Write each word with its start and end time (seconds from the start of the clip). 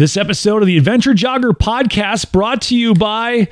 This 0.00 0.16
episode 0.16 0.62
of 0.62 0.66
the 0.66 0.78
Adventure 0.78 1.12
Jogger 1.12 1.50
podcast 1.50 2.32
brought 2.32 2.62
to 2.62 2.74
you 2.74 2.94
by 2.94 3.48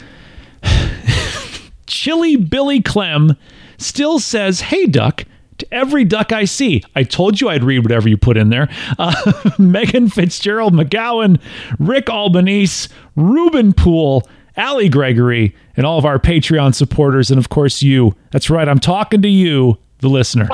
Chilly 1.86 2.36
Billy 2.36 2.80
Clem 2.80 3.36
still 3.76 4.18
says, 4.18 4.62
Hey, 4.62 4.86
duck, 4.86 5.26
to 5.58 5.66
every 5.70 6.06
duck 6.06 6.32
I 6.32 6.46
see. 6.46 6.82
I 6.96 7.02
told 7.02 7.38
you 7.38 7.50
I'd 7.50 7.64
read 7.64 7.80
whatever 7.80 8.08
you 8.08 8.16
put 8.16 8.38
in 8.38 8.48
there. 8.48 8.70
Uh, 8.98 9.50
Megan 9.58 10.08
Fitzgerald 10.08 10.72
McGowan, 10.72 11.38
Rick 11.78 12.08
Albanese, 12.08 12.88
Rueben 13.14 13.76
Poole, 13.76 14.26
Ally 14.56 14.88
Gregory, 14.88 15.54
and 15.76 15.84
all 15.84 15.98
of 15.98 16.06
our 16.06 16.18
Patreon 16.18 16.74
supporters, 16.74 17.30
and 17.30 17.38
of 17.38 17.50
course 17.50 17.82
you. 17.82 18.14
That's 18.30 18.48
right, 18.48 18.70
I'm 18.70 18.80
talking 18.80 19.20
to 19.20 19.28
you, 19.28 19.76
the 19.98 20.08
listener. 20.08 20.48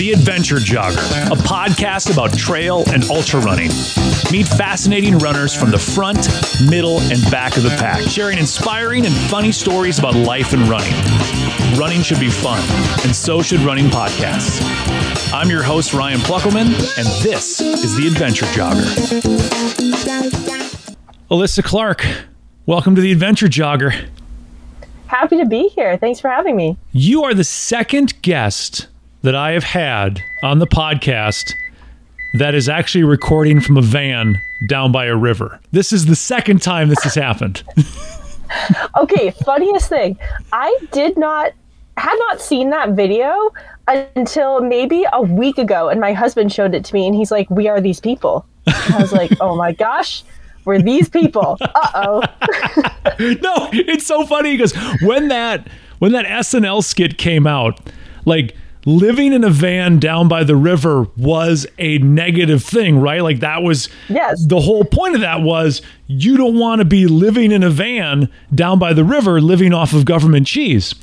The 0.00 0.12
Adventure 0.12 0.56
Jogger, 0.56 1.26
a 1.26 1.36
podcast 1.36 2.10
about 2.10 2.32
trail 2.32 2.84
and 2.90 3.04
ultra 3.10 3.38
running. 3.38 3.68
Meet 4.32 4.48
fascinating 4.48 5.18
runners 5.18 5.54
from 5.54 5.70
the 5.70 5.78
front, 5.78 6.26
middle, 6.70 7.00
and 7.00 7.20
back 7.30 7.58
of 7.58 7.64
the 7.64 7.68
pack, 7.68 8.08
sharing 8.08 8.38
inspiring 8.38 9.04
and 9.04 9.14
funny 9.14 9.52
stories 9.52 9.98
about 9.98 10.14
life 10.14 10.54
and 10.54 10.62
running. 10.62 10.94
Running 11.78 12.00
should 12.00 12.18
be 12.18 12.30
fun, 12.30 12.62
and 13.04 13.14
so 13.14 13.42
should 13.42 13.60
running 13.60 13.90
podcasts. 13.90 14.62
I'm 15.34 15.50
your 15.50 15.62
host, 15.62 15.92
Ryan 15.92 16.20
Pluckelman, 16.20 16.68
and 16.96 17.22
this 17.22 17.60
is 17.60 17.94
The 17.94 18.06
Adventure 18.06 18.46
Jogger. 18.46 18.80
Alyssa 21.30 21.62
Clark, 21.62 22.06
welcome 22.64 22.94
to 22.94 23.02
The 23.02 23.12
Adventure 23.12 23.48
Jogger. 23.48 24.08
Happy 25.08 25.36
to 25.36 25.44
be 25.44 25.68
here. 25.68 25.98
Thanks 25.98 26.20
for 26.20 26.30
having 26.30 26.56
me. 26.56 26.78
You 26.90 27.22
are 27.24 27.34
the 27.34 27.44
second 27.44 28.22
guest 28.22 28.86
that 29.22 29.34
I 29.34 29.52
have 29.52 29.64
had 29.64 30.22
on 30.42 30.58
the 30.58 30.66
podcast 30.66 31.52
that 32.34 32.54
is 32.54 32.68
actually 32.68 33.04
recording 33.04 33.60
from 33.60 33.76
a 33.76 33.82
van 33.82 34.40
down 34.68 34.92
by 34.92 35.06
a 35.06 35.16
river. 35.16 35.60
This 35.72 35.92
is 35.92 36.06
the 36.06 36.16
second 36.16 36.62
time 36.62 36.88
this 36.88 37.02
has 37.02 37.14
happened. 37.14 37.62
okay, 38.96 39.30
funniest 39.44 39.88
thing. 39.88 40.18
I 40.52 40.76
did 40.92 41.18
not 41.18 41.52
had 41.96 42.16
not 42.28 42.40
seen 42.40 42.70
that 42.70 42.90
video 42.90 43.50
until 43.88 44.60
maybe 44.60 45.04
a 45.12 45.20
week 45.20 45.58
ago 45.58 45.88
and 45.88 46.00
my 46.00 46.12
husband 46.12 46.52
showed 46.52 46.74
it 46.74 46.84
to 46.86 46.94
me 46.94 47.06
and 47.06 47.14
he's 47.14 47.30
like, 47.30 47.50
"We 47.50 47.68
are 47.68 47.80
these 47.80 48.00
people." 48.00 48.46
And 48.66 48.94
I 48.94 49.02
was 49.02 49.12
like, 49.12 49.32
"Oh 49.40 49.56
my 49.56 49.72
gosh." 49.72 50.24
We're 50.66 50.82
these 50.82 51.08
people. 51.08 51.56
Uh 51.60 51.90
oh. 51.94 52.22
no, 53.18 53.70
it's 53.72 54.06
so 54.06 54.26
funny 54.26 54.54
because 54.54 54.74
when 55.00 55.28
that 55.28 55.66
when 56.00 56.12
that 56.12 56.26
SNL 56.26 56.84
skit 56.84 57.16
came 57.16 57.46
out, 57.46 57.80
like 58.26 58.54
living 58.84 59.32
in 59.32 59.44
a 59.44 59.50
van 59.50 59.98
down 59.98 60.28
by 60.28 60.44
the 60.44 60.56
river 60.56 61.06
was 61.16 61.66
a 61.78 61.98
negative 61.98 62.62
thing, 62.62 62.98
right? 62.98 63.22
Like 63.22 63.40
that 63.40 63.62
was 63.62 63.88
yes. 64.08 64.44
the 64.46 64.60
whole 64.60 64.84
point 64.84 65.14
of 65.14 65.20
that 65.20 65.42
was 65.42 65.82
you 66.06 66.36
don't 66.36 66.58
want 66.58 66.80
to 66.80 66.84
be 66.84 67.06
living 67.06 67.52
in 67.52 67.62
a 67.62 67.70
van 67.70 68.30
down 68.54 68.78
by 68.78 68.92
the 68.92 69.04
river 69.04 69.40
living 69.40 69.72
off 69.72 69.92
of 69.92 70.04
government 70.04 70.46
cheese. 70.46 70.94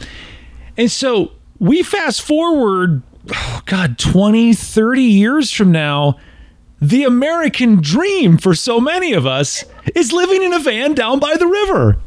And 0.76 0.92
so 0.92 1.32
we 1.60 1.84
fast 1.84 2.22
forward 2.22 3.02
oh 3.34 3.62
god 3.66 3.98
20 3.98 4.54
30 4.54 5.02
years 5.02 5.52
from 5.52 5.72
now 5.72 6.18
the 6.80 7.04
American 7.04 7.82
dream 7.82 8.38
for 8.38 8.54
so 8.54 8.80
many 8.80 9.14
of 9.14 9.26
us 9.26 9.66
is 9.96 10.14
living 10.14 10.44
in 10.44 10.54
a 10.54 10.60
van 10.60 10.94
down 10.94 11.20
by 11.20 11.36
the 11.36 11.48
river. 11.48 11.98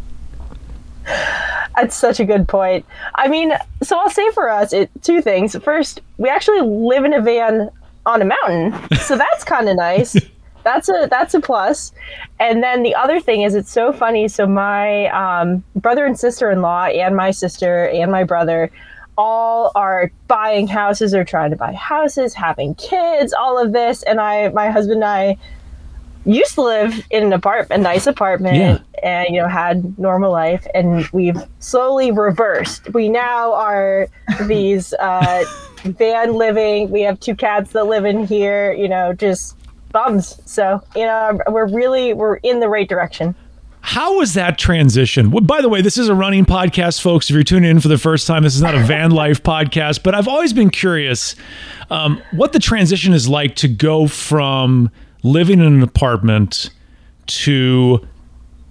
That's 1.76 1.96
such 1.96 2.20
a 2.20 2.24
good 2.24 2.48
point. 2.48 2.84
I 3.14 3.28
mean, 3.28 3.52
so 3.82 3.98
I'll 3.98 4.10
say 4.10 4.30
for 4.32 4.50
us, 4.50 4.72
it, 4.72 4.90
two 5.02 5.22
things. 5.22 5.56
First, 5.56 6.00
we 6.18 6.28
actually 6.28 6.60
live 6.60 7.04
in 7.04 7.12
a 7.12 7.22
van 7.22 7.70
on 8.06 8.22
a 8.22 8.24
mountain, 8.24 8.74
so 8.98 9.16
that's 9.16 9.44
kind 9.54 9.68
of 9.68 9.76
nice. 9.76 10.16
That's 10.62 10.88
a 10.88 11.06
that's 11.10 11.32
a 11.32 11.40
plus. 11.40 11.92
And 12.38 12.62
then 12.62 12.82
the 12.82 12.94
other 12.94 13.20
thing 13.20 13.42
is, 13.42 13.54
it's 13.54 13.70
so 13.70 13.92
funny. 13.92 14.28
So 14.28 14.46
my 14.46 15.06
um, 15.06 15.64
brother 15.76 16.04
and 16.04 16.18
sister 16.18 16.50
in 16.50 16.60
law, 16.60 16.84
and 16.84 17.16
my 17.16 17.30
sister 17.30 17.86
and 17.88 18.12
my 18.12 18.24
brother, 18.24 18.70
all 19.16 19.72
are 19.74 20.10
buying 20.28 20.66
houses 20.66 21.14
or 21.14 21.24
trying 21.24 21.50
to 21.50 21.56
buy 21.56 21.72
houses, 21.72 22.34
having 22.34 22.74
kids, 22.74 23.32
all 23.32 23.58
of 23.62 23.72
this. 23.72 24.02
And 24.02 24.20
I, 24.20 24.48
my 24.48 24.70
husband 24.70 25.02
and 25.02 25.04
I 25.04 25.38
used 26.24 26.54
to 26.54 26.62
live 26.62 27.02
in 27.10 27.24
an 27.24 27.32
apartment, 27.32 27.80
a 27.80 27.82
nice 27.82 28.06
apartment, 28.06 28.56
Yeah. 28.56 28.78
and 29.02 29.34
you 29.34 29.40
know 29.40 29.48
had 29.48 29.98
normal 29.98 30.30
life. 30.32 30.66
And 30.74 31.06
we've 31.12 31.40
slowly 31.60 32.10
reversed. 32.12 32.92
We 32.94 33.08
now 33.08 33.52
are 33.54 34.08
these 34.46 34.92
uh, 34.94 35.44
van 35.84 36.34
living. 36.34 36.90
We 36.90 37.02
have 37.02 37.18
two 37.20 37.34
cats 37.34 37.72
that 37.72 37.84
live 37.84 38.04
in 38.04 38.26
here. 38.26 38.72
You 38.72 38.88
know, 38.88 39.12
just 39.12 39.56
bums. 39.92 40.40
So 40.44 40.82
you 40.94 41.04
know, 41.06 41.38
we're 41.48 41.66
really 41.68 42.12
we're 42.12 42.36
in 42.36 42.60
the 42.60 42.68
right 42.68 42.88
direction. 42.88 43.34
How 43.82 44.18
was 44.18 44.34
that 44.34 44.58
transition? 44.58 45.30
Well, 45.30 45.40
by 45.40 45.62
the 45.62 45.68
way, 45.70 45.80
this 45.80 45.96
is 45.96 46.10
a 46.10 46.14
running 46.14 46.44
podcast, 46.44 47.00
folks. 47.00 47.30
If 47.30 47.34
you're 47.34 47.42
tuning 47.42 47.70
in 47.70 47.80
for 47.80 47.88
the 47.88 47.96
first 47.96 48.26
time, 48.26 48.42
this 48.42 48.54
is 48.54 48.60
not 48.60 48.74
a 48.74 48.78
van 48.80 49.10
life 49.10 49.42
podcast, 49.42 50.02
but 50.02 50.14
I've 50.14 50.28
always 50.28 50.52
been 50.52 50.68
curious 50.68 51.34
um, 51.88 52.22
what 52.32 52.52
the 52.52 52.58
transition 52.58 53.14
is 53.14 53.26
like 53.26 53.56
to 53.56 53.68
go 53.68 54.06
from 54.06 54.90
living 55.22 55.60
in 55.60 55.66
an 55.66 55.82
apartment 55.82 56.70
to 57.26 58.06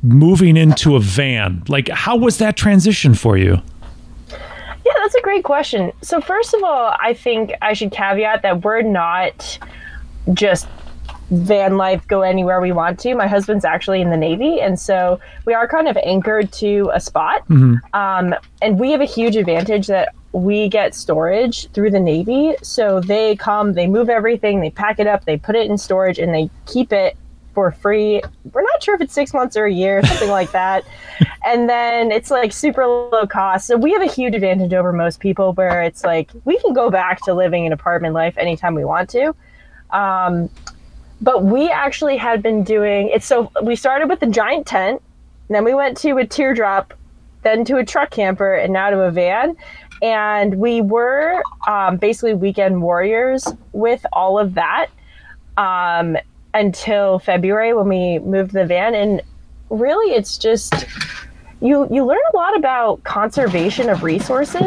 moving 0.01 0.57
into 0.57 0.95
a 0.95 0.99
van. 0.99 1.63
Like, 1.67 1.89
how 1.89 2.15
was 2.15 2.37
that 2.37 2.55
transition 2.55 3.13
for 3.13 3.37
you? 3.37 3.61
Yeah, 4.29 4.93
that's 4.97 5.15
a 5.15 5.21
great 5.21 5.43
question. 5.43 5.91
So, 6.01 6.21
first 6.21 6.53
of 6.53 6.63
all, 6.63 6.95
I 7.01 7.13
think 7.13 7.53
I 7.61 7.73
should 7.73 7.91
caveat 7.91 8.41
that 8.41 8.63
we're 8.63 8.81
not 8.81 9.59
just 10.33 10.67
van 11.31 11.77
life, 11.77 12.07
go 12.07 12.21
anywhere 12.21 12.59
we 12.59 12.71
want 12.71 12.99
to. 13.01 13.13
My 13.13 13.27
husband's 13.27 13.63
actually 13.63 14.01
in 14.01 14.09
the 14.09 14.17
Navy, 14.17 14.59
and 14.59 14.79
so 14.79 15.19
we 15.45 15.53
are 15.53 15.67
kind 15.67 15.87
of 15.87 15.95
anchored 15.97 16.51
to 16.53 16.89
a 16.93 16.99
spot. 16.99 17.43
Um, 17.93 18.33
and 18.61 18.79
we 18.79 18.91
have 18.91 19.01
a 19.01 19.05
huge 19.05 19.35
advantage 19.35 19.87
that 19.87 20.15
we 20.31 20.69
get 20.69 20.93
storage 20.93 21.69
through 21.71 21.91
the 21.91 21.99
Navy. 21.99 22.55
So 22.61 22.99
they 22.99 23.35
come, 23.35 23.73
they 23.73 23.87
move 23.87 24.09
everything, 24.09 24.59
they 24.61 24.69
pack 24.69 24.99
it 24.99 25.07
up, 25.07 25.25
they 25.25 25.37
put 25.37 25.55
it 25.55 25.69
in 25.69 25.77
storage, 25.77 26.19
and 26.19 26.33
they 26.33 26.49
keep 26.65 26.93
it 26.93 27.17
for 27.53 27.71
free. 27.71 28.21
We're 28.53 28.61
not 28.61 28.83
sure 28.83 28.95
if 28.95 29.01
it's 29.01 29.13
six 29.13 29.33
months 29.33 29.57
or 29.57 29.65
a 29.65 29.73
year, 29.73 30.03
something 30.05 30.29
like 30.29 30.51
that. 30.51 30.85
And 31.45 31.69
then 31.69 32.11
it's 32.11 32.29
like 32.29 32.51
super 32.51 32.85
low 32.85 33.25
cost. 33.25 33.65
So 33.65 33.77
we 33.77 33.91
have 33.93 34.01
a 34.01 34.11
huge 34.11 34.35
advantage 34.35 34.73
over 34.73 34.91
most 34.91 35.19
people 35.19 35.53
where 35.53 35.81
it's 35.81 36.03
like 36.03 36.31
we 36.43 36.59
can 36.59 36.73
go 36.73 36.89
back 36.89 37.21
to 37.23 37.33
living 37.33 37.65
an 37.65 37.71
apartment 37.71 38.13
life 38.13 38.37
anytime 38.37 38.75
we 38.75 38.85
want 38.85 39.09
to. 39.11 39.33
Um, 39.89 40.49
but 41.21 41.43
we 41.43 41.69
actually 41.69 42.17
had 42.17 42.43
been 42.43 42.63
doing 42.63 43.09
it. 43.09 43.23
So 43.23 43.51
we 43.63 43.75
started 43.75 44.09
with 44.09 44.19
the 44.19 44.27
giant 44.27 44.67
tent, 44.67 45.01
then 45.49 45.63
we 45.63 45.73
went 45.73 45.97
to 45.97 46.17
a 46.17 46.25
teardrop, 46.25 46.93
then 47.43 47.65
to 47.65 47.77
a 47.77 47.85
truck 47.85 48.11
camper, 48.11 48.55
and 48.55 48.71
now 48.71 48.89
to 48.89 49.01
a 49.01 49.11
van. 49.11 49.55
And 50.01 50.55
we 50.55 50.81
were 50.81 51.41
um, 51.67 51.97
basically 51.97 52.33
weekend 52.33 52.81
warriors 52.81 53.47
with 53.73 54.05
all 54.13 54.39
of 54.39 54.53
that 54.55 54.87
um, 55.57 56.17
until 56.53 57.19
February 57.19 57.73
when 57.73 57.87
we 57.89 58.19
moved 58.19 58.53
the 58.53 58.65
van. 58.65 58.95
And 58.95 59.21
really, 59.69 60.13
it's 60.15 60.37
just 60.37 60.73
you 61.61 61.87
you 61.91 62.05
learn 62.05 62.19
a 62.33 62.37
lot 62.37 62.55
about 62.55 63.03
conservation 63.03 63.89
of 63.89 64.03
resources 64.03 64.61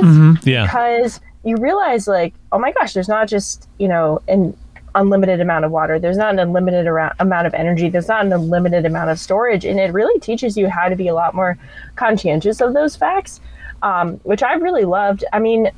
Yeah. 0.44 0.64
because 0.66 1.20
you 1.44 1.56
realize 1.56 2.06
like 2.06 2.34
oh 2.52 2.58
my 2.58 2.70
gosh 2.72 2.92
there's 2.92 3.08
not 3.08 3.26
just 3.28 3.66
you 3.78 3.88
know 3.88 4.20
an 4.28 4.54
unlimited 4.94 5.40
amount 5.40 5.64
of 5.64 5.70
water. 5.70 5.98
There's 5.98 6.18
not 6.18 6.34
an 6.34 6.38
unlimited 6.38 6.86
ara- 6.86 7.16
amount 7.18 7.46
of 7.46 7.54
energy. 7.54 7.88
There's 7.88 8.08
not 8.08 8.26
an 8.26 8.32
unlimited 8.34 8.84
amount 8.84 9.08
of 9.08 9.18
storage. 9.18 9.64
And 9.64 9.80
it 9.80 9.90
really 9.94 10.20
teaches 10.20 10.54
you 10.58 10.68
how 10.68 10.90
to 10.90 10.94
be 10.96 11.08
a 11.08 11.14
lot 11.14 11.34
more 11.34 11.56
conscientious 11.96 12.60
of 12.60 12.74
those 12.74 12.94
facts 12.94 13.40
um, 13.82 14.14
which 14.24 14.42
i 14.42 14.54
really 14.54 14.84
loved 14.84 15.24
i 15.32 15.38
mean 15.38 15.70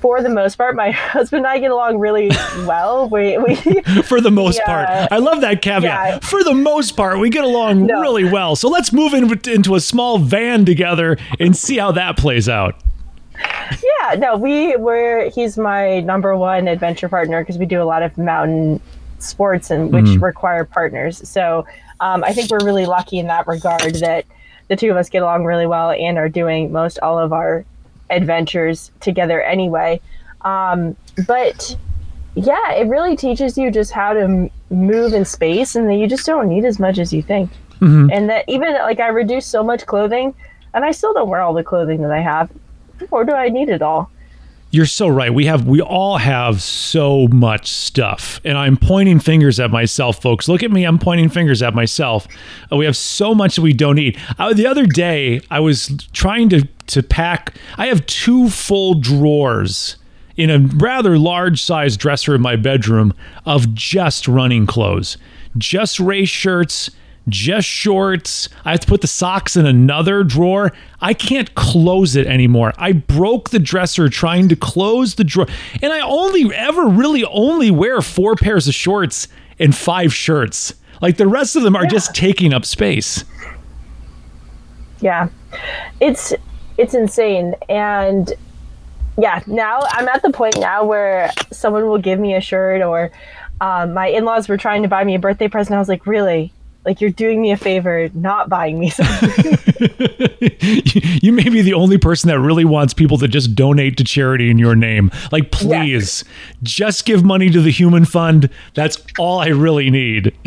for 0.00 0.22
the 0.22 0.28
most 0.28 0.56
part 0.56 0.76
my 0.76 0.90
husband 0.92 1.38
and 1.44 1.46
i 1.46 1.58
get 1.58 1.70
along 1.70 1.98
really 1.98 2.28
well 2.66 3.08
we, 3.08 3.36
we 3.38 3.54
For 4.04 4.20
the 4.20 4.30
most 4.30 4.60
Yeah. 4.66 4.86
part. 5.06 5.12
I 5.12 5.18
love 5.18 5.40
that 5.42 5.60
caveat. 5.62 5.82
Yeah. 5.82 6.18
For 6.20 6.42
the 6.44 6.54
most 6.54 6.92
part, 6.96 7.18
we 7.18 7.30
get 7.30 7.44
along 7.44 7.86
No. 7.86 8.00
really 8.00 8.24
well. 8.24 8.54
So 8.56 8.68
let's 8.68 8.92
move 8.92 9.12
in, 9.12 9.30
into 9.50 9.74
a 9.74 9.80
small 9.80 10.18
van 10.18 10.64
together 10.64 11.16
and 11.40 11.56
see 11.56 11.76
how 11.78 11.92
that 11.92 12.16
plays 12.16 12.48
out. 12.48 12.76
yeah 14.00 14.14
no 14.16 14.36
we 14.36 14.74
were 14.76 15.28
he's 15.34 15.56
my 15.58 16.00
number 16.00 16.36
one 16.36 16.66
adventure 16.68 17.08
partner 17.08 17.40
because 17.42 17.58
we 17.58 17.66
do 17.66 17.80
a 17.82 17.84
lot 17.84 18.02
of 18.02 18.16
mountain 18.18 18.80
sports 19.18 19.70
and 19.70 19.92
which 19.92 20.20
require 20.20 20.64
partners 20.64 21.28
so 21.28 21.64
um, 22.00 22.24
i 22.24 22.32
think 22.32 22.50
we're 22.50 22.64
really 22.64 22.86
lucky 22.86 23.18
in 23.18 23.26
that 23.28 23.46
regard 23.46 23.94
that 23.96 24.24
the 24.68 24.76
two 24.76 24.90
of 24.90 24.96
us 24.96 25.08
get 25.08 25.22
along 25.22 25.44
really 25.44 25.66
well 25.66 25.90
and 25.90 26.18
are 26.18 26.28
doing 26.28 26.70
most 26.72 26.98
all 27.00 27.18
of 27.18 27.32
our 27.32 27.64
adventures 28.10 28.90
together 29.00 29.42
anyway. 29.42 30.00
Um, 30.42 30.96
but 31.26 31.76
yeah 32.34 32.72
it 32.72 32.86
really 32.86 33.16
teaches 33.16 33.58
you 33.58 33.70
just 33.70 33.90
how 33.90 34.12
to 34.12 34.20
m- 34.20 34.50
move 34.70 35.12
in 35.12 35.24
space 35.24 35.74
and 35.74 35.88
that 35.88 35.94
you 35.96 36.06
just 36.06 36.24
don't 36.24 36.48
need 36.48 36.64
as 36.64 36.78
much 36.78 36.98
as 36.98 37.12
you 37.12 37.22
think. 37.22 37.50
And 38.10 38.28
that 38.28 38.44
even 38.48 38.72
like 38.74 39.00
i 39.00 39.08
reduced 39.08 39.50
so 39.50 39.62
much 39.62 39.86
clothing 39.86 40.34
and 40.74 40.84
i 40.84 40.90
still 40.90 41.12
don't 41.14 41.28
wear 41.28 41.40
all 41.40 41.54
the 41.54 41.64
clothing 41.64 42.02
that 42.02 42.10
i 42.10 42.20
have 42.20 42.50
or 43.10 43.24
do 43.24 43.32
I 43.32 43.48
need 43.48 43.68
it 43.68 43.82
all? 43.82 44.10
You're 44.70 44.86
so 44.86 45.08
right. 45.08 45.32
We 45.32 45.46
have 45.46 45.66
we 45.66 45.80
all 45.80 46.18
have 46.18 46.60
so 46.60 47.26
much 47.28 47.70
stuff. 47.70 48.40
And 48.44 48.58
I'm 48.58 48.76
pointing 48.76 49.18
fingers 49.18 49.58
at 49.58 49.70
myself, 49.70 50.20
folks. 50.20 50.46
Look 50.46 50.62
at 50.62 50.70
me. 50.70 50.84
I'm 50.84 50.98
pointing 50.98 51.30
fingers 51.30 51.62
at 51.62 51.74
myself. 51.74 52.28
Uh, 52.70 52.76
we 52.76 52.84
have 52.84 52.96
so 52.96 53.34
much 53.34 53.56
that 53.56 53.62
we 53.62 53.72
don't 53.72 53.96
need. 53.96 54.18
Uh, 54.38 54.52
the 54.52 54.66
other 54.66 54.84
day, 54.84 55.40
I 55.50 55.60
was 55.60 55.96
trying 56.12 56.50
to 56.50 56.68
to 56.88 57.02
pack. 57.02 57.54
I 57.78 57.86
have 57.86 58.04
two 58.04 58.50
full 58.50 58.94
drawers 58.94 59.96
in 60.36 60.50
a 60.50 60.58
rather 60.58 61.18
large 61.18 61.62
sized 61.62 61.98
dresser 61.98 62.34
in 62.34 62.42
my 62.42 62.56
bedroom 62.56 63.14
of 63.46 63.74
just 63.74 64.28
running 64.28 64.66
clothes, 64.66 65.16
just 65.56 65.98
race 65.98 66.28
shirts 66.28 66.90
just 67.28 67.66
shorts. 67.66 68.48
I 68.64 68.72
have 68.72 68.80
to 68.80 68.86
put 68.86 69.00
the 69.00 69.06
socks 69.06 69.56
in 69.56 69.66
another 69.66 70.24
drawer. 70.24 70.72
I 71.00 71.14
can't 71.14 71.54
close 71.54 72.16
it 72.16 72.26
anymore. 72.26 72.72
I 72.76 72.92
broke 72.92 73.50
the 73.50 73.58
dresser 73.58 74.08
trying 74.08 74.48
to 74.48 74.56
close 74.56 75.14
the 75.14 75.24
drawer. 75.24 75.46
And 75.82 75.92
I 75.92 76.00
only 76.00 76.54
ever 76.54 76.86
really 76.86 77.24
only 77.24 77.70
wear 77.70 78.00
four 78.00 78.34
pairs 78.36 78.68
of 78.68 78.74
shorts 78.74 79.28
and 79.58 79.74
five 79.76 80.12
shirts. 80.14 80.74
Like 81.00 81.16
the 81.16 81.28
rest 81.28 81.56
of 81.56 81.62
them 81.62 81.76
are 81.76 81.84
yeah. 81.84 81.90
just 81.90 82.14
taking 82.14 82.52
up 82.52 82.64
space. 82.64 83.24
Yeah. 85.00 85.28
It's 86.00 86.34
it's 86.76 86.94
insane 86.94 87.54
and 87.68 88.32
yeah, 89.16 89.42
now 89.48 89.80
I'm 89.90 90.06
at 90.08 90.22
the 90.22 90.30
point 90.30 90.58
now 90.60 90.84
where 90.84 91.32
someone 91.50 91.86
will 91.86 91.98
give 91.98 92.20
me 92.20 92.34
a 92.34 92.40
shirt 92.40 92.82
or 92.82 93.10
um, 93.60 93.92
my 93.92 94.06
in-laws 94.06 94.48
were 94.48 94.56
trying 94.56 94.82
to 94.82 94.88
buy 94.88 95.02
me 95.02 95.16
a 95.16 95.18
birthday 95.18 95.48
present. 95.48 95.74
I 95.74 95.78
was 95.80 95.88
like, 95.88 96.06
really? 96.06 96.52
Like 96.84 97.00
you're 97.00 97.10
doing 97.10 97.42
me 97.42 97.52
a 97.52 97.56
favor 97.56 98.08
not 98.14 98.48
buying 98.48 98.78
me 98.78 98.90
something. 98.90 99.58
You 101.20 101.32
may 101.32 101.48
be 101.48 101.62
the 101.62 101.74
only 101.74 101.98
person 101.98 102.28
that 102.28 102.38
really 102.38 102.64
wants 102.64 102.94
people 102.94 103.18
to 103.18 103.28
just 103.28 103.54
donate 103.54 103.96
to 103.96 104.04
charity 104.04 104.50
in 104.50 104.58
your 104.58 104.76
name. 104.76 105.10
Like 105.32 105.50
please 105.50 106.24
just 106.62 107.04
give 107.04 107.24
money 107.24 107.50
to 107.50 107.60
the 107.60 107.70
human 107.70 108.04
fund. 108.04 108.48
That's 108.74 109.02
all 109.18 109.40
i 109.40 109.48
really 109.48 109.90
need. 109.90 110.34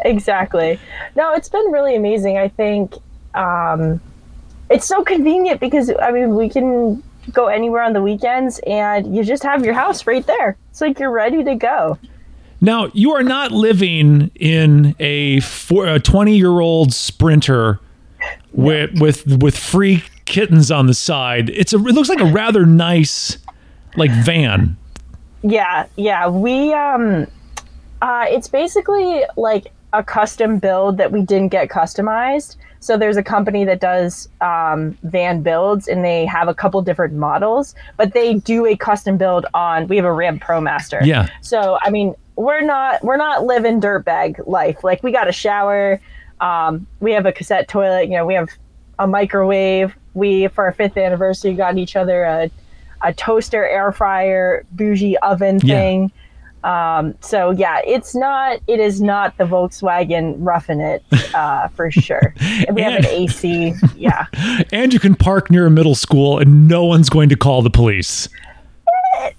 Exactly. 0.00 0.78
No 1.14 1.32
it's 1.32 1.48
been 1.48 1.72
really 1.72 1.96
amazing. 1.96 2.36
I 2.36 2.48
think 2.48 2.94
um, 3.34 4.00
it's 4.68 4.86
so 4.86 5.02
convenient 5.02 5.60
because 5.60 5.90
i 6.02 6.10
mean 6.10 6.34
we 6.34 6.50
can 6.50 7.02
go 7.32 7.46
anywhere 7.46 7.82
on 7.82 7.94
the 7.94 8.02
weekends 8.02 8.60
and 8.66 9.16
you 9.16 9.24
just 9.24 9.42
have 9.42 9.64
your 9.64 9.74
house 9.74 10.06
right 10.06 10.26
there. 10.26 10.56
It's 10.70 10.80
like 10.80 10.98
you're 10.98 11.10
ready 11.10 11.42
to 11.44 11.54
go 11.54 11.98
now, 12.66 12.90
you 12.92 13.12
are 13.12 13.22
not 13.22 13.52
living 13.52 14.30
in 14.34 14.94
a, 14.98 15.40
four, 15.40 15.86
a 15.86 16.00
20 16.00 16.36
year 16.36 16.60
old 16.60 16.92
sprinter 16.92 17.80
with, 18.52 19.00
with, 19.00 19.40
with 19.40 19.56
free 19.56 20.02
kittens 20.24 20.70
on 20.70 20.88
the 20.88 20.94
side. 20.94 21.48
It's 21.50 21.72
a, 21.72 21.76
it 21.76 21.94
looks 21.94 22.08
like 22.08 22.20
a 22.20 22.26
rather 22.26 22.66
nice 22.66 23.38
like 23.96 24.10
van. 24.10 24.76
Yeah, 25.42 25.86
yeah. 25.96 26.28
We, 26.28 26.74
um, 26.74 27.28
uh, 28.02 28.26
it's 28.28 28.48
basically 28.48 29.22
like 29.36 29.68
a 29.92 30.02
custom 30.02 30.58
build 30.58 30.98
that 30.98 31.12
we 31.12 31.22
didn't 31.22 31.48
get 31.48 31.68
customized. 31.68 32.56
So 32.80 32.96
there's 32.96 33.16
a 33.16 33.22
company 33.22 33.64
that 33.64 33.80
does 33.80 34.28
um, 34.40 34.96
van 35.02 35.42
builds, 35.42 35.88
and 35.88 36.04
they 36.04 36.24
have 36.26 36.48
a 36.48 36.54
couple 36.54 36.80
different 36.82 37.14
models, 37.14 37.74
but 37.96 38.12
they 38.12 38.34
do 38.34 38.66
a 38.66 38.76
custom 38.76 39.16
build 39.16 39.46
on. 39.54 39.88
We 39.88 39.96
have 39.96 40.04
a 40.04 40.12
Ram 40.12 40.38
ProMaster. 40.38 41.04
Yeah. 41.04 41.28
So 41.40 41.78
I 41.82 41.90
mean, 41.90 42.14
we're 42.36 42.60
not 42.60 43.02
we're 43.02 43.16
not 43.16 43.44
living 43.44 43.80
dirtbag 43.80 44.46
life. 44.46 44.84
Like 44.84 45.02
we 45.02 45.10
got 45.10 45.28
a 45.28 45.32
shower, 45.32 46.00
um, 46.40 46.86
we 47.00 47.12
have 47.12 47.26
a 47.26 47.32
cassette 47.32 47.68
toilet. 47.68 48.04
You 48.04 48.18
know, 48.18 48.26
we 48.26 48.34
have 48.34 48.50
a 48.98 49.06
microwave. 49.06 49.96
We 50.14 50.48
for 50.48 50.64
our 50.64 50.72
fifth 50.72 50.96
anniversary 50.96 51.54
got 51.54 51.78
each 51.78 51.96
other 51.96 52.22
a 52.24 52.50
a 53.02 53.12
toaster, 53.12 53.66
air 53.66 53.92
fryer, 53.92 54.64
bougie 54.72 55.18
oven 55.18 55.60
thing. 55.60 56.02
Yeah. 56.02 56.08
Um, 56.66 57.14
so 57.20 57.52
yeah, 57.52 57.80
it's 57.86 58.14
not. 58.16 58.58
It 58.66 58.80
is 58.80 59.00
not 59.00 59.38
the 59.38 59.44
Volkswagen 59.44 60.34
roughing 60.38 60.80
it 60.80 61.04
uh, 61.32 61.68
for 61.68 61.92
sure. 61.92 62.34
And 62.66 62.74
we 62.76 62.82
and, 62.82 62.94
have 62.94 63.04
an 63.04 63.06
AC. 63.06 63.72
Yeah, 63.94 64.26
and 64.72 64.92
you 64.92 64.98
can 64.98 65.14
park 65.14 65.48
near 65.48 65.66
a 65.66 65.70
middle 65.70 65.94
school, 65.94 66.40
and 66.40 66.66
no 66.66 66.84
one's 66.84 67.08
going 67.08 67.28
to 67.28 67.36
call 67.36 67.62
the 67.62 67.70
police. 67.70 68.28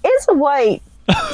It's 0.02 0.26
white, 0.26 0.82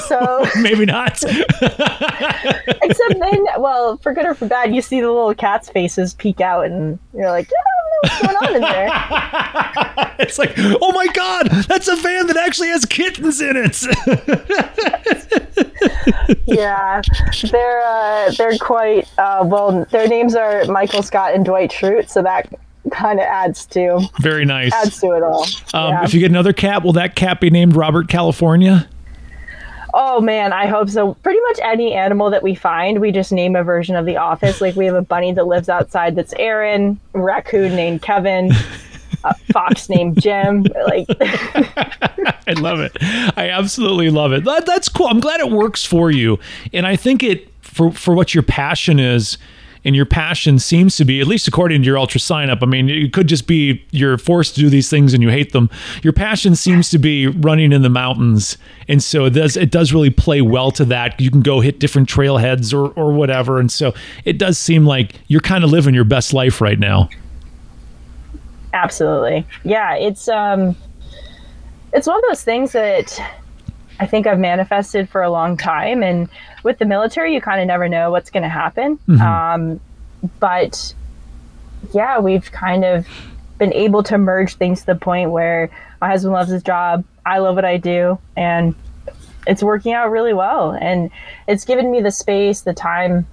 so 0.08 0.44
maybe 0.60 0.84
not. 0.84 1.22
except 1.22 3.20
then, 3.20 3.44
well, 3.58 3.96
for 3.98 4.12
good 4.12 4.26
or 4.26 4.34
for 4.34 4.48
bad, 4.48 4.74
you 4.74 4.82
see 4.82 5.00
the 5.00 5.12
little 5.12 5.34
cats' 5.34 5.70
faces 5.70 6.14
peek 6.14 6.40
out, 6.40 6.66
and 6.66 6.98
you're 7.14 7.30
like, 7.30 7.48
what's 8.02 8.22
going 8.22 8.36
on 8.36 8.54
in 8.56 8.60
there. 8.62 8.88
it's 10.18 10.38
like, 10.38 10.52
oh 10.56 10.92
my 10.92 11.06
god, 11.08 11.48
that's 11.68 11.88
a 11.88 11.96
van 11.96 12.26
that 12.28 12.36
actually 12.36 12.68
has 12.68 12.84
kittens 12.84 13.40
in 13.40 13.56
it. 13.56 13.82
yeah, 16.46 17.02
they're 17.50 17.80
uh, 17.82 18.30
they're 18.32 18.58
quite 18.58 19.08
uh, 19.18 19.42
well. 19.46 19.84
Their 19.90 20.08
names 20.08 20.34
are 20.34 20.64
Michael 20.66 21.02
Scott 21.02 21.34
and 21.34 21.44
Dwight 21.44 21.70
Schrute, 21.70 22.08
so 22.08 22.22
that 22.22 22.52
kind 22.90 23.18
of 23.18 23.24
adds 23.24 23.64
to 23.66 24.00
very 24.20 24.44
nice 24.44 24.72
adds 24.72 25.00
to 25.00 25.12
it 25.12 25.22
all. 25.22 25.44
Um, 25.72 25.92
yeah. 25.92 26.04
If 26.04 26.14
you 26.14 26.20
get 26.20 26.30
another 26.30 26.52
cat, 26.52 26.82
will 26.84 26.92
that 26.94 27.14
cat 27.14 27.40
be 27.40 27.50
named 27.50 27.76
Robert 27.76 28.08
California? 28.08 28.88
Oh 29.96 30.20
man, 30.20 30.52
I 30.52 30.66
hope 30.66 30.90
so. 30.90 31.14
Pretty 31.14 31.38
much 31.42 31.60
any 31.62 31.94
animal 31.94 32.28
that 32.30 32.42
we 32.42 32.56
find, 32.56 33.00
we 33.00 33.12
just 33.12 33.30
name 33.30 33.54
a 33.54 33.62
version 33.62 33.94
of 33.94 34.06
the 34.06 34.16
office. 34.16 34.60
Like 34.60 34.74
we 34.74 34.86
have 34.86 34.96
a 34.96 35.02
bunny 35.02 35.32
that 35.32 35.46
lives 35.46 35.68
outside 35.68 36.16
that's 36.16 36.32
Aaron, 36.32 36.98
raccoon 37.12 37.76
named 37.76 38.02
Kevin, 38.02 38.50
a 39.22 39.34
fox 39.52 39.88
named 39.88 40.20
Jim. 40.20 40.66
Like 40.86 41.06
I 41.20 42.54
love 42.56 42.80
it. 42.80 42.96
I 43.36 43.50
absolutely 43.50 44.10
love 44.10 44.32
it. 44.32 44.42
That, 44.42 44.66
that's 44.66 44.88
cool. 44.88 45.06
I'm 45.06 45.20
glad 45.20 45.38
it 45.38 45.50
works 45.50 45.84
for 45.84 46.10
you. 46.10 46.40
And 46.72 46.88
I 46.88 46.96
think 46.96 47.22
it 47.22 47.48
for 47.60 47.92
for 47.92 48.14
what 48.14 48.34
your 48.34 48.42
passion 48.42 48.98
is 48.98 49.38
and 49.84 49.94
your 49.94 50.06
passion 50.06 50.58
seems 50.58 50.96
to 50.96 51.04
be, 51.04 51.20
at 51.20 51.26
least 51.26 51.46
according 51.46 51.82
to 51.82 51.86
your 51.86 51.96
UltraSignup. 51.96 52.62
I 52.62 52.66
mean, 52.66 52.88
it 52.88 53.12
could 53.12 53.26
just 53.26 53.46
be 53.46 53.84
you're 53.90 54.16
forced 54.18 54.54
to 54.54 54.60
do 54.60 54.70
these 54.70 54.88
things 54.88 55.12
and 55.12 55.22
you 55.22 55.28
hate 55.28 55.52
them. 55.52 55.68
Your 56.02 56.12
passion 56.12 56.56
seems 56.56 56.90
to 56.90 56.98
be 56.98 57.26
running 57.26 57.72
in 57.72 57.82
the 57.82 57.90
mountains, 57.90 58.56
and 58.88 59.02
so 59.02 59.26
it 59.26 59.30
does 59.30 59.56
it 59.56 59.70
does 59.70 59.92
really 59.92 60.10
play 60.10 60.40
well 60.40 60.70
to 60.72 60.84
that. 60.86 61.20
You 61.20 61.30
can 61.30 61.42
go 61.42 61.60
hit 61.60 61.78
different 61.78 62.08
trailheads 62.08 62.72
or 62.72 62.92
or 62.92 63.12
whatever, 63.12 63.60
and 63.60 63.70
so 63.70 63.94
it 64.24 64.38
does 64.38 64.58
seem 64.58 64.86
like 64.86 65.20
you're 65.28 65.40
kind 65.40 65.64
of 65.64 65.70
living 65.70 65.94
your 65.94 66.04
best 66.04 66.32
life 66.32 66.60
right 66.60 66.78
now. 66.78 67.08
Absolutely, 68.72 69.46
yeah. 69.64 69.94
It's 69.94 70.28
um, 70.28 70.76
it's 71.92 72.06
one 72.06 72.16
of 72.16 72.24
those 72.28 72.42
things 72.42 72.72
that 72.72 73.20
I 74.00 74.06
think 74.06 74.26
I've 74.26 74.38
manifested 74.38 75.08
for 75.08 75.22
a 75.22 75.30
long 75.30 75.56
time. 75.56 76.02
And 76.02 76.28
with 76.62 76.78
the 76.78 76.84
military, 76.84 77.34
you 77.34 77.40
kind 77.40 77.60
of 77.60 77.66
never 77.66 77.88
know 77.88 78.10
what's 78.10 78.30
going 78.30 78.42
to 78.42 78.48
happen. 78.48 78.98
Mm-hmm. 79.08 79.20
Um, 79.20 79.80
but 80.40 80.94
yeah, 81.92 82.18
we've 82.18 82.50
kind 82.50 82.84
of 82.84 83.06
been 83.58 83.72
able 83.72 84.02
to 84.04 84.18
merge 84.18 84.54
things 84.54 84.80
to 84.80 84.86
the 84.86 84.94
point 84.96 85.30
where 85.30 85.70
my 86.00 86.08
husband 86.08 86.32
loves 86.32 86.50
his 86.50 86.62
job, 86.62 87.04
I 87.24 87.38
love 87.38 87.54
what 87.54 87.64
I 87.64 87.76
do, 87.76 88.18
and 88.36 88.74
it's 89.46 89.62
working 89.62 89.92
out 89.92 90.10
really 90.10 90.34
well. 90.34 90.72
And 90.72 91.10
it's 91.46 91.64
given 91.64 91.90
me 91.90 92.00
the 92.00 92.10
space, 92.10 92.62
the 92.62 92.74
time 92.74 93.26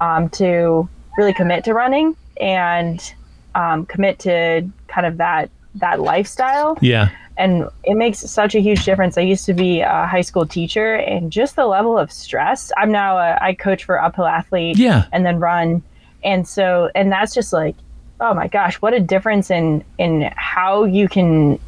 um, 0.00 0.28
to 0.30 0.88
really 1.16 1.32
commit 1.32 1.64
to 1.64 1.74
running 1.74 2.16
and 2.40 3.14
um, 3.54 3.86
commit 3.86 4.18
to 4.20 4.68
kind 4.88 5.06
of 5.06 5.18
that 5.18 5.50
that 5.76 6.00
lifestyle. 6.00 6.76
Yeah 6.80 7.10
and 7.38 7.70
it 7.84 7.94
makes 7.94 8.18
such 8.18 8.54
a 8.54 8.60
huge 8.60 8.84
difference. 8.84 9.16
I 9.16 9.22
used 9.22 9.46
to 9.46 9.54
be 9.54 9.80
a 9.80 10.06
high 10.06 10.20
school 10.20 10.44
teacher, 10.44 10.96
and 10.96 11.32
just 11.32 11.56
the 11.56 11.66
level 11.66 11.96
of 11.96 12.12
stress. 12.12 12.70
I'm 12.76 12.92
now 12.92 13.16
a, 13.16 13.38
I 13.40 13.54
coach 13.54 13.84
for 13.84 14.02
uphill 14.02 14.26
athlete, 14.26 14.76
yeah, 14.76 15.06
and 15.12 15.24
then 15.24 15.38
run, 15.38 15.82
and 16.22 16.46
so 16.46 16.90
and 16.94 17.10
that's 17.10 17.32
just 17.32 17.52
like, 17.52 17.76
oh 18.20 18.34
my 18.34 18.48
gosh, 18.48 18.76
what 18.82 18.92
a 18.92 19.00
difference 19.00 19.50
in 19.50 19.84
in 19.96 20.30
how 20.36 20.84
you 20.84 21.08
can 21.08 21.58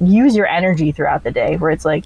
use 0.00 0.34
your 0.34 0.48
energy 0.48 0.92
throughout 0.92 1.22
the 1.22 1.30
day. 1.30 1.56
Where 1.56 1.70
it's 1.70 1.84
like, 1.84 2.04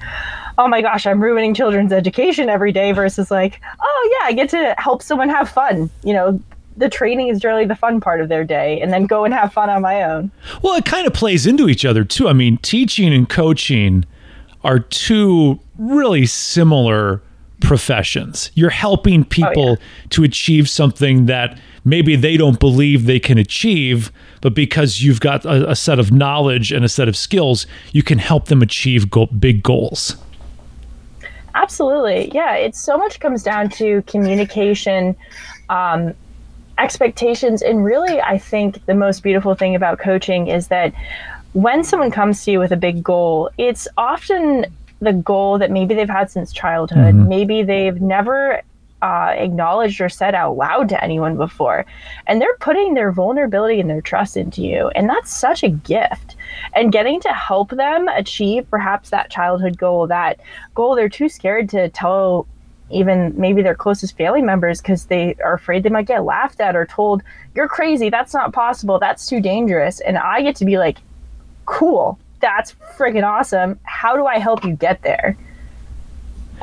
oh 0.59 0.69
my 0.69 0.83
gosh, 0.83 1.07
I'm 1.07 1.23
ruining 1.23 1.55
children's 1.55 1.93
education 1.93 2.49
every 2.49 2.73
day, 2.73 2.93
versus 2.93 3.31
like, 3.31 3.61
oh 3.81 4.19
yeah, 4.21 4.29
I 4.29 4.33
get 4.33 4.51
to 4.51 4.75
help 4.79 5.03
someone 5.03 5.31
have 5.31 5.49
fun. 5.49 5.91
You 6.05 6.13
know, 6.13 6.41
the 6.77 6.89
training 6.89 7.29
is 7.29 7.41
generally 7.41 7.65
the 7.65 7.75
fun 7.75 8.01
part 8.01 8.21
of 8.21 8.29
their 8.29 8.45
day 8.45 8.81
and 8.81 8.93
then 8.93 9.07
go 9.07 9.25
and 9.25 9.33
have 9.33 9.53
fun 9.53 9.71
on 9.71 9.83
my 9.83 10.03
own. 10.03 10.31
Well, 10.63 10.75
it 10.75 10.85
kind 10.85 11.07
of 11.07 11.15
plays 11.15 11.47
into 11.47 11.69
each 11.69 11.85
other 11.85 12.05
too. 12.05 12.29
I 12.29 12.33
mean, 12.33 12.59
teaching 12.59 13.13
and 13.13 13.29
coaching 13.29 14.05
are 14.63 14.79
two 14.79 15.59
really 15.79 16.27
similar 16.27 17.23
professions. 17.61 18.51
You're 18.55 18.71
helping 18.71 19.25
people 19.25 19.71
oh, 19.71 19.71
yeah. 19.71 20.07
to 20.11 20.25
achieve 20.25 20.69
something 20.69 21.27
that 21.27 21.59
maybe 21.85 22.17
they 22.17 22.37
don't 22.37 22.61
believe 22.61 23.07
they 23.07 23.21
can 23.21 23.39
achieve, 23.39 24.13
but 24.43 24.55
because 24.55 25.03
you've 25.03 25.21
got 25.21 25.45
a, 25.45 25.71
a 25.71 25.77
set 25.77 25.99
of 25.99 26.13
knowledge 26.13 26.73
and 26.73 26.85
a 26.85 26.89
set 26.89 27.09
of 27.09 27.17
skills, 27.17 27.67
you 27.93 28.03
can 28.03 28.19
help 28.19 28.47
them 28.47 28.61
achieve 28.61 29.11
go- 29.11 29.27
big 29.27 29.63
goals. 29.63 30.17
Absolutely. 31.55 32.31
Yeah, 32.35 32.55
it 32.55 32.75
so 32.77 32.99
much 32.99 33.19
comes 33.21 33.43
down 33.43 33.71
to 33.71 34.03
communication 34.03 35.17
um, 35.71 36.15
expectations 36.79 37.63
and 37.63 37.85
really 37.85 38.21
i 38.21 38.37
think 38.37 38.85
the 38.87 38.95
most 38.95 39.23
beautiful 39.23 39.55
thing 39.55 39.75
about 39.75 39.99
coaching 39.99 40.49
is 40.49 40.69
that 40.69 40.93
when 41.57 41.83
someone 41.83 42.11
comes 42.11 42.45
to 42.45 42.51
you 42.51 42.59
with 42.59 42.71
a 42.71 42.77
big 42.77 43.03
goal, 43.03 43.49
it's 43.57 43.89
often 43.97 44.67
the 45.01 45.15
goal 45.15 45.59
that 45.59 45.71
maybe 45.71 45.95
they've 45.95 46.07
had 46.07 46.31
since 46.31 46.53
childhood. 46.53 47.15
Mm-hmm. 47.15 47.29
Maybe 47.29 47.63
they've 47.63 47.99
never 47.99 48.61
uh, 49.01 49.33
acknowledged 49.35 49.99
or 50.03 50.11
said 50.11 50.35
out 50.35 50.59
loud 50.59 50.91
to 50.91 51.03
anyone 51.03 51.39
before. 51.39 51.87
And 52.27 52.43
they're 52.43 52.59
putting 52.59 52.93
their 52.93 53.11
vulnerability 53.11 53.81
and 53.81 53.89
their 53.89 54.03
trust 54.03 54.37
into 54.37 54.61
you. 54.61 54.89
And 54.89 55.09
that's 55.09 55.35
such 55.35 55.63
a 55.63 55.71
gift. 55.71 56.37
And 56.75 56.93
getting 56.93 57.21
to 57.21 57.33
help 57.33 57.71
them 57.71 58.07
achieve 58.09 58.69
perhaps 58.71 59.09
that 59.09 59.31
childhood 59.31 59.79
goal, 59.79 60.07
that 60.09 60.39
goal 60.75 60.95
they're 60.95 61.09
too 61.09 61.31
scared 61.31 61.71
to 61.71 61.89
tell 61.89 62.47
even 62.91 63.33
maybe 63.37 63.63
their 63.63 63.75
closest 63.75 64.17
family 64.17 64.43
members 64.43 64.81
because 64.81 65.07
they 65.07 65.35
are 65.45 65.55
afraid 65.55 65.83
they 65.83 65.89
might 65.89 66.07
get 66.07 66.25
laughed 66.25 66.61
at 66.61 66.77
or 66.77 66.87
told, 66.87 67.23
you're 67.55 67.69
crazy, 67.69 68.11
that's 68.11 68.33
not 68.33 68.53
possible, 68.53 68.99
that's 68.99 69.27
too 69.27 69.41
dangerous. 69.41 70.01
And 70.01 70.17
I 70.19 70.43
get 70.43 70.57
to 70.57 70.65
be 70.65 70.79
like, 70.79 70.99
cool, 71.65 72.19
that's 72.41 72.75
freaking 72.97 73.25
awesome. 73.25 73.79
How 73.83 74.17
do 74.17 74.27
I 74.27 74.39
help 74.39 74.65
you 74.65 74.75
get 74.75 75.03
there? 75.03 75.37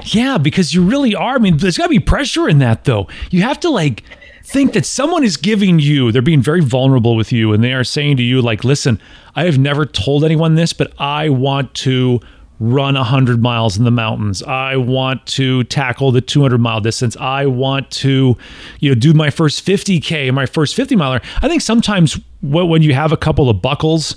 Yeah, 0.06 0.38
because 0.38 0.74
you 0.74 0.84
really 0.84 1.13
are. 1.13 1.36
I 1.36 1.38
mean, 1.39 1.58
there's 1.58 1.77
got 1.77 1.86
to 1.86 1.89
be 1.89 2.00
pressure 2.00 2.48
in 2.50 2.60
that, 2.60 2.86
though. 2.86 3.08
You 3.30 3.44
have 3.44 3.60
to 3.60 3.70
like 3.70 4.03
think 4.44 4.74
that 4.74 4.86
someone 4.86 5.24
is 5.24 5.38
giving 5.38 5.80
you, 5.80 6.12
they're 6.12 6.22
being 6.22 6.42
very 6.42 6.62
vulnerable 6.62 7.15
with 7.15 7.32
you, 7.32 7.53
and 7.53 7.63
they 7.63 7.74
are 7.74 7.84
saying 7.84 8.18
to 8.18 8.24
you, 8.24 8.42
like, 8.42 8.63
listen, 8.63 9.00
I 9.36 9.44
have 9.44 9.58
never 9.58 9.86
told 9.86 10.24
anyone 10.24 10.56
this, 10.56 10.74
but 10.74 10.94
I 11.00 11.30
want 11.30 11.74
to 11.75 12.20
run 12.60 12.95
100 12.95 13.41
miles 13.41 13.77
in 13.77 13.83
the 13.83 13.91
mountains. 13.91 14.43
I 14.43 14.77
want 14.77 15.25
to 15.27 15.63
tackle 15.65 16.12
the 16.12 16.22
200 16.22 16.60
mile 16.60 16.79
distance. 16.79 17.17
I 17.17 17.45
want 17.45 17.89
to, 17.91 18.38
you 18.79 18.89
know, 18.89 18.95
do 18.95 19.13
my 19.13 19.29
first 19.29 19.65
50K, 19.65 20.33
my 20.33 20.45
first 20.45 20.75
50 20.75 20.95
miler. 20.95 21.22
I 21.41 21.48
think 21.48 21.62
sometimes 21.62 22.19
when 22.41 22.81
you 22.81 22.93
have 22.93 23.12
a 23.12 23.17
couple 23.17 23.50
of 23.50 23.62
buckles, 23.62 24.15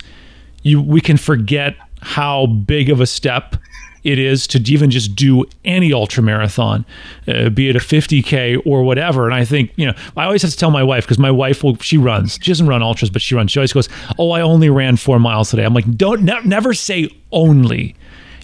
you 0.63 0.81
we 0.81 1.01
can 1.01 1.17
forget 1.17 1.75
how 2.01 2.45
big 2.45 2.89
of 2.89 3.01
a 3.01 3.07
step 3.07 3.55
it 4.03 4.19
is 4.19 4.47
to 4.47 4.59
even 4.71 4.89
just 4.89 5.15
do 5.15 5.43
any 5.65 5.91
ultra 5.91 6.23
marathon, 6.23 6.85
uh, 7.27 7.49
be 7.49 7.67
it 7.69 7.75
a 7.75 7.79
50k 7.79 8.61
or 8.65 8.83
whatever. 8.83 9.25
And 9.25 9.33
I 9.33 9.43
think 9.43 9.71
you 9.75 9.85
know 9.85 9.93
I 10.15 10.25
always 10.25 10.41
have 10.43 10.51
to 10.51 10.57
tell 10.57 10.71
my 10.71 10.83
wife 10.83 11.03
because 11.05 11.19
my 11.19 11.31
wife 11.31 11.63
will 11.63 11.75
she 11.77 11.97
runs. 11.97 12.39
She 12.41 12.51
doesn't 12.51 12.67
run 12.67 12.81
ultras, 12.81 13.09
but 13.09 13.21
she 13.21 13.35
runs. 13.35 13.51
She 13.51 13.59
always 13.59 13.73
goes, 13.73 13.89
"Oh, 14.17 14.31
I 14.31 14.41
only 14.41 14.69
ran 14.69 14.95
four 14.95 15.19
miles 15.19 15.49
today." 15.49 15.65
I'm 15.65 15.73
like, 15.73 15.97
"Don't 15.97 16.23
ne- 16.23 16.43
never 16.45 16.73
say 16.73 17.09
only." 17.31 17.95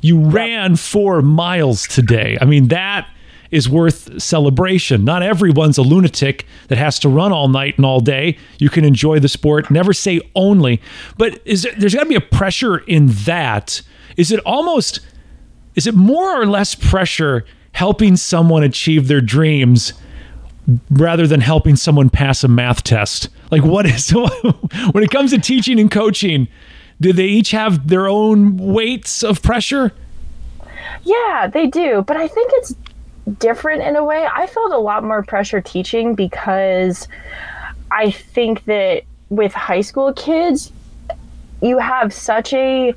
You 0.03 0.19
ran 0.19 0.75
four 0.75 1.21
miles 1.21 1.87
today. 1.87 2.37
I 2.41 2.45
mean 2.45 2.67
that 2.67 3.09
is 3.51 3.69
worth 3.69 4.21
celebration. 4.21 5.05
Not 5.05 5.21
everyone's 5.21 5.77
a 5.77 5.83
lunatic 5.83 6.45
that 6.69 6.77
has 6.77 6.97
to 6.99 7.09
run 7.09 7.31
all 7.31 7.47
night 7.47 7.77
and 7.77 7.85
all 7.85 7.99
day. 7.99 8.35
You 8.57 8.69
can 8.69 8.83
enjoy 8.83 9.19
the 9.19 9.29
sport. 9.29 9.69
Never 9.69 9.93
say 9.93 10.19
only, 10.35 10.81
but 11.17 11.39
is 11.45 11.61
there, 11.61 11.71
there's 11.77 11.93
got 11.93 12.03
to 12.03 12.09
be 12.09 12.15
a 12.15 12.21
pressure 12.21 12.79
in 12.79 13.07
that. 13.25 13.81
Is 14.17 14.31
it 14.31 14.39
almost 14.45 14.99
is 15.75 15.87
it 15.87 15.95
more 15.95 16.39
or 16.39 16.45
less 16.45 16.75
pressure 16.75 17.45
helping 17.71 18.15
someone 18.17 18.63
achieve 18.63 19.07
their 19.07 19.21
dreams 19.21 19.93
rather 20.89 21.27
than 21.27 21.41
helping 21.41 21.75
someone 21.75 22.09
pass 22.09 22.43
a 22.43 22.47
math 22.47 22.83
test? 22.83 23.29
Like 23.51 23.63
what 23.63 23.85
is 23.85 24.09
when 24.91 25.03
it 25.03 25.11
comes 25.11 25.31
to 25.31 25.39
teaching 25.39 25.79
and 25.79 25.89
coaching, 25.89 26.47
do 27.03 27.11
they 27.11 27.25
each 27.25 27.51
have 27.51 27.89
their 27.89 28.07
own 28.07 28.55
weights 28.55 29.23
of 29.23 29.41
pressure? 29.41 29.91
Yeah, 31.03 31.49
they 31.51 31.67
do, 31.67 32.01
but 32.01 32.15
I 32.15 32.29
think 32.29 32.51
it's 32.55 32.73
different 33.39 33.83
in 33.83 33.97
a 33.97 34.03
way. 34.03 34.25
I 34.25 34.47
felt 34.47 34.71
a 34.71 34.77
lot 34.77 35.03
more 35.03 35.21
pressure 35.21 35.59
teaching 35.59 36.15
because 36.15 37.09
I 37.91 38.09
think 38.09 38.63
that 38.65 39.03
with 39.29 39.53
high 39.53 39.81
school 39.81 40.13
kids, 40.13 40.71
you 41.61 41.77
have 41.77 42.13
such 42.13 42.53
a 42.53 42.95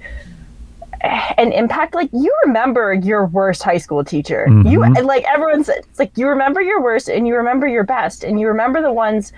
an 1.03 1.53
impact 1.53 1.95
like 1.95 2.09
you 2.13 2.35
remember 2.47 2.95
your 2.95 3.27
worst 3.27 3.63
high 3.63 3.77
school 3.77 4.03
teacher 4.03 4.47
mm-hmm. 4.49 4.67
you 4.67 4.81
like 5.05 5.23
everyone's 5.25 5.69
it's 5.69 5.99
like 5.99 6.11
you 6.17 6.27
remember 6.27 6.61
your 6.63 6.83
worst 6.83 7.09
and 7.09 7.29
you 7.29 7.37
remember 7.37 7.67
your 7.67 7.85
best 7.85 8.25
and 8.25 8.41
you 8.41 8.49
remember 8.49 8.81
the 8.81 8.91
ones 8.91 9.31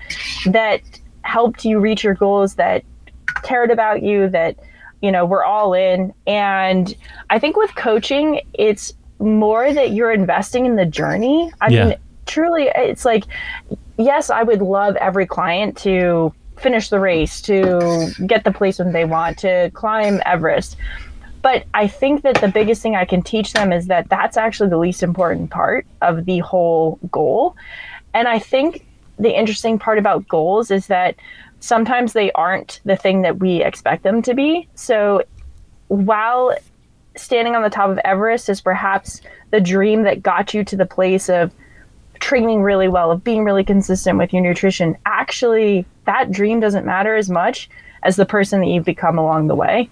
that 0.45 0.79
helped 1.23 1.65
you 1.65 1.77
reach 1.77 2.01
your 2.01 2.15
goals 2.15 2.55
that 2.55 2.83
cared 3.41 3.71
about 3.71 4.01
you 4.03 4.29
that 4.29 4.55
you 5.01 5.11
know 5.11 5.25
we're 5.25 5.43
all 5.43 5.73
in 5.73 6.13
and 6.27 6.95
i 7.29 7.39
think 7.39 7.55
with 7.55 7.73
coaching 7.75 8.41
it's 8.53 8.93
more 9.19 9.71
that 9.73 9.91
you're 9.91 10.11
investing 10.11 10.65
in 10.65 10.75
the 10.75 10.85
journey. 10.85 11.51
I 11.61 11.69
yeah. 11.69 11.85
mean, 11.85 11.95
truly, 12.25 12.71
it's 12.75 13.05
like, 13.05 13.25
yes, 13.97 14.29
I 14.29 14.43
would 14.43 14.61
love 14.61 14.95
every 14.95 15.25
client 15.25 15.77
to 15.79 16.33
finish 16.57 16.89
the 16.89 16.99
race, 16.99 17.41
to 17.43 18.11
get 18.25 18.43
the 18.43 18.51
placement 18.51 18.93
they 18.93 19.05
want, 19.05 19.37
to 19.39 19.71
climb 19.73 20.21
Everest. 20.25 20.75
But 21.41 21.65
I 21.73 21.87
think 21.87 22.23
that 22.23 22.41
the 22.41 22.49
biggest 22.49 22.81
thing 22.81 22.95
I 22.95 23.05
can 23.05 23.21
teach 23.21 23.53
them 23.53 23.71
is 23.71 23.87
that 23.87 24.09
that's 24.09 24.35
actually 24.35 24.69
the 24.69 24.77
least 24.77 25.03
important 25.03 25.51
part 25.51 25.85
of 26.01 26.25
the 26.25 26.39
whole 26.39 26.99
goal. 27.11 27.55
And 28.13 28.27
I 28.27 28.39
think 28.39 28.85
the 29.17 29.37
interesting 29.37 29.79
part 29.79 29.97
about 29.97 30.27
goals 30.27 30.69
is 30.69 30.87
that 30.87 31.15
sometimes 31.59 32.13
they 32.13 32.31
aren't 32.33 32.81
the 32.85 32.95
thing 32.95 33.21
that 33.23 33.39
we 33.39 33.63
expect 33.63 34.03
them 34.03 34.21
to 34.23 34.33
be. 34.33 34.67
So 34.75 35.23
while 35.87 36.55
standing 37.15 37.55
on 37.55 37.63
the 37.63 37.69
top 37.69 37.89
of 37.89 37.97
Everest 37.99 38.49
is 38.49 38.61
perhaps 38.61 39.21
the 39.51 39.59
dream 39.59 40.03
that 40.03 40.23
got 40.23 40.53
you 40.53 40.63
to 40.63 40.75
the 40.75 40.85
place 40.85 41.29
of 41.29 41.51
training 42.19 42.61
really 42.61 42.87
well, 42.87 43.11
of 43.11 43.23
being 43.23 43.43
really 43.43 43.63
consistent 43.63 44.17
with 44.17 44.33
your 44.33 44.41
nutrition. 44.41 44.97
Actually, 45.05 45.85
that 46.05 46.31
dream 46.31 46.59
doesn't 46.59 46.85
matter 46.85 47.15
as 47.15 47.29
much 47.29 47.69
as 48.03 48.15
the 48.15 48.25
person 48.25 48.61
that 48.61 48.67
you've 48.67 48.85
become 48.85 49.17
along 49.17 49.47
the 49.47 49.55
way. 49.55 49.89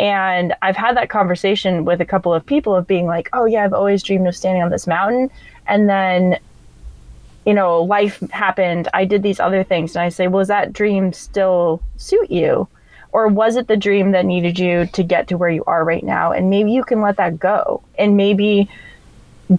And 0.00 0.54
I've 0.62 0.76
had 0.76 0.96
that 0.96 1.08
conversation 1.08 1.84
with 1.84 2.00
a 2.00 2.04
couple 2.04 2.34
of 2.34 2.44
people 2.44 2.74
of 2.74 2.86
being 2.86 3.06
like, 3.06 3.28
oh, 3.32 3.44
yeah, 3.44 3.64
I've 3.64 3.72
always 3.72 4.02
dreamed 4.02 4.26
of 4.26 4.34
standing 4.34 4.62
on 4.62 4.70
this 4.70 4.86
mountain. 4.86 5.30
And 5.66 5.88
then, 5.88 6.38
you 7.44 7.54
know, 7.54 7.82
life 7.82 8.20
happened. 8.30 8.88
I 8.94 9.04
did 9.04 9.22
these 9.22 9.40
other 9.40 9.64
things. 9.64 9.96
And 9.96 10.02
I 10.02 10.08
say, 10.08 10.28
well, 10.28 10.40
does 10.40 10.48
that 10.48 10.72
dream 10.72 11.12
still 11.12 11.82
suit 11.96 12.30
you? 12.30 12.68
or 13.12 13.28
was 13.28 13.56
it 13.56 13.68
the 13.68 13.76
dream 13.76 14.12
that 14.12 14.24
needed 14.24 14.58
you 14.58 14.86
to 14.86 15.02
get 15.02 15.28
to 15.28 15.36
where 15.36 15.50
you 15.50 15.62
are 15.66 15.84
right 15.84 16.02
now 16.02 16.32
and 16.32 16.50
maybe 16.50 16.72
you 16.72 16.82
can 16.82 17.00
let 17.00 17.16
that 17.18 17.38
go 17.38 17.82
and 17.98 18.16
maybe 18.16 18.68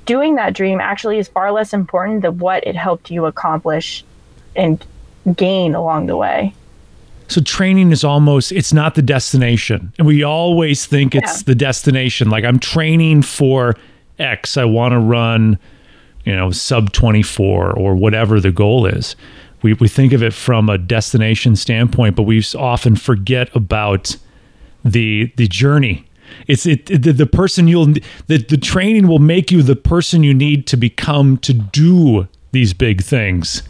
doing 0.05 0.35
that 0.35 0.53
dream 0.53 0.81
actually 0.81 1.19
is 1.19 1.27
far 1.27 1.51
less 1.51 1.73
important 1.73 2.23
than 2.23 2.37
what 2.39 2.65
it 2.65 2.75
helped 2.75 3.09
you 3.09 3.25
accomplish 3.25 4.03
and 4.55 4.85
gain 5.35 5.75
along 5.75 6.07
the 6.07 6.17
way 6.17 6.53
so 7.27 7.39
training 7.41 7.91
is 7.91 8.03
almost 8.03 8.51
it's 8.51 8.73
not 8.73 8.95
the 8.95 9.01
destination 9.01 9.93
and 9.97 10.05
we 10.05 10.23
always 10.23 10.85
think 10.85 11.15
it's 11.15 11.43
the 11.43 11.55
destination 11.55 12.29
like 12.29 12.43
i'm 12.43 12.59
training 12.59 13.21
for 13.21 13.75
x 14.19 14.57
i 14.57 14.65
want 14.65 14.91
to 14.91 14.99
run 14.99 15.57
you 16.25 16.35
know 16.35 16.51
sub 16.51 16.91
24 16.93 17.71
or 17.71 17.95
whatever 17.95 18.39
the 18.39 18.51
goal 18.51 18.85
is 18.85 19.15
we, 19.63 19.73
we 19.73 19.87
think 19.87 20.13
of 20.13 20.21
it 20.21 20.33
from 20.33 20.69
a 20.69 20.77
destination 20.77 21.55
standpoint, 21.55 22.15
but 22.15 22.23
we 22.23 22.43
often 22.55 22.95
forget 22.95 23.53
about 23.55 24.17
the 24.85 25.31
the 25.37 25.47
journey. 25.47 26.05
It's 26.47 26.65
it, 26.65 26.85
the, 26.85 27.13
the 27.13 27.25
person 27.25 27.67
you'll 27.67 27.93
the, 28.27 28.37
the 28.37 28.57
training 28.57 29.07
will 29.07 29.19
make 29.19 29.49
you 29.51 29.63
the 29.63 29.75
person 29.75 30.23
you 30.23 30.33
need 30.33 30.67
to 30.67 30.77
become 30.77 31.37
to 31.37 31.53
do 31.53 32.27
these 32.51 32.73
big 32.73 33.01
things. 33.01 33.63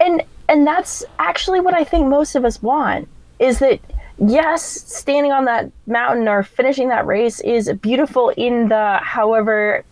And 0.00 0.22
and 0.48 0.66
that's 0.66 1.04
actually 1.18 1.60
what 1.60 1.74
I 1.74 1.84
think 1.84 2.08
most 2.08 2.34
of 2.34 2.44
us 2.44 2.60
want 2.62 3.06
is 3.38 3.58
that 3.58 3.80
yes, 4.18 4.62
standing 4.62 5.32
on 5.32 5.44
that 5.44 5.70
mountain 5.86 6.28
or 6.28 6.42
finishing 6.42 6.88
that 6.88 7.06
race 7.06 7.40
is 7.40 7.70
beautiful 7.82 8.30
in 8.30 8.68
the 8.68 8.98
however 9.02 9.84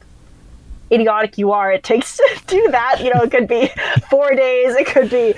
idiotic 0.92 1.38
you 1.38 1.52
are 1.52 1.72
it 1.72 1.82
takes 1.82 2.16
to 2.16 2.42
do 2.46 2.68
that. 2.70 3.00
You 3.02 3.12
know, 3.14 3.22
it 3.22 3.30
could 3.30 3.49
be 3.49 3.70
four 4.11 4.34
days, 4.34 4.75
it 4.75 4.87
could 4.87 5.11
be 5.11 5.34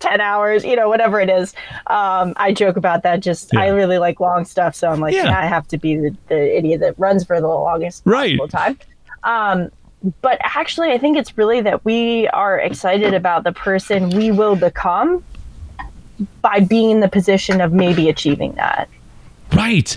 10 0.00 0.20
hours, 0.20 0.64
you 0.64 0.76
know, 0.76 0.88
whatever 0.88 1.20
it 1.20 1.28
is. 1.28 1.54
Um, 1.86 2.32
I 2.36 2.52
joke 2.52 2.76
about 2.76 3.02
that. 3.02 3.20
Just, 3.20 3.50
yeah. 3.52 3.60
I 3.60 3.68
really 3.68 3.98
like 3.98 4.18
long 4.18 4.44
stuff. 4.44 4.74
So 4.74 4.88
I'm 4.88 5.00
like, 5.00 5.14
yeah. 5.14 5.38
I 5.38 5.46
have 5.46 5.68
to 5.68 5.78
be 5.78 5.96
the, 5.96 6.16
the, 6.28 6.56
idiot 6.56 6.80
that 6.80 6.98
runs 6.98 7.24
for 7.24 7.40
the 7.40 7.46
longest 7.46 8.02
right. 8.06 8.38
possible 8.38 8.48
time. 8.48 8.78
Um, 9.22 9.70
but 10.22 10.38
actually, 10.40 10.90
I 10.92 10.98
think 10.98 11.18
it's 11.18 11.36
really 11.36 11.60
that 11.60 11.84
we 11.84 12.26
are 12.28 12.58
excited 12.58 13.12
about 13.12 13.44
the 13.44 13.52
person 13.52 14.08
we 14.10 14.30
will 14.30 14.56
become 14.56 15.22
by 16.40 16.60
being 16.60 16.90
in 16.90 17.00
the 17.00 17.08
position 17.08 17.60
of 17.60 17.72
maybe 17.72 18.08
achieving 18.08 18.52
that. 18.52 18.88
Right. 19.52 19.96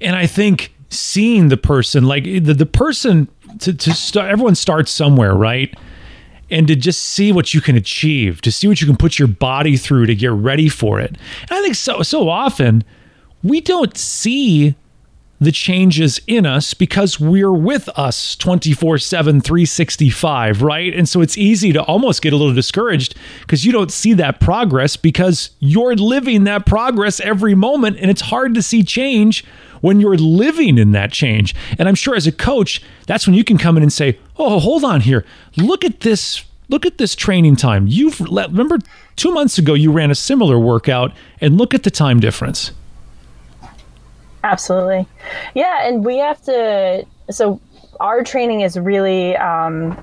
And 0.00 0.16
I 0.16 0.26
think 0.26 0.74
seeing 0.90 1.48
the 1.48 1.56
person, 1.56 2.04
like 2.04 2.24
the, 2.24 2.40
the 2.40 2.66
person 2.66 3.28
to, 3.60 3.72
to 3.72 3.92
start, 3.92 4.30
everyone 4.30 4.54
starts 4.54 4.90
somewhere, 4.90 5.34
right? 5.34 5.76
And 6.50 6.66
to 6.68 6.76
just 6.76 7.00
see 7.00 7.32
what 7.32 7.54
you 7.54 7.60
can 7.60 7.76
achieve, 7.76 8.40
to 8.42 8.52
see 8.52 8.68
what 8.68 8.80
you 8.80 8.86
can 8.86 8.96
put 8.96 9.18
your 9.18 9.28
body 9.28 9.76
through 9.76 10.06
to 10.06 10.14
get 10.14 10.30
ready 10.32 10.68
for 10.68 11.00
it. 11.00 11.10
And 11.10 11.52
I 11.52 11.62
think 11.62 11.74
so 11.74 12.02
so 12.02 12.28
often 12.28 12.84
we 13.42 13.60
don't 13.60 13.96
see 13.96 14.74
the 15.40 15.52
changes 15.52 16.20
in 16.26 16.46
us 16.46 16.74
because 16.74 17.20
we're 17.20 17.52
with 17.52 17.88
us 17.90 18.36
24 18.36 18.98
7, 18.98 19.40
365, 19.40 20.62
right? 20.62 20.94
And 20.94 21.08
so 21.08 21.20
it's 21.20 21.36
easy 21.36 21.72
to 21.72 21.82
almost 21.82 22.22
get 22.22 22.32
a 22.32 22.36
little 22.36 22.54
discouraged 22.54 23.14
because 23.40 23.64
you 23.64 23.72
don't 23.72 23.92
see 23.92 24.12
that 24.14 24.40
progress 24.40 24.96
because 24.96 25.50
you're 25.58 25.94
living 25.94 26.44
that 26.44 26.66
progress 26.66 27.20
every 27.20 27.54
moment. 27.54 27.98
And 27.98 28.10
it's 28.10 28.22
hard 28.22 28.54
to 28.54 28.62
see 28.62 28.82
change 28.82 29.44
when 29.84 30.00
you're 30.00 30.16
living 30.16 30.78
in 30.78 30.92
that 30.92 31.12
change. 31.12 31.54
And 31.78 31.86
I'm 31.86 31.94
sure 31.94 32.16
as 32.16 32.26
a 32.26 32.32
coach, 32.32 32.80
that's 33.06 33.26
when 33.26 33.34
you 33.34 33.44
can 33.44 33.58
come 33.58 33.76
in 33.76 33.82
and 33.82 33.92
say, 33.92 34.18
oh, 34.38 34.58
hold 34.58 34.82
on 34.82 35.02
here. 35.02 35.26
Look 35.58 35.84
at 35.84 36.00
this. 36.00 36.42
Look 36.70 36.86
at 36.86 36.96
this 36.96 37.14
training 37.14 37.56
time. 37.56 37.86
You've 37.86 38.18
let, 38.20 38.48
remember 38.48 38.78
two 39.16 39.30
months 39.30 39.58
ago 39.58 39.74
you 39.74 39.92
ran 39.92 40.10
a 40.10 40.14
similar 40.14 40.58
workout 40.58 41.12
and 41.38 41.58
look 41.58 41.74
at 41.74 41.82
the 41.82 41.90
time 41.90 42.18
difference. 42.18 42.72
Absolutely. 44.42 45.06
Yeah. 45.54 45.86
And 45.86 46.02
we 46.02 46.16
have 46.16 46.42
to, 46.44 47.04
so 47.30 47.60
our 48.00 48.24
training 48.24 48.62
is 48.62 48.78
really 48.78 49.36
um, 49.36 50.02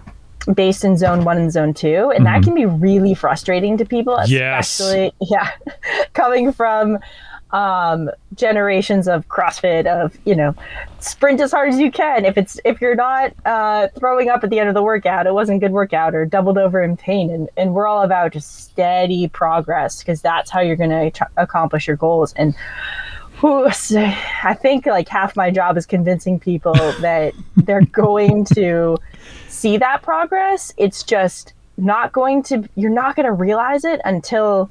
based 0.53 0.83
in 0.83 0.95
zone 0.95 1.23
one 1.23 1.39
and 1.39 1.51
zone 1.51 1.73
two. 1.73 2.11
And 2.11 2.23
mm-hmm. 2.23 2.23
that 2.25 2.43
can 2.43 2.53
be 2.53 2.67
really 2.67 3.15
frustrating 3.15 3.79
to 3.79 3.85
people, 3.85 4.15
especially, 4.15 5.11
yes. 5.19 5.57
yeah, 5.67 5.73
coming 6.13 6.53
from 6.53 6.99
um, 7.53 8.09
generations 8.35 9.07
of 9.07 9.27
CrossFit 9.27 9.85
of 9.85 10.17
you 10.25 10.35
know 10.35 10.55
sprint 10.99 11.41
as 11.41 11.51
hard 11.51 11.69
as 11.69 11.79
you 11.79 11.91
can. 11.91 12.25
If 12.25 12.37
it's 12.37 12.59
if 12.65 12.81
you're 12.81 12.95
not 12.95 13.33
uh, 13.45 13.87
throwing 13.97 14.29
up 14.29 14.43
at 14.43 14.49
the 14.49 14.59
end 14.59 14.69
of 14.69 14.75
the 14.75 14.83
workout, 14.83 15.27
it 15.27 15.33
wasn't 15.33 15.59
good 15.59 15.71
workout 15.71 16.15
or 16.15 16.25
doubled 16.25 16.57
over 16.57 16.81
in 16.81 16.97
pain. 16.97 17.29
And 17.29 17.49
and 17.57 17.73
we're 17.73 17.87
all 17.87 18.03
about 18.03 18.33
just 18.33 18.65
steady 18.65 19.27
progress 19.27 19.99
because 19.99 20.21
that's 20.21 20.49
how 20.49 20.61
you're 20.61 20.75
going 20.75 21.11
to 21.11 21.27
accomplish 21.37 21.87
your 21.87 21.97
goals. 21.97 22.33
And 22.33 22.55
who 23.41 23.65
I 23.65 24.53
think 24.53 24.85
like 24.85 25.09
half 25.09 25.35
my 25.35 25.49
job 25.49 25.75
is 25.75 25.87
convincing 25.87 26.39
people 26.39 26.73
that 27.01 27.33
they're 27.57 27.85
going 27.85 28.45
to 28.53 28.97
see 29.47 29.77
that 29.77 30.03
progress. 30.03 30.71
It's 30.77 31.01
just 31.03 31.53
not 31.77 32.11
going 32.11 32.43
to, 32.43 32.69
you're 32.75 32.91
not 32.91 33.15
going 33.15 33.25
to 33.25 33.33
realize 33.33 33.83
it 33.83 33.99
until 34.05 34.69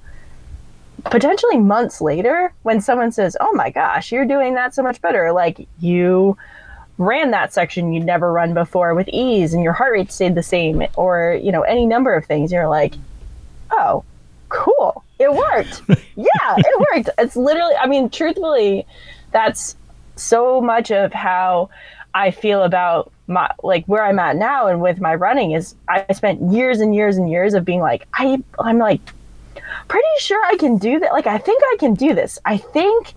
potentially 1.04 1.58
months 1.58 2.00
later 2.00 2.52
when 2.62 2.80
someone 2.80 3.12
says, 3.12 3.36
Oh 3.40 3.52
my 3.52 3.70
gosh, 3.70 4.12
you're 4.12 4.24
doing 4.24 4.54
that 4.54 4.74
so 4.74 4.82
much 4.82 5.00
better. 5.00 5.32
Like 5.32 5.66
you 5.78 6.36
ran 6.98 7.30
that 7.30 7.52
section 7.52 7.92
you'd 7.92 8.04
never 8.04 8.32
run 8.32 8.52
before 8.52 8.94
with 8.94 9.08
ease 9.08 9.54
and 9.54 9.62
your 9.62 9.72
heart 9.72 9.92
rate 9.92 10.12
stayed 10.12 10.34
the 10.34 10.42
same, 10.42 10.84
or, 10.96 11.38
you 11.42 11.50
know, 11.50 11.62
any 11.62 11.86
number 11.86 12.14
of 12.14 12.26
things. 12.26 12.52
You're 12.52 12.68
like, 12.68 12.94
Oh, 13.70 14.04
cool 14.48 15.04
it 15.20 15.32
worked. 15.32 15.82
yeah, 16.16 16.56
it 16.56 16.80
worked. 16.94 17.10
It's 17.18 17.36
literally, 17.36 17.76
I 17.76 17.86
mean, 17.86 18.08
truthfully, 18.08 18.86
that's 19.32 19.76
so 20.16 20.60
much 20.60 20.90
of 20.90 21.12
how 21.12 21.68
I 22.14 22.30
feel 22.30 22.62
about 22.62 23.12
my 23.26 23.48
like 23.62 23.84
where 23.86 24.04
I'm 24.04 24.18
at 24.18 24.34
now 24.34 24.66
and 24.66 24.80
with 24.80 25.00
my 25.00 25.14
running 25.14 25.52
is 25.52 25.76
I 25.88 26.04
spent 26.12 26.52
years 26.52 26.80
and 26.80 26.94
years 26.94 27.16
and 27.16 27.30
years 27.30 27.54
of 27.54 27.64
being 27.64 27.78
like 27.78 28.08
I 28.14 28.42
I'm 28.58 28.78
like 28.78 29.00
pretty 29.88 30.06
sure 30.18 30.42
I 30.44 30.56
can 30.56 30.76
do 30.76 30.98
that. 31.00 31.12
Like 31.12 31.26
I 31.26 31.38
think 31.38 31.62
I 31.64 31.76
can 31.78 31.94
do 31.94 32.14
this. 32.14 32.38
I 32.44 32.56
think 32.56 33.14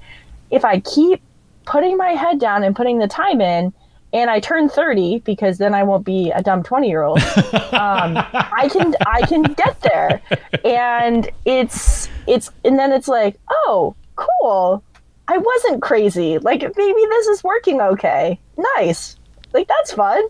if 0.52 0.66
I 0.66 0.80
keep 0.82 1.22
putting 1.66 1.98
my 1.98 2.10
head 2.10 2.40
down 2.40 2.64
and 2.64 2.76
putting 2.76 3.00
the 3.00 3.08
time 3.08 3.42
in, 3.42 3.74
and 4.14 4.30
I 4.30 4.40
turn 4.40 4.70
30 4.70 5.20
because 5.20 5.58
then 5.58 5.74
I 5.74 5.84
won't 5.84 6.06
be 6.06 6.30
a 6.32 6.44
dumb 6.44 6.64
20 6.64 6.88
year 6.88 7.04
old. 7.04 7.20
Um, 7.74 8.18
I 8.18 8.70
can 8.72 8.94
I 9.08 9.22
can 9.22 9.42
get 9.42 9.82
there, 9.82 10.22
and 10.64 11.28
it's 11.44 12.08
it's 12.28 12.52
and 12.64 12.78
then 12.78 12.92
it's 12.92 13.08
like 13.08 13.36
oh 13.50 13.96
cool, 14.16 14.84
I 15.28 15.40
wasn't 15.40 15.82
crazy. 15.82 16.38
Like 16.38 16.62
maybe 16.62 17.02
this 17.10 17.28
is 17.28 17.44
working 17.44 17.82
okay. 17.82 18.40
Nice, 18.78 19.18
like 19.54 19.68
that's 19.68 19.92
fun. 19.92 20.24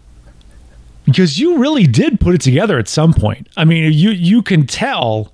Because 1.04 1.38
you 1.38 1.58
really 1.58 1.86
did 1.86 2.22
put 2.22 2.34
it 2.34 2.40
together 2.40 2.80
at 2.80 2.88
some 2.88 3.14
point. 3.14 3.50
I 3.58 3.66
mean, 3.66 3.92
you 3.92 4.12
you 4.12 4.42
can 4.42 4.66
tell 4.66 5.33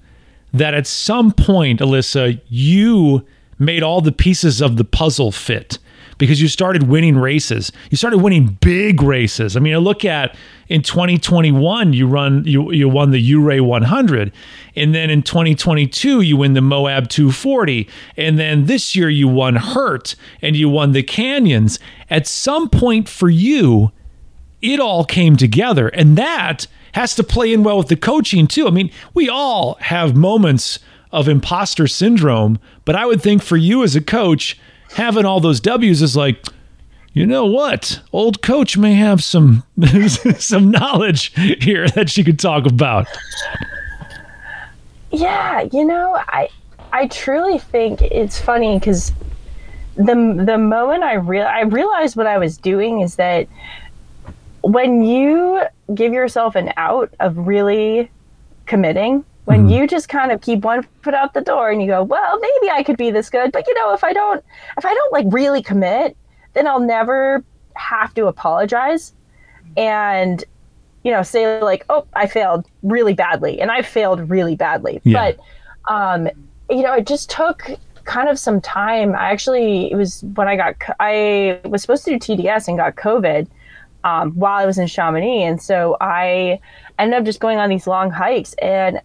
that 0.53 0.73
at 0.73 0.87
some 0.87 1.31
point, 1.31 1.79
Alyssa, 1.79 2.41
you 2.47 3.25
made 3.57 3.83
all 3.83 4.01
the 4.01 4.11
pieces 4.11 4.61
of 4.61 4.77
the 4.77 4.83
puzzle 4.83 5.31
fit 5.31 5.77
because 6.19 6.41
you 6.41 6.47
started 6.47 6.83
winning 6.83 7.17
races. 7.17 7.71
You 7.89 7.97
started 7.97 8.19
winning 8.19 8.57
big 8.61 9.01
races. 9.01 9.57
I 9.57 9.59
mean, 9.59 9.73
I 9.73 9.77
look 9.77 10.05
at 10.05 10.35
in 10.67 10.83
2021 10.83 11.93
you 11.93 12.05
run 12.07 12.43
you 12.45 12.71
you 12.71 12.87
won 12.87 13.09
the 13.09 13.33
Ouray 13.33 13.59
100 13.59 14.31
and 14.75 14.93
then 14.93 15.09
in 15.09 15.23
2022 15.23 16.21
you 16.21 16.37
win 16.37 16.53
the 16.53 16.61
Moab 16.61 17.09
240 17.09 17.89
and 18.15 18.37
then 18.37 18.65
this 18.65 18.95
year 18.95 19.09
you 19.09 19.27
won 19.27 19.55
Hurt 19.55 20.15
and 20.43 20.55
you 20.55 20.69
won 20.69 20.91
the 20.91 21.01
Canyons. 21.01 21.79
At 22.09 22.27
some 22.27 22.69
point 22.69 23.09
for 23.09 23.29
you 23.29 23.91
it 24.61 24.79
all 24.79 25.05
came 25.05 25.37
together 25.37 25.87
and 25.87 26.17
that 26.17 26.67
has 26.93 27.15
to 27.15 27.23
play 27.23 27.53
in 27.53 27.63
well 27.63 27.77
with 27.77 27.87
the 27.87 27.95
coaching 27.95 28.47
too. 28.47 28.67
I 28.67 28.71
mean, 28.71 28.91
we 29.13 29.29
all 29.29 29.75
have 29.81 30.15
moments 30.15 30.79
of 31.11 31.27
imposter 31.27 31.87
syndrome, 31.87 32.59
but 32.85 32.95
I 32.95 33.05
would 33.05 33.21
think 33.21 33.41
for 33.41 33.57
you 33.57 33.83
as 33.83 33.95
a 33.95 34.01
coach, 34.01 34.59
having 34.93 35.25
all 35.25 35.39
those 35.39 35.59
W's 35.59 36.01
is 36.01 36.15
like, 36.15 36.45
you 37.13 37.25
know 37.25 37.45
what? 37.45 37.99
Old 38.13 38.41
coach 38.41 38.77
may 38.77 38.93
have 38.93 39.23
some 39.23 39.63
some 40.37 40.71
knowledge 40.71 41.33
here 41.61 41.87
that 41.89 42.09
she 42.09 42.23
could 42.23 42.39
talk 42.39 42.65
about. 42.65 43.07
Yeah, 45.11 45.67
you 45.71 45.85
know, 45.85 46.15
I 46.27 46.49
I 46.93 47.07
truly 47.07 47.57
think 47.57 48.01
it's 48.01 48.39
funny 48.39 48.77
because 48.77 49.11
the 49.95 50.43
the 50.45 50.57
moment 50.57 51.03
I 51.03 51.15
real 51.15 51.45
I 51.45 51.61
realized 51.61 52.15
what 52.15 52.27
I 52.27 52.37
was 52.37 52.57
doing 52.57 53.01
is 53.01 53.15
that 53.15 53.47
when 54.61 55.03
you 55.03 55.61
give 55.93 56.13
yourself 56.13 56.55
an 56.55 56.71
out 56.77 57.13
of 57.19 57.37
really 57.37 58.11
committing 58.65 59.25
when 59.49 59.67
mm. 59.67 59.75
you 59.75 59.87
just 59.87 60.09
kind 60.09 60.31
of 60.31 60.41
keep 60.41 60.63
one 60.63 60.85
foot 61.01 61.15
out 61.15 61.33
the 61.33 61.41
door 61.41 61.71
and 61.71 61.81
you 61.81 61.87
go, 61.87 62.03
well, 62.03 62.39
maybe 62.39 62.69
I 62.71 62.83
could 62.83 62.97
be 62.97 63.09
this 63.09 63.31
good, 63.31 63.51
but 63.51 63.67
you 63.67 63.73
know, 63.73 63.95
if 63.95 64.03
I 64.03 64.13
don't, 64.13 64.45
if 64.77 64.85
I 64.85 64.93
don't 64.93 65.11
like 65.11 65.25
really 65.29 65.63
commit, 65.63 66.15
then 66.53 66.67
I'll 66.67 66.79
never 66.79 67.43
have 67.73 68.13
to 68.13 68.27
apologize 68.27 69.13
and, 69.75 70.43
you 71.03 71.11
know, 71.11 71.23
say 71.23 71.61
like, 71.61 71.83
oh, 71.89 72.05
I 72.13 72.27
failed 72.27 72.67
really 72.83 73.13
badly, 73.13 73.59
and 73.59 73.71
I 73.71 73.81
failed 73.81 74.29
really 74.29 74.55
badly. 74.55 75.01
Yeah. 75.03 75.31
But, 75.31 75.93
um, 75.93 76.29
you 76.69 76.83
know, 76.83 76.93
it 76.93 77.07
just 77.07 77.31
took 77.31 77.71
kind 78.03 78.29
of 78.29 78.37
some 78.37 78.61
time. 78.61 79.15
I 79.15 79.31
actually, 79.31 79.91
it 79.91 79.95
was 79.95 80.23
when 80.35 80.47
I 80.47 80.57
got, 80.57 80.75
I 80.99 81.59
was 81.65 81.81
supposed 81.81 82.05
to 82.05 82.17
do 82.17 82.35
TDS 82.35 82.67
and 82.67 82.77
got 82.77 82.95
COVID 82.97 83.47
um, 84.03 84.31
while 84.31 84.57
I 84.57 84.65
was 84.65 84.77
in 84.77 84.87
Chamonix, 84.87 85.43
and 85.43 85.61
so 85.61 85.97
I 85.99 86.59
ended 86.97 87.19
up 87.19 87.25
just 87.25 87.39
going 87.39 87.57
on 87.57 87.69
these 87.69 87.87
long 87.87 88.11
hikes 88.11 88.53
and 88.55 89.01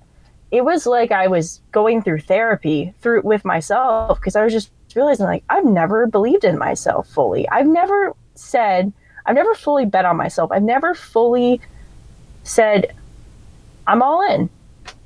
it 0.55 0.65
was 0.65 0.87
like 0.87 1.11
I 1.11 1.27
was 1.27 1.61
going 1.73 2.03
through 2.03 2.21
therapy 2.21 2.95
through 3.01 3.23
with 3.23 3.45
myself 3.45 4.21
because 4.21 4.37
I 4.37 4.45
was 4.45 4.53
just 4.53 4.71
realizing 4.95 5.27
like 5.27 5.43
I've 5.51 5.65
never 5.65 6.07
believed 6.07 6.45
in 6.45 6.59
myself 6.59 7.09
fully. 7.09 7.49
I've 7.49 7.67
never 7.67 8.15
said 8.37 8.93
I've 9.27 9.35
never 9.35 9.55
fully 9.55 9.85
bet 9.85 10.05
on 10.05 10.17
myself. 10.17 10.53
I've 10.53 10.63
never 10.63 10.95
fully 10.95 11.61
said 12.45 12.95
I'm 13.87 14.03
all 14.03 14.23
in. 14.33 14.49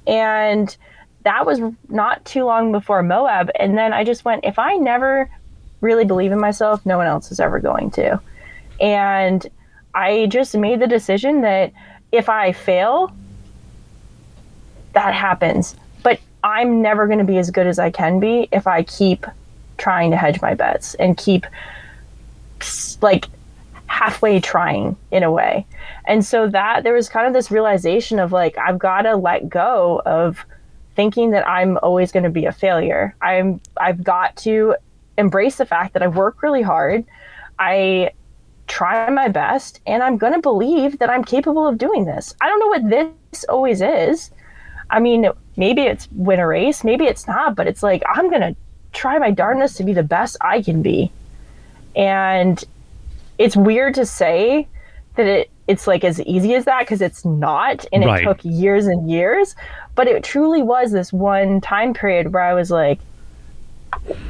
And 0.06 0.76
that 1.24 1.46
was 1.46 1.60
not 1.88 2.24
too 2.24 2.44
long 2.44 2.72
before 2.72 3.02
Moab 3.02 3.50
and 3.58 3.76
then 3.76 3.92
I 3.94 4.04
just 4.04 4.24
went 4.24 4.44
if 4.44 4.58
I 4.58 4.76
never 4.76 5.30
really 5.80 6.04
believe 6.04 6.32
in 6.32 6.40
myself, 6.40 6.84
no 6.84 6.98
one 6.98 7.06
else 7.06 7.30
is 7.30 7.40
ever 7.40 7.58
going 7.58 7.90
to. 7.92 8.20
And 8.80 9.46
I 9.98 10.26
just 10.26 10.56
made 10.56 10.78
the 10.78 10.86
decision 10.86 11.40
that 11.40 11.72
if 12.12 12.28
I 12.28 12.52
fail, 12.52 13.12
that 14.92 15.12
happens. 15.12 15.74
But 16.04 16.20
I'm 16.44 16.80
never 16.80 17.08
going 17.08 17.18
to 17.18 17.24
be 17.24 17.36
as 17.38 17.50
good 17.50 17.66
as 17.66 17.80
I 17.80 17.90
can 17.90 18.20
be 18.20 18.48
if 18.52 18.68
I 18.68 18.84
keep 18.84 19.26
trying 19.76 20.12
to 20.12 20.16
hedge 20.16 20.40
my 20.40 20.54
bets 20.54 20.94
and 20.94 21.16
keep 21.16 21.46
like 23.02 23.26
halfway 23.86 24.38
trying 24.38 24.96
in 25.10 25.24
a 25.24 25.32
way. 25.32 25.66
And 26.06 26.24
so 26.24 26.48
that 26.48 26.84
there 26.84 26.94
was 26.94 27.08
kind 27.08 27.26
of 27.26 27.32
this 27.32 27.50
realization 27.50 28.20
of 28.20 28.30
like 28.30 28.56
I've 28.56 28.78
got 28.78 29.02
to 29.02 29.16
let 29.16 29.48
go 29.48 30.00
of 30.06 30.44
thinking 30.94 31.32
that 31.32 31.46
I'm 31.48 31.76
always 31.78 32.12
going 32.12 32.22
to 32.22 32.30
be 32.30 32.44
a 32.44 32.52
failure. 32.52 33.16
I'm 33.20 33.60
I've 33.76 34.04
got 34.04 34.36
to 34.38 34.76
embrace 35.16 35.56
the 35.56 35.66
fact 35.66 35.94
that 35.94 36.04
I 36.04 36.06
work 36.06 36.40
really 36.40 36.62
hard. 36.62 37.04
I 37.58 38.12
try 38.68 39.08
my 39.10 39.28
best 39.28 39.80
and 39.86 40.02
I'm 40.02 40.16
going 40.16 40.34
to 40.34 40.40
believe 40.40 40.98
that 40.98 41.10
I'm 41.10 41.24
capable 41.24 41.66
of 41.66 41.78
doing 41.78 42.04
this. 42.04 42.34
I 42.40 42.48
don't 42.48 42.60
know 42.60 42.66
what 42.68 42.90
this 43.32 43.44
always 43.44 43.80
is. 43.80 44.30
I 44.90 45.00
mean, 45.00 45.28
maybe 45.56 45.82
it's 45.82 46.08
win 46.12 46.38
a 46.38 46.46
race, 46.46 46.84
maybe 46.84 47.04
it's 47.04 47.26
not, 47.26 47.56
but 47.56 47.66
it's 47.66 47.82
like 47.82 48.02
I'm 48.06 48.30
gonna 48.30 48.56
try 48.92 49.18
my 49.18 49.30
darndest 49.30 49.76
to 49.78 49.84
be 49.84 49.92
the 49.92 50.02
best 50.02 50.36
I 50.40 50.62
can 50.62 50.80
be. 50.80 51.12
And 51.94 52.62
it's 53.36 53.56
weird 53.56 53.94
to 53.94 54.06
say 54.06 54.66
that 55.16 55.26
it 55.26 55.50
it's 55.66 55.86
like 55.86 56.02
as 56.02 56.20
easy 56.22 56.54
as 56.54 56.64
that 56.64 56.80
because 56.80 57.02
it's 57.02 57.24
not 57.24 57.84
and 57.92 58.04
right. 58.04 58.22
it 58.22 58.24
took 58.24 58.42
years 58.42 58.86
and 58.86 59.10
years 59.10 59.54
but 59.94 60.08
it 60.08 60.24
truly 60.24 60.62
was 60.62 60.92
this 60.92 61.12
one 61.12 61.60
time 61.60 61.92
period 61.92 62.32
where 62.32 62.42
i 62.42 62.54
was 62.54 62.70
like 62.70 62.98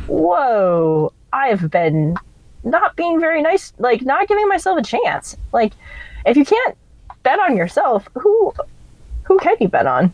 whoa 0.08 1.12
i've 1.32 1.70
been 1.70 2.16
not 2.68 2.96
being 2.96 3.20
very 3.20 3.42
nice, 3.42 3.72
like 3.78 4.02
not 4.02 4.28
giving 4.28 4.48
myself 4.48 4.78
a 4.78 4.82
chance. 4.82 5.36
Like 5.52 5.72
if 6.26 6.36
you 6.36 6.44
can't 6.44 6.76
bet 7.22 7.38
on 7.40 7.56
yourself, 7.56 8.08
who 8.14 8.52
who 9.24 9.38
can 9.38 9.56
you 9.60 9.68
bet 9.68 9.86
on? 9.86 10.12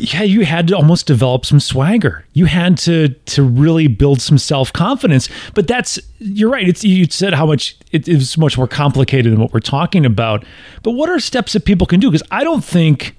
yeah, 0.00 0.22
you 0.22 0.44
had 0.44 0.68
to 0.68 0.76
almost 0.76 1.06
develop 1.06 1.44
some 1.44 1.60
swagger. 1.60 2.24
You 2.32 2.46
had 2.46 2.78
to 2.78 3.08
to 3.08 3.42
really 3.42 3.86
build 3.86 4.20
some 4.22 4.38
self 4.38 4.72
confidence. 4.72 5.28
But 5.54 5.66
that's 5.66 5.98
you're 6.18 6.50
right. 6.50 6.68
It's 6.68 6.84
you 6.84 7.06
said 7.06 7.34
how 7.34 7.46
much 7.46 7.76
it 7.92 8.08
is 8.08 8.38
much 8.38 8.56
more 8.56 8.68
complicated 8.68 9.32
than 9.32 9.40
what 9.40 9.52
we're 9.52 9.60
talking 9.60 10.06
about. 10.06 10.44
But 10.82 10.92
what 10.92 11.10
are 11.10 11.20
steps 11.20 11.52
that 11.52 11.64
people 11.64 11.86
can 11.86 12.00
do? 12.00 12.10
Because 12.10 12.26
I 12.30 12.44
don't 12.44 12.64
think 12.64 13.16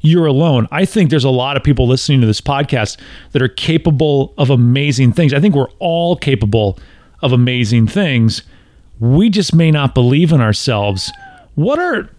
you're 0.00 0.26
alone. 0.26 0.68
I 0.70 0.84
think 0.84 1.10
there's 1.10 1.24
a 1.24 1.30
lot 1.30 1.56
of 1.56 1.62
people 1.62 1.86
listening 1.86 2.20
to 2.20 2.26
this 2.26 2.40
podcast 2.40 2.98
that 3.32 3.40
are 3.40 3.48
capable 3.48 4.34
of 4.36 4.50
amazing 4.50 5.12
things. 5.12 5.32
I 5.32 5.40
think 5.40 5.54
we're 5.54 5.70
all 5.78 6.16
capable 6.16 6.78
of 7.24 7.32
amazing 7.32 7.88
things. 7.88 8.42
We 9.00 9.30
just 9.30 9.54
may 9.54 9.72
not 9.72 9.94
believe 9.94 10.30
in 10.30 10.40
ourselves. 10.40 11.10
What 11.56 11.78
are 11.80 12.10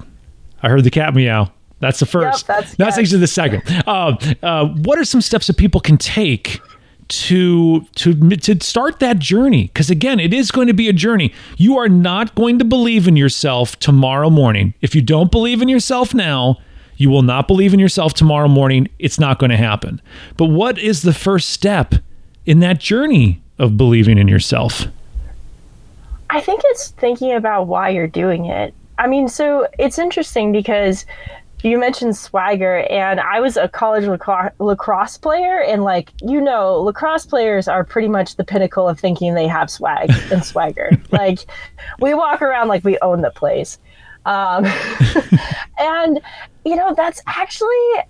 I 0.66 0.70
heard 0.70 0.84
the 0.84 0.92
cat 0.92 1.14
meow. 1.14 1.52
That's 1.80 2.00
the 2.00 2.08
first. 2.08 2.48
Yep, 2.48 2.58
that's, 2.58 2.76
that's 2.76 2.98
actually 2.98 3.20
the 3.20 3.28
second. 3.28 3.62
Uh, 3.86 4.16
uh, 4.42 4.66
what 4.66 4.98
are 4.98 5.06
some 5.06 5.22
steps 5.22 5.46
that 5.48 5.58
people 5.58 5.80
can 5.80 5.98
take 5.98 6.60
to 7.08 7.82
to 7.82 8.16
to 8.16 8.64
start 8.64 9.00
that 9.00 9.20
journey? 9.20 9.66
Because 9.68 9.92
again, 9.92 10.20
it 10.20 10.34
is 10.34 10.50
going 10.50 10.68
to 10.68 10.74
be 10.74 10.90
a 10.90 10.94
journey. 10.94 11.34
You 11.58 11.78
are 11.78 11.88
not 11.88 12.34
going 12.34 12.58
to 12.58 12.66
believe 12.66 13.08
in 13.08 13.16
yourself 13.16 13.78
tomorrow 13.78 14.32
morning. 14.32 14.74
If 14.82 14.96
you 14.96 15.04
don't 15.04 15.32
believe 15.32 15.62
in 15.62 15.70
yourself 15.70 16.16
now, 16.16 16.58
you 16.98 17.12
will 17.12 17.22
not 17.22 17.48
believe 17.48 17.74
in 17.74 17.80
yourself 17.80 18.16
tomorrow 18.16 18.48
morning. 18.48 18.88
It's 18.98 19.20
not 19.20 19.38
going 19.38 19.52
to 19.52 19.58
happen. 19.58 20.02
But 20.38 20.46
what 20.46 20.80
is 20.80 21.04
the 21.04 21.14
first 21.14 21.52
step 21.52 21.94
in 22.46 22.60
that 22.62 22.80
journey 22.80 23.44
of 23.60 23.78
believing 23.78 24.18
in 24.18 24.28
yourself? 24.28 24.88
I 26.36 26.42
think 26.42 26.62
it's 26.66 26.90
thinking 26.90 27.32
about 27.32 27.68
why 27.68 27.90
you're 27.90 28.08
doing 28.08 28.46
it. 28.46 28.74
I 28.98 29.08
mean, 29.08 29.30
so 29.30 29.70
it's 29.80 29.98
interesting 29.98 30.52
because 30.52 31.06
you 31.64 31.80
mentioned 31.80 32.16
swagger 32.16 32.82
and 32.92 33.20
i 33.20 33.40
was 33.40 33.58
a 33.58 33.68
college 33.68 34.06
lacrosse 34.60 35.18
player 35.18 35.62
and 35.62 35.84
like 35.84 36.12
you 36.22 36.40
know 36.40 36.80
lacrosse 36.80 37.26
players 37.26 37.68
are 37.68 37.84
pretty 37.84 38.08
much 38.08 38.36
the 38.36 38.44
pinnacle 38.44 38.88
of 38.88 39.00
thinking 39.00 39.34
they 39.34 39.48
have 39.48 39.72
swag 39.72 40.12
and 40.32 40.44
swagger. 40.44 40.92
Like 41.12 41.40
we 42.00 42.14
walk 42.14 42.44
around 42.44 42.68
like 42.68 42.84
we 42.84 43.00
own 43.02 43.22
the 43.22 43.32
place. 43.32 43.80
Um, 44.26 44.66
and 45.80 46.20
you 46.66 46.76
know 46.76 46.94
that's 46.94 47.22
actually 47.26 48.04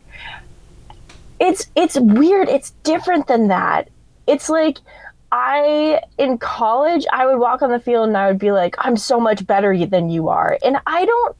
it's 1.39 1.67
it's 1.75 1.97
weird. 1.99 2.49
It's 2.49 2.71
different 2.83 3.27
than 3.27 3.49
that. 3.49 3.89
It's 4.27 4.49
like 4.49 4.79
I 5.37 6.01
in 6.17 6.37
college 6.37 7.05
I 7.11 7.25
would 7.25 7.39
walk 7.39 7.61
on 7.61 7.69
the 7.69 7.79
field 7.79 8.07
and 8.07 8.15
I 8.15 8.27
would 8.27 8.39
be 8.39 8.53
like 8.53 8.77
I'm 8.79 8.95
so 8.95 9.19
much 9.19 9.45
better 9.45 9.85
than 9.85 10.09
you 10.09 10.29
are 10.29 10.57
and 10.63 10.77
I 10.87 11.03
don't 11.03 11.35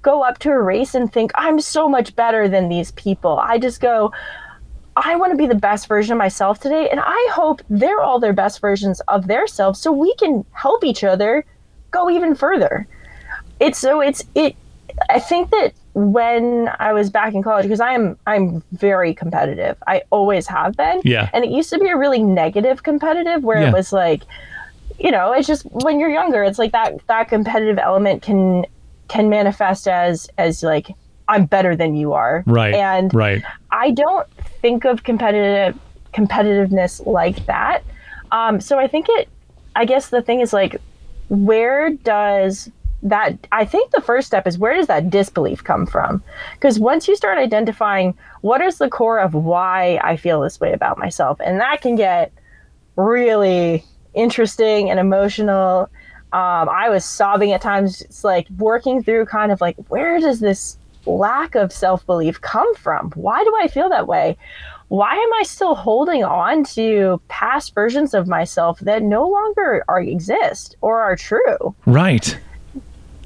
go 0.00 0.22
up 0.22 0.38
to 0.38 0.50
a 0.50 0.62
race 0.62 0.94
and 0.94 1.12
think 1.12 1.30
I'm 1.34 1.60
so 1.60 1.86
much 1.86 2.16
better 2.16 2.48
than 2.48 2.70
these 2.70 2.92
people. 2.92 3.38
I 3.38 3.58
just 3.58 3.82
go, 3.82 4.12
I 4.96 5.16
want 5.16 5.32
to 5.32 5.36
be 5.36 5.46
the 5.46 5.54
best 5.54 5.88
version 5.88 6.12
of 6.12 6.18
myself 6.18 6.58
today. 6.58 6.88
And 6.88 7.00
I 7.02 7.28
hope 7.32 7.60
they're 7.68 8.00
all 8.00 8.18
their 8.18 8.32
best 8.32 8.60
versions 8.62 9.00
of 9.08 9.26
their 9.26 9.46
selves 9.46 9.78
so 9.78 9.92
we 9.92 10.14
can 10.14 10.44
help 10.52 10.82
each 10.82 11.04
other 11.04 11.44
go 11.90 12.08
even 12.08 12.34
further. 12.34 12.86
It's 13.60 13.78
so 13.78 14.00
it's 14.00 14.24
it 14.34 14.56
I 15.10 15.18
think 15.18 15.50
that 15.50 15.72
when 15.94 16.68
I 16.80 16.92
was 16.92 17.08
back 17.08 17.34
in 17.34 17.42
college, 17.42 17.64
because 17.64 17.80
I 17.80 17.92
am 17.92 18.18
I'm 18.26 18.62
very 18.72 19.14
competitive. 19.14 19.76
I 19.86 20.02
always 20.10 20.46
have 20.48 20.76
been. 20.76 21.00
Yeah. 21.04 21.30
And 21.32 21.44
it 21.44 21.50
used 21.50 21.70
to 21.70 21.78
be 21.78 21.88
a 21.88 21.96
really 21.96 22.22
negative 22.22 22.82
competitive 22.82 23.44
where 23.44 23.60
yeah. 23.60 23.68
it 23.68 23.72
was 23.72 23.92
like, 23.92 24.22
you 24.98 25.10
know, 25.10 25.32
it's 25.32 25.46
just 25.46 25.64
when 25.70 26.00
you're 26.00 26.10
younger, 26.10 26.42
it's 26.42 26.58
like 26.58 26.72
that 26.72 26.94
that 27.06 27.28
competitive 27.28 27.78
element 27.78 28.22
can 28.22 28.66
can 29.08 29.28
manifest 29.28 29.86
as 29.86 30.28
as 30.36 30.62
like 30.62 30.90
I'm 31.28 31.46
better 31.46 31.76
than 31.76 31.94
you 31.94 32.12
are. 32.12 32.42
Right. 32.46 32.74
And 32.74 33.14
right. 33.14 33.42
I 33.70 33.92
don't 33.92 34.28
think 34.60 34.84
of 34.84 35.04
competitive 35.04 35.78
competitiveness 36.12 37.06
like 37.06 37.46
that. 37.46 37.82
Um, 38.32 38.60
so 38.60 38.78
I 38.78 38.88
think 38.88 39.06
it 39.08 39.28
I 39.76 39.84
guess 39.84 40.08
the 40.08 40.22
thing 40.22 40.40
is 40.40 40.52
like 40.52 40.80
where 41.28 41.90
does 41.90 42.70
that 43.04 43.46
I 43.52 43.64
think 43.64 43.90
the 43.90 44.00
first 44.00 44.26
step 44.26 44.46
is 44.46 44.58
where 44.58 44.74
does 44.74 44.86
that 44.88 45.10
disbelief 45.10 45.62
come 45.62 45.86
from? 45.86 46.22
Because 46.54 46.80
once 46.80 47.06
you 47.06 47.14
start 47.14 47.38
identifying 47.38 48.16
what 48.40 48.60
is 48.60 48.78
the 48.78 48.88
core 48.88 49.18
of 49.18 49.34
why 49.34 50.00
I 50.02 50.16
feel 50.16 50.40
this 50.40 50.58
way 50.58 50.72
about 50.72 50.98
myself, 50.98 51.38
and 51.44 51.60
that 51.60 51.82
can 51.82 51.96
get 51.96 52.32
really 52.96 53.84
interesting 54.14 54.90
and 54.90 54.98
emotional 54.98 55.90
um, 56.34 56.68
I 56.68 56.88
was 56.90 57.04
sobbing 57.04 57.52
at 57.52 57.62
times. 57.62 58.02
It's 58.02 58.24
like 58.24 58.48
working 58.58 59.04
through 59.04 59.26
kind 59.26 59.52
of 59.52 59.60
like, 59.60 59.76
where 59.86 60.18
does 60.18 60.40
this 60.40 60.76
lack 61.06 61.54
of 61.54 61.72
self 61.72 62.04
belief 62.06 62.40
come 62.40 62.74
from? 62.74 63.12
Why 63.12 63.44
do 63.44 63.56
I 63.62 63.68
feel 63.68 63.88
that 63.90 64.08
way? 64.08 64.36
Why 64.88 65.14
am 65.14 65.34
I 65.34 65.44
still 65.44 65.76
holding 65.76 66.24
on 66.24 66.64
to 66.74 67.20
past 67.28 67.72
versions 67.72 68.14
of 68.14 68.26
myself 68.26 68.80
that 68.80 69.04
no 69.04 69.28
longer 69.28 69.84
are 69.86 70.00
exist 70.00 70.76
or 70.80 71.00
are 71.00 71.14
true? 71.14 71.74
Right. 71.86 72.36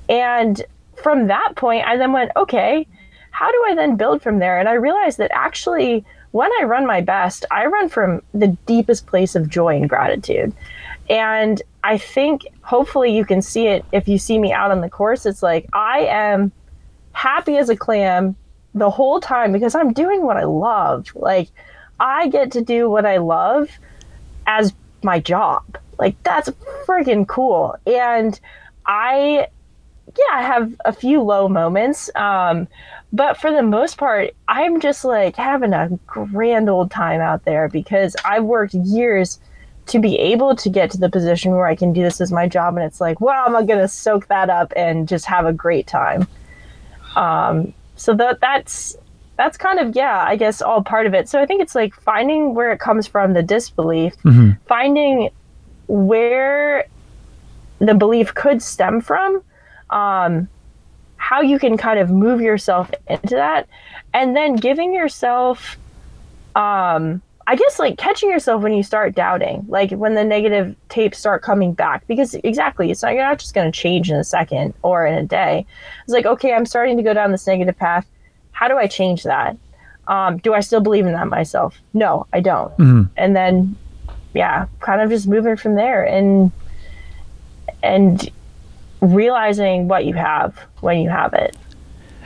And 0.08 0.62
from 0.96 1.26
that 1.28 1.54
point, 1.56 1.86
I 1.86 1.96
then 1.96 2.12
went, 2.12 2.32
okay, 2.36 2.86
how 3.30 3.50
do 3.50 3.64
I 3.68 3.74
then 3.74 3.96
build 3.96 4.22
from 4.22 4.38
there? 4.38 4.58
And 4.58 4.68
I 4.68 4.74
realized 4.74 5.18
that 5.18 5.30
actually, 5.32 6.04
when 6.32 6.50
I 6.60 6.64
run 6.64 6.86
my 6.86 7.00
best, 7.00 7.44
I 7.50 7.66
run 7.66 7.88
from 7.88 8.22
the 8.34 8.48
deepest 8.66 9.06
place 9.06 9.34
of 9.34 9.48
joy 9.48 9.76
and 9.76 9.88
gratitude. 9.88 10.52
And 11.08 11.62
I 11.84 11.98
think 11.98 12.46
hopefully 12.62 13.16
you 13.16 13.24
can 13.24 13.40
see 13.40 13.66
it 13.66 13.84
if 13.92 14.08
you 14.08 14.18
see 14.18 14.38
me 14.38 14.52
out 14.52 14.70
on 14.70 14.80
the 14.80 14.90
course. 14.90 15.24
It's 15.24 15.42
like 15.42 15.68
I 15.72 16.00
am 16.00 16.52
happy 17.12 17.56
as 17.56 17.68
a 17.68 17.76
clam 17.76 18.36
the 18.74 18.90
whole 18.90 19.20
time 19.20 19.52
because 19.52 19.74
I'm 19.74 19.92
doing 19.92 20.22
what 20.22 20.36
I 20.36 20.44
love. 20.44 21.10
Like 21.14 21.48
I 21.98 22.28
get 22.28 22.52
to 22.52 22.60
do 22.60 22.90
what 22.90 23.06
I 23.06 23.18
love 23.18 23.70
as 24.46 24.74
my 25.02 25.20
job. 25.20 25.78
Like 25.98 26.22
that's 26.22 26.50
freaking 26.86 27.26
cool. 27.26 27.76
And 27.86 28.38
I 28.86 29.48
yeah, 30.16 30.36
I 30.36 30.42
have 30.42 30.74
a 30.84 30.92
few 30.92 31.22
low 31.22 31.48
moments. 31.48 32.10
Um, 32.14 32.68
but 33.12 33.36
for 33.36 33.50
the 33.50 33.62
most 33.62 33.96
part, 33.96 34.34
I'm 34.48 34.80
just 34.80 35.04
like 35.04 35.36
having 35.36 35.72
a 35.72 35.88
grand 36.06 36.68
old 36.68 36.90
time 36.90 37.20
out 37.20 37.44
there 37.44 37.68
because 37.68 38.14
I've 38.24 38.44
worked 38.44 38.74
years 38.74 39.38
to 39.86 39.98
be 39.98 40.18
able 40.18 40.54
to 40.54 40.68
get 40.68 40.90
to 40.90 40.98
the 40.98 41.08
position 41.08 41.52
where 41.52 41.66
I 41.66 41.74
can 41.74 41.92
do 41.92 42.02
this 42.02 42.20
as 42.20 42.30
my 42.30 42.46
job, 42.46 42.76
and 42.76 42.84
it's 42.84 43.00
like, 43.00 43.20
well, 43.20 43.44
I'm 43.46 43.66
gonna 43.66 43.88
soak 43.88 44.28
that 44.28 44.50
up 44.50 44.72
and 44.76 45.08
just 45.08 45.24
have 45.24 45.46
a 45.46 45.52
great 45.52 45.86
time. 45.86 46.28
Um, 47.16 47.72
so 47.96 48.14
that 48.14 48.40
that's 48.40 48.96
that's 49.36 49.56
kind 49.56 49.78
of 49.78 49.96
yeah, 49.96 50.24
I 50.26 50.36
guess 50.36 50.60
all 50.60 50.82
part 50.82 51.06
of 51.06 51.14
it. 51.14 51.28
So 51.28 51.40
I 51.40 51.46
think 51.46 51.62
it's 51.62 51.74
like 51.74 51.94
finding 51.94 52.54
where 52.54 52.72
it 52.72 52.80
comes 52.80 53.06
from, 53.06 53.32
the 53.32 53.42
disbelief, 53.42 54.16
mm-hmm. 54.18 54.50
finding 54.66 55.30
where 55.86 56.86
the 57.78 57.94
belief 57.94 58.34
could 58.34 58.60
stem 58.60 59.00
from, 59.00 59.42
um, 59.90 60.48
how 61.16 61.40
you 61.40 61.58
can 61.58 61.76
kind 61.76 61.98
of 61.98 62.10
move 62.10 62.40
yourself 62.40 62.90
into 63.08 63.34
that, 63.34 63.68
and 64.14 64.36
then 64.36 64.56
giving 64.56 64.92
yourself 64.92 65.76
um, 66.56 67.22
I 67.48 67.56
guess 67.56 67.78
like 67.78 67.96
catching 67.96 68.30
yourself 68.30 68.62
when 68.62 68.74
you 68.74 68.82
start 68.82 69.14
doubting, 69.14 69.64
like 69.68 69.90
when 69.92 70.14
the 70.14 70.22
negative 70.22 70.76
tapes 70.90 71.18
start 71.18 71.40
coming 71.40 71.72
back, 71.72 72.06
because 72.06 72.34
exactly, 72.44 72.90
it's 72.90 73.02
not 73.02 73.14
you're 73.14 73.24
not 73.24 73.38
just 73.38 73.54
going 73.54 73.72
to 73.72 73.76
change 73.76 74.10
in 74.10 74.16
a 74.16 74.24
second 74.24 74.74
or 74.82 75.06
in 75.06 75.14
a 75.14 75.22
day. 75.24 75.64
It's 76.04 76.12
like, 76.12 76.26
okay, 76.26 76.52
I'm 76.52 76.66
starting 76.66 76.98
to 76.98 77.02
go 77.02 77.14
down 77.14 77.32
this 77.32 77.46
negative 77.46 77.78
path. 77.78 78.06
How 78.52 78.68
do 78.68 78.76
I 78.76 78.86
change 78.86 79.22
that? 79.22 79.56
Um, 80.08 80.36
do 80.38 80.52
I 80.52 80.60
still 80.60 80.80
believe 80.80 81.06
in 81.06 81.12
that 81.14 81.28
myself? 81.28 81.78
No, 81.94 82.26
I 82.34 82.40
don't. 82.40 82.70
Mm-hmm. 82.76 83.02
And 83.16 83.34
then, 83.34 83.76
yeah, 84.34 84.66
kind 84.80 85.00
of 85.00 85.08
just 85.08 85.26
moving 85.26 85.56
from 85.56 85.74
there 85.74 86.04
and 86.04 86.52
and 87.82 88.30
realizing 89.00 89.88
what 89.88 90.04
you 90.04 90.14
have 90.14 90.56
when 90.80 90.98
you 90.98 91.08
have 91.10 91.34
it. 91.34 91.56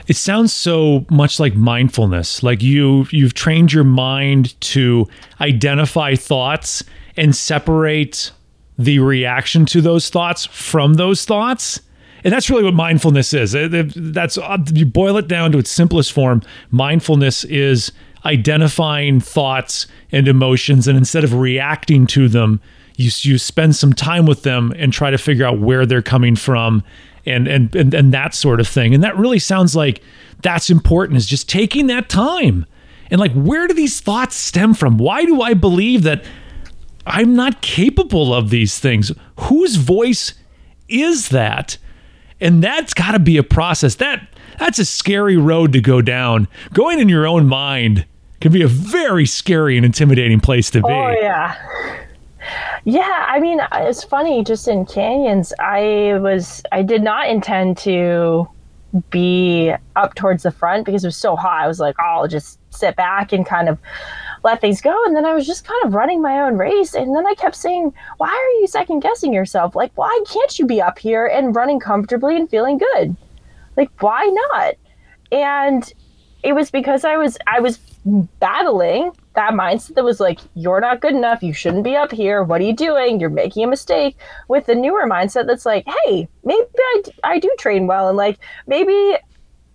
It 0.07 0.15
sounds 0.15 0.53
so 0.53 1.05
much 1.09 1.39
like 1.39 1.55
mindfulness. 1.55 2.43
Like 2.43 2.61
you 2.61 3.07
you've 3.11 3.33
trained 3.33 3.71
your 3.71 3.85
mind 3.85 4.59
to 4.61 5.07
identify 5.39 6.15
thoughts 6.15 6.83
and 7.15 7.35
separate 7.35 8.31
the 8.77 8.99
reaction 8.99 9.65
to 9.67 9.81
those 9.81 10.09
thoughts 10.09 10.45
from 10.45 10.95
those 10.95 11.25
thoughts. 11.25 11.79
And 12.23 12.33
that's 12.33 12.49
really 12.49 12.63
what 12.63 12.73
mindfulness 12.73 13.33
is. 13.33 13.51
That's 13.53 14.37
uh, 14.37 14.57
you 14.73 14.85
boil 14.85 15.17
it 15.17 15.27
down 15.27 15.51
to 15.53 15.57
its 15.57 15.69
simplest 15.69 16.11
form. 16.11 16.41
Mindfulness 16.71 17.43
is 17.45 17.91
identifying 18.25 19.19
thoughts 19.19 19.87
and 20.11 20.27
emotions 20.27 20.87
and 20.87 20.97
instead 20.97 21.23
of 21.23 21.33
reacting 21.33 22.07
to 22.07 22.29
them 22.29 22.61
you 22.95 23.11
you 23.21 23.37
spend 23.37 23.75
some 23.75 23.93
time 23.93 24.25
with 24.25 24.43
them 24.43 24.73
and 24.77 24.93
try 24.93 25.11
to 25.11 25.17
figure 25.17 25.45
out 25.45 25.59
where 25.59 25.85
they're 25.85 26.01
coming 26.01 26.35
from 26.35 26.83
and, 27.25 27.47
and 27.47 27.75
and 27.75 27.93
and 27.93 28.13
that 28.13 28.33
sort 28.33 28.59
of 28.59 28.67
thing. 28.67 28.93
And 28.93 29.03
that 29.03 29.17
really 29.17 29.39
sounds 29.39 29.75
like 29.75 30.01
that's 30.41 30.69
important 30.69 31.17
is 31.17 31.25
just 31.25 31.49
taking 31.49 31.87
that 31.87 32.09
time. 32.09 32.65
And 33.09 33.19
like 33.19 33.33
where 33.33 33.67
do 33.67 33.73
these 33.73 33.99
thoughts 33.99 34.35
stem 34.35 34.73
from? 34.73 34.97
Why 34.97 35.25
do 35.25 35.41
I 35.41 35.53
believe 35.53 36.03
that 36.03 36.23
I'm 37.05 37.35
not 37.35 37.61
capable 37.61 38.33
of 38.33 38.49
these 38.49 38.79
things. 38.79 39.11
Whose 39.41 39.75
voice 39.75 40.33
is 40.87 41.29
that? 41.29 41.77
And 42.39 42.63
that's 42.63 42.93
got 42.93 43.11
to 43.11 43.19
be 43.19 43.37
a 43.37 43.43
process. 43.43 43.95
That 43.95 44.27
that's 44.59 44.79
a 44.79 44.85
scary 44.85 45.37
road 45.37 45.73
to 45.73 45.81
go 45.81 46.01
down. 46.01 46.47
Going 46.73 46.99
in 46.99 47.09
your 47.09 47.25
own 47.25 47.47
mind 47.47 48.05
can 48.41 48.51
be 48.51 48.61
a 48.61 48.67
very 48.67 49.25
scary 49.25 49.77
and 49.77 49.85
intimidating 49.85 50.39
place 50.39 50.69
to 50.71 50.81
be. 50.81 50.91
Oh 50.91 51.09
yeah. 51.09 52.02
Yeah, 52.85 53.25
I 53.27 53.39
mean, 53.39 53.61
it's 53.73 54.03
funny 54.03 54.43
just 54.43 54.67
in 54.67 54.85
canyons, 54.85 55.53
I 55.59 56.17
was 56.19 56.61
I 56.71 56.81
did 56.81 57.01
not 57.01 57.29
intend 57.29 57.77
to 57.79 58.47
be 59.09 59.73
up 59.95 60.15
towards 60.15 60.43
the 60.43 60.51
front 60.51 60.85
because 60.85 61.03
it 61.03 61.07
was 61.07 61.17
so 61.17 61.35
hot. 61.35 61.63
I 61.63 61.67
was 61.67 61.79
like, 61.79 61.95
oh, 61.99 62.03
I'll 62.03 62.27
just 62.27 62.59
sit 62.71 62.95
back 62.95 63.31
and 63.31 63.45
kind 63.45 63.69
of 63.69 63.79
let 64.43 64.61
things 64.61 64.81
go. 64.81 64.93
And 65.05 65.15
then 65.15 65.25
I 65.25 65.33
was 65.33 65.47
just 65.47 65.65
kind 65.65 65.83
of 65.85 65.93
running 65.93 66.21
my 66.21 66.41
own 66.41 66.57
race. 66.57 66.93
And 66.93 67.15
then 67.15 67.25
I 67.25 67.33
kept 67.35 67.55
saying, 67.55 67.93
why 68.17 68.27
are 68.27 68.59
you 68.59 68.67
second 68.67 68.99
guessing 68.99 69.33
yourself? 69.33 69.75
Like, 69.75 69.91
why 69.95 70.23
can't 70.29 70.59
you 70.59 70.65
be 70.65 70.81
up 70.81 70.99
here 70.99 71.25
and 71.25 71.55
running 71.55 71.79
comfortably 71.79 72.35
and 72.35 72.49
feeling 72.49 72.77
good? 72.77 73.15
Like, 73.77 73.89
why 74.01 74.25
not? 74.51 74.75
And 75.31 75.91
it 76.43 76.53
was 76.53 76.69
because 76.69 77.05
I 77.05 77.17
was 77.17 77.37
I 77.47 77.61
was 77.61 77.79
battling 78.39 79.11
that 79.35 79.53
mindset 79.53 79.95
that 79.95 80.03
was 80.03 80.19
like, 80.19 80.39
you're 80.53 80.79
not 80.79 81.01
good 81.01 81.13
enough. 81.13 81.41
You 81.41 81.53
shouldn't 81.53 81.83
be 81.83 81.95
up 81.95 82.11
here. 82.11 82.43
What 82.43 82.61
are 82.61 82.65
you 82.65 82.75
doing? 82.75 83.19
You're 83.19 83.29
making 83.29 83.63
a 83.63 83.67
mistake. 83.67 84.17
With 84.47 84.65
the 84.65 84.75
newer 84.75 85.07
mindset 85.07 85.47
that's 85.47 85.65
like, 85.65 85.85
hey, 85.87 86.27
maybe 86.43 86.65
I, 86.77 87.01
I 87.23 87.39
do 87.39 87.53
train 87.57 87.87
well. 87.87 88.09
And 88.09 88.17
like, 88.17 88.37
maybe 88.67 89.17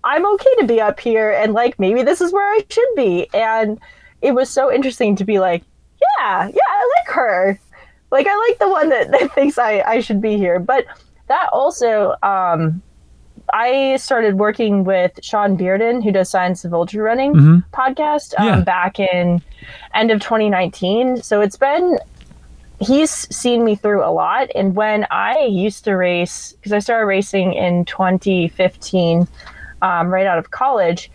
I'm 0.04 0.26
okay 0.34 0.54
to 0.60 0.66
be 0.66 0.80
up 0.80 1.00
here. 1.00 1.32
And 1.32 1.54
like, 1.54 1.78
maybe 1.78 2.02
this 2.02 2.20
is 2.20 2.32
where 2.32 2.48
I 2.48 2.64
should 2.68 2.94
be. 2.94 3.28
And 3.34 3.80
it 4.22 4.32
was 4.32 4.48
so 4.48 4.72
interesting 4.72 5.16
to 5.16 5.24
be 5.24 5.38
like, 5.38 5.64
yeah, 6.20 6.46
yeah, 6.46 6.70
I 6.70 6.92
like 6.98 7.14
her. 7.14 7.60
Like, 8.10 8.26
I 8.28 8.46
like 8.48 8.58
the 8.58 8.68
one 8.68 8.88
that, 8.90 9.10
that 9.10 9.34
thinks 9.34 9.58
I, 9.58 9.80
I 9.80 10.00
should 10.00 10.22
be 10.22 10.36
here. 10.36 10.58
But 10.60 10.84
that 11.26 11.48
also, 11.52 12.14
um, 12.22 12.80
I 13.52 13.96
started 13.96 14.38
working 14.38 14.84
with 14.84 15.18
Shawn 15.22 15.56
Bearden, 15.56 16.02
who 16.02 16.12
does 16.12 16.28
Science 16.28 16.64
of 16.64 16.74
Ultra 16.74 17.02
Running 17.02 17.34
mm-hmm. 17.34 17.58
podcast, 17.72 18.34
um, 18.38 18.46
yeah. 18.46 18.60
back 18.60 18.98
in 18.98 19.42
end 19.94 20.10
of 20.10 20.20
2019. 20.20 21.22
So 21.22 21.40
it's 21.40 21.56
been 21.56 21.98
he's 22.80 23.10
seen 23.34 23.64
me 23.64 23.74
through 23.74 24.04
a 24.04 24.10
lot. 24.10 24.48
And 24.54 24.74
when 24.74 25.06
I 25.10 25.40
used 25.40 25.84
to 25.84 25.94
race, 25.94 26.52
because 26.52 26.72
I 26.72 26.78
started 26.78 27.06
racing 27.06 27.54
in 27.54 27.84
2015, 27.84 29.26
um, 29.82 30.08
right 30.08 30.26
out 30.26 30.38
of 30.38 30.50
college, 30.50 31.10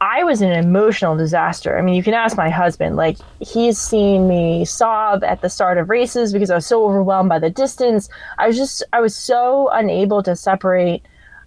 I 0.00 0.24
was 0.24 0.40
an 0.40 0.52
emotional 0.52 1.16
disaster. 1.16 1.78
I 1.78 1.82
mean, 1.82 1.94
you 1.94 2.02
can 2.02 2.14
ask 2.14 2.36
my 2.36 2.48
husband. 2.48 2.96
Like, 2.96 3.18
he's 3.40 3.78
seen 3.78 4.28
me 4.28 4.64
sob 4.64 5.22
at 5.22 5.42
the 5.42 5.50
start 5.50 5.76
of 5.76 5.90
races 5.90 6.32
because 6.32 6.50
I 6.50 6.54
was 6.54 6.66
so 6.66 6.86
overwhelmed 6.86 7.28
by 7.28 7.38
the 7.38 7.50
distance. 7.50 8.08
I 8.38 8.46
was 8.46 8.56
just, 8.56 8.82
I 8.94 9.00
was 9.00 9.14
so 9.14 9.68
unable 9.72 10.22
to 10.22 10.34
separate 10.34 11.02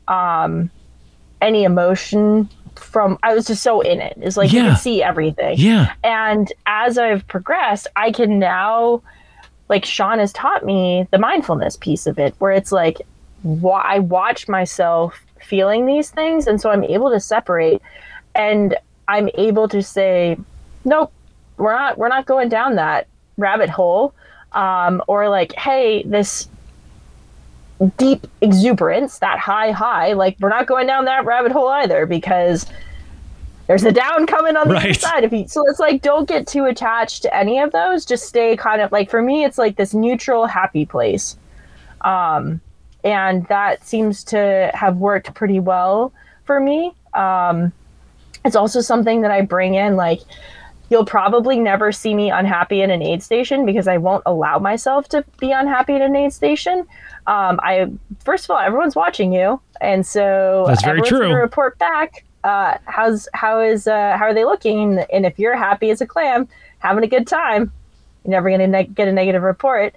um, 0.08 0.70
any 1.42 1.64
emotion 1.64 2.50
from 2.76 3.18
I 3.24 3.34
was 3.34 3.46
just 3.46 3.64
so 3.64 3.82
in 3.82 4.02
it. 4.02 4.18
It's 4.18 4.38
like 4.38 4.52
yeah. 4.52 4.62
you 4.62 4.68
can 4.70 4.78
see 4.78 5.04
everything. 5.04 5.56
Yeah. 5.58 5.94
And 6.04 6.52
as 6.66 6.98
I've 6.98 7.28
progressed, 7.28 7.88
I 7.96 8.12
can 8.12 8.40
now 8.40 9.02
like 9.70 9.86
Shawn 9.86 10.20
has 10.20 10.34
taught 10.34 10.66
me 10.66 11.08
the 11.12 11.18
mindfulness 11.18 11.78
piece 11.78 12.06
of 12.08 12.20
it 12.20 12.36
where 12.40 12.52
it's 12.52 12.72
like 12.72 13.02
wh- 13.44 13.84
I 13.84 14.00
watch 14.00 14.48
myself 14.48 15.20
feeling 15.42 15.86
these 15.86 16.10
things 16.10 16.48
and 16.48 16.60
so 16.60 16.70
I'm 16.70 16.84
able 16.84 17.10
to 17.10 17.20
separate 17.20 17.82
and 18.36 18.76
I'm 19.08 19.30
able 19.36 19.68
to 19.70 19.82
say 19.82 20.38
nope, 20.86 21.12
we're 21.58 21.74
not 21.74 21.98
we're 21.98 22.10
not 22.10 22.26
going 22.26 22.50
down 22.50 22.76
that 22.76 23.08
rabbit 23.38 23.70
hole. 23.70 24.14
Um, 24.52 25.02
or 25.08 25.30
like, 25.30 25.54
hey, 25.54 26.04
this 26.04 26.48
deep 27.98 28.28
exuberance, 28.42 29.20
that 29.20 29.40
high 29.40 29.72
high. 29.72 30.14
Like 30.14 30.38
we're 30.40 30.50
not 30.50 30.68
going 30.68 30.88
down 30.88 31.06
that 31.06 31.26
rabbit 31.26 31.52
hole 31.52 31.68
either 31.70 32.06
because 32.06 32.66
there's 33.68 33.84
a 33.84 33.92
down 33.92 34.26
coming 34.28 34.56
on 34.56 34.68
the 34.68 34.74
right. 34.76 34.86
other 34.86 34.94
side 34.94 35.24
of 35.24 35.34
you. 35.34 35.48
So 35.48 35.68
it's 35.70 35.80
like 35.80 36.02
don't 36.02 36.28
get 36.28 36.48
too 36.48 36.66
attached 36.66 37.22
to 37.24 37.36
any 37.36 37.60
of 37.60 37.72
those. 37.72 38.06
Just 38.06 38.26
stay 38.26 38.56
kind 38.56 38.82
of 38.82 38.92
like 38.92 39.10
for 39.10 39.22
me, 39.22 39.44
it's 39.44 39.58
like 39.58 39.76
this 39.76 39.94
neutral, 39.94 40.46
happy 40.46 40.86
place. 40.86 41.38
Um, 42.02 42.62
and 43.04 43.46
that 43.48 43.86
seems 43.86 44.24
to 44.26 44.72
have 44.74 44.98
worked 44.98 45.34
pretty 45.34 45.60
well 45.60 46.14
for 46.46 46.60
me. 46.60 46.94
Um, 47.14 47.72
it's 48.46 48.56
also 48.56 48.82
something 48.82 49.22
that 49.22 49.32
I 49.32 49.42
bring 49.42 49.76
in 49.76 49.96
like 49.96 50.22
you'll 50.94 51.04
probably 51.04 51.60
never 51.60 51.92
see 51.92 52.14
me 52.14 52.30
unhappy 52.30 52.82
in 52.82 52.90
an 52.90 53.02
aid 53.02 53.22
station 53.22 53.66
because 53.66 53.88
I 53.88 53.98
won't 53.98 54.24
allow 54.26 54.60
myself 54.60 55.10
to 55.10 55.26
be 55.40 55.52
unhappy 55.52 55.96
in 55.96 56.02
an 56.02 56.16
aid 56.16 56.32
station 56.32 56.88
um, 57.28 57.60
I 57.64 57.90
first 58.24 58.46
of 58.46 58.52
all, 58.52 58.60
everyone's 58.60 58.96
watching 58.96 59.32
you, 59.34 59.62
and 59.80 60.06
so 60.06 60.66
that's 60.68 60.84
very 60.84 61.02
true. 61.02 61.20
Gonna 61.20 61.40
report 61.40 61.78
back. 61.80 62.26
Uh, 62.44 62.78
how's 62.86 63.30
how 63.34 63.62
is 63.62 63.88
uh, 63.88 64.18
how 64.18 64.26
are 64.26 64.34
they 64.34 64.44
looking? 64.44 65.00
And 65.12 65.26
if 65.26 65.40
you're 65.40 65.56
happy 65.56 65.90
as 65.90 66.02
a 66.02 66.06
clam, 66.06 66.50
having 66.80 67.04
a 67.04 67.08
good 67.08 67.26
time, 67.26 67.72
you're 68.24 68.32
never 68.32 68.50
gonna 68.50 68.68
ne- 68.68 68.88
get 68.88 69.08
a 69.08 69.14
negative 69.14 69.44
report. 69.44 69.96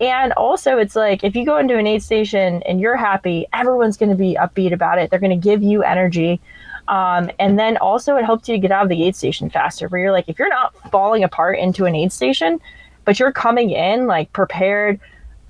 And 0.00 0.32
also, 0.34 0.78
it's 0.78 0.94
like 0.94 1.24
if 1.24 1.34
you 1.34 1.44
go 1.44 1.58
into 1.58 1.76
an 1.76 1.86
aid 1.88 2.04
station 2.04 2.62
and 2.62 2.80
you're 2.80 2.96
happy, 2.96 3.46
everyone's 3.52 3.96
going 3.96 4.10
to 4.10 4.14
be 4.14 4.36
upbeat 4.40 4.72
about 4.72 4.98
it. 4.98 5.10
They're 5.10 5.18
going 5.18 5.30
to 5.30 5.48
give 5.48 5.60
you 5.60 5.82
energy. 5.82 6.40
Um, 6.88 7.30
and 7.38 7.58
then 7.58 7.76
also, 7.76 8.16
it 8.16 8.24
helps 8.24 8.48
you 8.48 8.56
to 8.56 8.58
get 8.58 8.72
out 8.72 8.82
of 8.82 8.88
the 8.88 9.04
aid 9.04 9.14
station 9.14 9.50
faster. 9.50 9.88
Where 9.88 10.00
you're 10.00 10.12
like, 10.12 10.28
if 10.28 10.38
you're 10.38 10.48
not 10.48 10.74
falling 10.90 11.22
apart 11.22 11.58
into 11.58 11.84
an 11.84 11.94
aid 11.94 12.12
station, 12.12 12.60
but 13.04 13.20
you're 13.20 13.32
coming 13.32 13.70
in 13.70 14.06
like 14.06 14.32
prepared, 14.32 14.98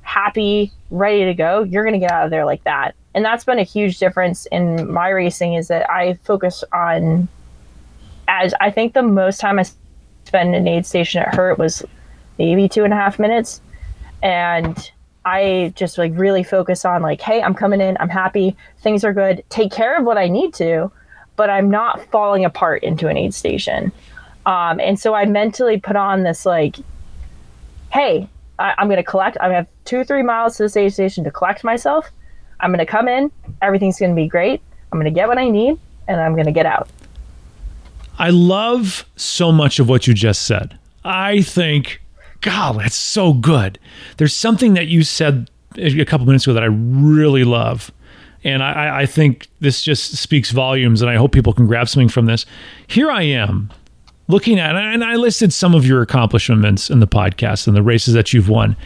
happy, 0.02 0.72
ready 0.90 1.24
to 1.24 1.34
go, 1.34 1.62
you're 1.62 1.84
going 1.84 1.94
to 1.94 2.00
get 2.00 2.10
out 2.10 2.24
of 2.24 2.30
there 2.30 2.44
like 2.44 2.64
that. 2.64 2.94
And 3.14 3.24
that's 3.24 3.44
been 3.44 3.58
a 3.58 3.64
huge 3.64 3.98
difference 3.98 4.46
in 4.46 4.92
my 4.92 5.08
racing 5.08 5.54
is 5.54 5.68
that 5.68 5.88
I 5.90 6.14
focus 6.24 6.62
on, 6.72 7.28
as 8.26 8.54
I 8.60 8.70
think 8.70 8.94
the 8.94 9.02
most 9.02 9.40
time 9.40 9.58
I 9.58 9.64
spent 10.24 10.50
in 10.50 10.54
an 10.54 10.68
aid 10.68 10.86
station 10.86 11.22
at 11.22 11.34
Hurt 11.34 11.58
was 11.58 11.84
maybe 12.38 12.68
two 12.68 12.84
and 12.84 12.92
a 12.92 12.96
half 12.96 13.18
minutes. 13.18 13.60
And 14.22 14.90
I 15.24 15.72
just 15.76 15.98
like 15.98 16.12
really 16.14 16.42
focus 16.42 16.84
on 16.84 17.02
like, 17.02 17.20
hey, 17.20 17.42
I'm 17.42 17.54
coming 17.54 17.80
in, 17.80 17.96
I'm 18.00 18.08
happy, 18.08 18.56
things 18.80 19.04
are 19.04 19.12
good, 19.12 19.44
take 19.50 19.72
care 19.72 19.96
of 19.98 20.04
what 20.04 20.16
I 20.16 20.28
need 20.28 20.54
to, 20.54 20.90
but 21.38 21.48
I'm 21.48 21.70
not 21.70 22.04
falling 22.10 22.44
apart 22.44 22.82
into 22.82 23.06
an 23.06 23.16
aid 23.16 23.32
station. 23.32 23.92
Um, 24.44 24.80
and 24.80 24.98
so 24.98 25.14
I 25.14 25.24
mentally 25.24 25.78
put 25.78 25.94
on 25.94 26.24
this 26.24 26.44
like, 26.44 26.76
hey, 27.92 28.28
I, 28.58 28.74
am 28.76 28.88
going 28.88 28.96
to 28.96 29.04
collect. 29.04 29.38
I 29.40 29.50
have 29.52 29.68
two, 29.84 30.02
three 30.02 30.24
miles 30.24 30.56
to 30.56 30.68
the 30.68 30.80
aid 30.80 30.92
station 30.92 31.22
to 31.24 31.30
collect 31.30 31.62
myself. 31.62 32.10
I'm 32.58 32.70
going 32.70 32.84
to 32.84 32.90
come 32.90 33.06
in. 33.06 33.30
Everything's 33.62 34.00
going 34.00 34.10
to 34.10 34.16
be 34.16 34.26
great. 34.26 34.60
I'm 34.92 34.98
going 34.98 35.12
to 35.12 35.16
get 35.16 35.28
what 35.28 35.38
I 35.38 35.48
need, 35.48 35.78
and 36.08 36.20
I'm 36.20 36.34
going 36.34 36.46
to 36.46 36.52
get 36.52 36.66
out. 36.66 36.88
I 38.18 38.30
love 38.30 39.08
so 39.14 39.52
much 39.52 39.78
of 39.78 39.88
what 39.88 40.08
you 40.08 40.14
just 40.14 40.42
said. 40.42 40.76
I 41.04 41.42
think, 41.42 42.02
God, 42.40 42.80
that's 42.80 42.96
so 42.96 43.32
good. 43.32 43.78
There's 44.16 44.34
something 44.34 44.74
that 44.74 44.88
you 44.88 45.04
said 45.04 45.50
a 45.76 46.04
couple 46.04 46.26
minutes 46.26 46.46
ago 46.46 46.54
that 46.54 46.64
I 46.64 46.66
really 46.66 47.44
love. 47.44 47.92
And 48.44 48.62
I, 48.62 49.00
I 49.00 49.06
think 49.06 49.48
this 49.60 49.82
just 49.82 50.16
speaks 50.16 50.50
volumes, 50.50 51.02
and 51.02 51.10
I 51.10 51.16
hope 51.16 51.32
people 51.32 51.52
can 51.52 51.66
grab 51.66 51.88
something 51.88 52.08
from 52.08 52.26
this. 52.26 52.46
Here 52.86 53.10
I 53.10 53.22
am, 53.22 53.70
looking 54.28 54.58
at 54.58 54.76
and 54.76 55.02
I 55.02 55.16
listed 55.16 55.52
some 55.52 55.74
of 55.74 55.86
your 55.86 56.02
accomplishments 56.02 56.90
in 56.90 57.00
the 57.00 57.06
podcast 57.06 57.66
and 57.66 57.76
the 57.76 57.82
races 57.82 58.14
that 58.14 58.32
you've 58.32 58.48
won. 58.48 58.76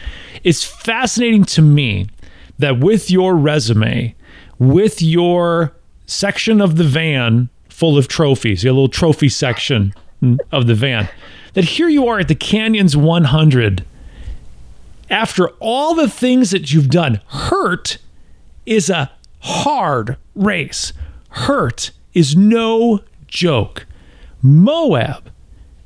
It's 0.43 0.63
fascinating 0.63 1.43
to 1.45 1.61
me 1.61 2.07
that 2.59 2.79
with 2.79 3.11
your 3.11 3.35
resume, 3.35 4.15
with 4.57 5.01
your 5.01 5.73
section 6.05 6.61
of 6.61 6.77
the 6.77 6.83
van 6.83 7.49
full 7.69 7.97
of 7.97 8.07
trophies, 8.07 8.63
your 8.63 8.73
little 8.73 8.89
trophy 8.89 9.29
section 9.29 9.93
of 10.51 10.67
the 10.67 10.75
van, 10.75 11.09
that 11.53 11.65
here 11.65 11.89
you 11.89 12.07
are 12.07 12.19
at 12.19 12.27
the 12.27 12.35
Canyons 12.35 12.95
100. 12.95 13.85
After 15.09 15.49
all 15.59 15.93
the 15.93 16.09
things 16.09 16.51
that 16.51 16.71
you've 16.71 16.89
done, 16.89 17.19
Hurt 17.27 17.97
is 18.65 18.89
a 18.89 19.11
hard 19.43 20.17
race. 20.35 20.93
Hurt 21.29 21.91
is 22.13 22.35
no 22.35 23.01
joke. 23.27 23.85
Moab 24.41 25.29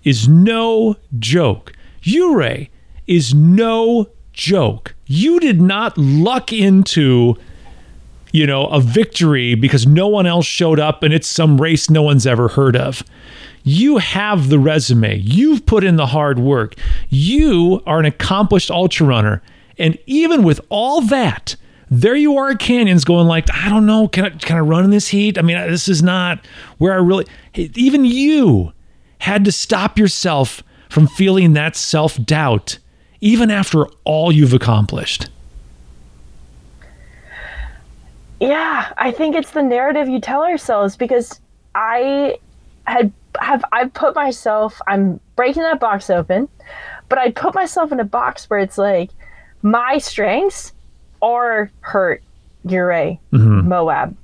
is 0.03 0.27
no 0.27 0.95
joke. 1.17 1.73
Ouray 2.07 2.69
is 3.07 3.33
no 3.33 4.09
joke. 4.33 4.95
You 5.07 5.39
did 5.39 5.61
not 5.61 5.97
luck 5.97 6.53
into, 6.53 7.35
you 8.31 8.45
know, 8.45 8.67
a 8.67 8.79
victory 8.79 9.55
because 9.55 9.87
no 9.87 10.07
one 10.07 10.27
else 10.27 10.45
showed 10.45 10.79
up 10.79 11.03
and 11.03 11.13
it's 11.13 11.27
some 11.27 11.59
race 11.59 11.89
no 11.89 12.03
one's 12.03 12.27
ever 12.27 12.49
heard 12.49 12.75
of. 12.75 13.03
You 13.63 13.97
have 13.97 14.49
the 14.49 14.59
resume. 14.59 15.17
You've 15.17 15.65
put 15.65 15.83
in 15.83 15.95
the 15.95 16.07
hard 16.07 16.39
work. 16.39 16.75
You 17.09 17.81
are 17.85 17.99
an 17.99 18.05
accomplished 18.05 18.69
ultra 18.69 19.07
runner. 19.07 19.41
And 19.77 19.97
even 20.05 20.43
with 20.43 20.61
all 20.69 21.01
that, 21.01 21.55
there 21.89 22.15
you 22.15 22.37
are 22.37 22.51
at 22.51 22.59
Canyons 22.59 23.05
going 23.05 23.27
like, 23.27 23.53
I 23.53 23.69
don't 23.69 23.85
know, 23.85 24.07
can 24.07 24.25
I, 24.25 24.29
can 24.29 24.57
I 24.57 24.61
run 24.61 24.83
in 24.83 24.89
this 24.89 25.07
heat? 25.07 25.37
I 25.37 25.41
mean, 25.41 25.57
this 25.69 25.87
is 25.87 26.03
not 26.03 26.45
where 26.77 26.93
I 26.93 26.97
really, 26.97 27.25
even 27.53 28.05
you 28.05 28.73
had 29.19 29.45
to 29.45 29.51
stop 29.51 29.97
yourself 29.97 30.63
from 30.89 31.07
feeling 31.07 31.53
that 31.53 31.75
self 31.75 32.21
doubt 32.23 32.79
even 33.21 33.49
after 33.51 33.85
all 34.03 34.31
you've 34.31 34.53
accomplished? 34.53 35.29
Yeah, 38.39 38.93
I 38.97 39.11
think 39.11 39.35
it's 39.35 39.51
the 39.51 39.63
narrative 39.63 40.07
you 40.07 40.21
tell 40.21 40.43
ourselves 40.43 40.95
because 40.95 41.39
I 41.73 42.37
had 42.85 43.11
have 43.39 43.63
I've 43.71 43.93
put 43.93 44.15
myself 44.15 44.79
I'm 44.87 45.19
breaking 45.35 45.63
that 45.63 45.79
box 45.79 46.09
open, 46.09 46.47
but 47.09 47.17
I 47.17 47.31
put 47.31 47.55
myself 47.55 47.91
in 47.91 47.99
a 47.99 48.05
box 48.05 48.49
where 48.49 48.59
it's 48.59 48.77
like 48.77 49.09
my 49.63 49.97
strengths 49.97 50.73
are 51.21 51.71
hurt 51.81 52.23
Ouray, 52.65 53.19
mm-hmm. 53.31 53.67
Moab. 53.67 54.15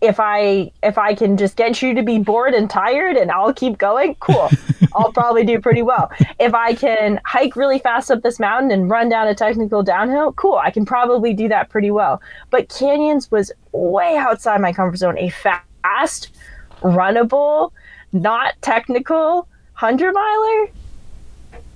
If 0.00 0.20
I 0.20 0.70
if 0.82 0.98
I 0.98 1.14
can 1.14 1.36
just 1.36 1.56
get 1.56 1.80
you 1.80 1.94
to 1.94 2.02
be 2.02 2.18
bored 2.18 2.52
and 2.52 2.68
tired 2.68 3.16
and 3.16 3.30
I'll 3.30 3.54
keep 3.54 3.78
going, 3.78 4.16
cool. 4.16 4.50
I'll 4.94 5.12
probably 5.12 5.44
do 5.44 5.58
pretty 5.60 5.82
well. 5.82 6.10
If 6.38 6.54
I 6.54 6.74
can 6.74 7.20
hike 7.24 7.56
really 7.56 7.78
fast 7.78 8.10
up 8.10 8.22
this 8.22 8.38
mountain 8.38 8.70
and 8.70 8.90
run 8.90 9.08
down 9.08 9.26
a 9.28 9.34
technical 9.34 9.82
downhill, 9.82 10.32
cool. 10.34 10.56
I 10.56 10.70
can 10.70 10.84
probably 10.84 11.32
do 11.32 11.48
that 11.48 11.70
pretty 11.70 11.90
well. 11.90 12.20
But 12.50 12.68
canyons 12.68 13.30
was 13.30 13.50
way 13.72 14.16
outside 14.16 14.60
my 14.60 14.72
comfort 14.72 14.98
zone. 14.98 15.18
A 15.18 15.30
fast, 15.30 16.36
runnable, 16.82 17.72
not 18.12 18.54
technical 18.60 19.48
hundred 19.72 20.12
miler. 20.12 20.70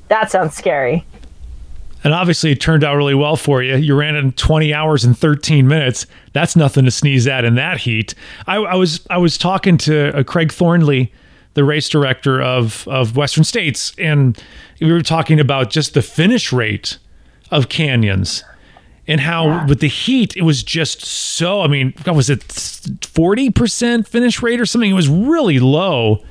That 0.08 0.30
sounds 0.30 0.54
scary. 0.54 1.04
And 2.08 2.14
obviously, 2.14 2.52
it 2.52 2.58
turned 2.58 2.84
out 2.84 2.96
really 2.96 3.14
well 3.14 3.36
for 3.36 3.62
you. 3.62 3.76
You 3.76 3.94
ran 3.94 4.16
in 4.16 4.32
20 4.32 4.72
hours 4.72 5.04
and 5.04 5.14
13 5.14 5.68
minutes. 5.68 6.06
That's 6.32 6.56
nothing 6.56 6.86
to 6.86 6.90
sneeze 6.90 7.26
at 7.26 7.44
in 7.44 7.56
that 7.56 7.80
heat. 7.80 8.14
I, 8.46 8.56
I 8.56 8.76
was 8.76 9.06
I 9.10 9.18
was 9.18 9.36
talking 9.36 9.76
to 9.76 10.16
uh, 10.16 10.22
Craig 10.22 10.50
Thornley, 10.50 11.12
the 11.52 11.64
race 11.64 11.86
director 11.86 12.40
of 12.40 12.88
of 12.88 13.18
Western 13.18 13.44
States, 13.44 13.92
and 13.98 14.42
we 14.80 14.90
were 14.90 15.02
talking 15.02 15.38
about 15.38 15.68
just 15.68 15.92
the 15.92 16.00
finish 16.00 16.50
rate 16.50 16.96
of 17.50 17.68
canyons 17.68 18.42
and 19.06 19.20
how 19.20 19.44
yeah. 19.44 19.66
with 19.66 19.80
the 19.80 19.88
heat 19.88 20.34
it 20.34 20.44
was 20.44 20.62
just 20.62 21.04
so. 21.04 21.60
I 21.60 21.66
mean, 21.66 21.92
was 22.06 22.30
it 22.30 22.42
40 22.42 23.50
percent 23.50 24.08
finish 24.08 24.40
rate 24.40 24.62
or 24.62 24.64
something? 24.64 24.90
It 24.90 24.94
was 24.94 25.10
really 25.10 25.58
low. 25.58 26.24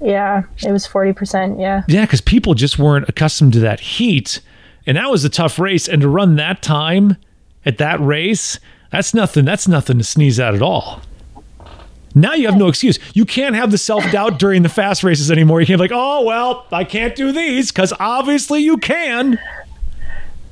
Yeah, 0.00 0.42
it 0.66 0.72
was 0.72 0.88
40%. 0.88 1.60
Yeah. 1.60 1.82
Yeah, 1.86 2.06
because 2.06 2.22
people 2.22 2.54
just 2.54 2.78
weren't 2.78 3.08
accustomed 3.08 3.52
to 3.52 3.60
that 3.60 3.78
heat. 3.78 4.40
And 4.86 4.96
that 4.96 5.10
was 5.10 5.24
a 5.24 5.28
tough 5.28 5.58
race. 5.58 5.88
And 5.88 6.02
to 6.02 6.08
run 6.08 6.36
that 6.36 6.62
time 6.62 7.16
at 7.64 7.78
that 7.78 8.00
race, 8.00 8.58
that's 8.90 9.14
nothing. 9.14 9.44
That's 9.44 9.68
nothing 9.68 9.98
to 9.98 10.04
sneeze 10.04 10.40
at 10.40 10.54
at 10.54 10.62
all. 10.62 11.00
Now 12.14 12.34
you 12.34 12.46
have 12.48 12.58
no 12.58 12.68
excuse. 12.68 12.98
You 13.14 13.24
can't 13.24 13.54
have 13.54 13.70
the 13.70 13.78
self 13.78 14.10
doubt 14.10 14.38
during 14.38 14.62
the 14.62 14.68
fast 14.68 15.04
races 15.04 15.30
anymore. 15.30 15.60
You 15.60 15.66
can't 15.66 15.78
be 15.78 15.84
like, 15.84 15.92
oh 15.94 16.24
well, 16.24 16.66
I 16.72 16.84
can't 16.84 17.14
do 17.14 17.30
these 17.30 17.70
because 17.70 17.92
obviously 18.00 18.60
you 18.60 18.78
can. 18.78 19.38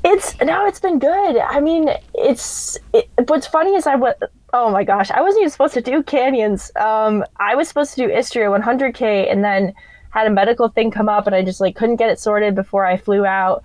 It's 0.05 0.41
no, 0.41 0.67
it's 0.67 0.79
been 0.79 1.01
good. 1.01 1.39
I 1.39 1.61
mean, 1.61 1.91
it's 2.15 2.79
it, 2.93 3.09
what's 3.27 3.47
funny 3.47 3.75
is 3.75 3.87
I 3.87 3.97
was 3.97 4.15
oh 4.53 4.71
my 4.71 4.85
gosh, 4.85 5.11
I 5.11 5.21
wasn't 5.21 5.43
even 5.43 5.51
supposed 5.51 5.75
to 5.75 5.81
do 5.81 6.03
canyons. 6.03 6.71
Um, 6.77 7.25
I 7.39 7.55
was 7.55 7.69
supposed 7.69 7.95
to 7.95 8.07
do 8.07 8.13
Istria 8.13 8.49
100k, 8.49 9.31
and 9.31 9.45
then 9.45 9.75
had 10.11 10.27
a 10.27 10.31
medical 10.31 10.69
thing 10.69 10.91
come 10.91 11.09
up, 11.09 11.27
and 11.27 11.35
I 11.35 11.43
just 11.43 11.61
like 11.61 11.75
couldn't 11.75 11.97
get 11.97 12.11
it 12.11 12.21
sorted 12.21 12.55
before 12.55 12.87
I 12.87 12.97
flew 12.97 13.27
out. 13.27 13.65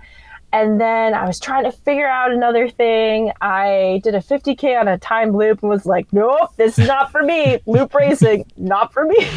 And 0.54 0.80
then 0.80 1.16
I 1.16 1.26
was 1.26 1.40
trying 1.40 1.64
to 1.64 1.72
figure 1.72 2.08
out 2.08 2.32
another 2.32 2.70
thing. 2.70 3.32
I 3.42 4.00
did 4.04 4.14
a 4.14 4.20
50K 4.20 4.80
on 4.80 4.88
a 4.88 5.00
time 5.00 5.36
loop 5.36 5.64
and 5.64 5.70
was 5.70 5.88
like, 5.88 6.14
nope, 6.14 6.52
this 6.58 6.78
is 6.78 6.88
not 6.88 7.12
for 7.12 7.24
me. 7.24 7.58
loop 7.66 7.92
racing, 7.96 8.46
not 8.56 8.94
for 8.94 9.06
me. 9.06 9.18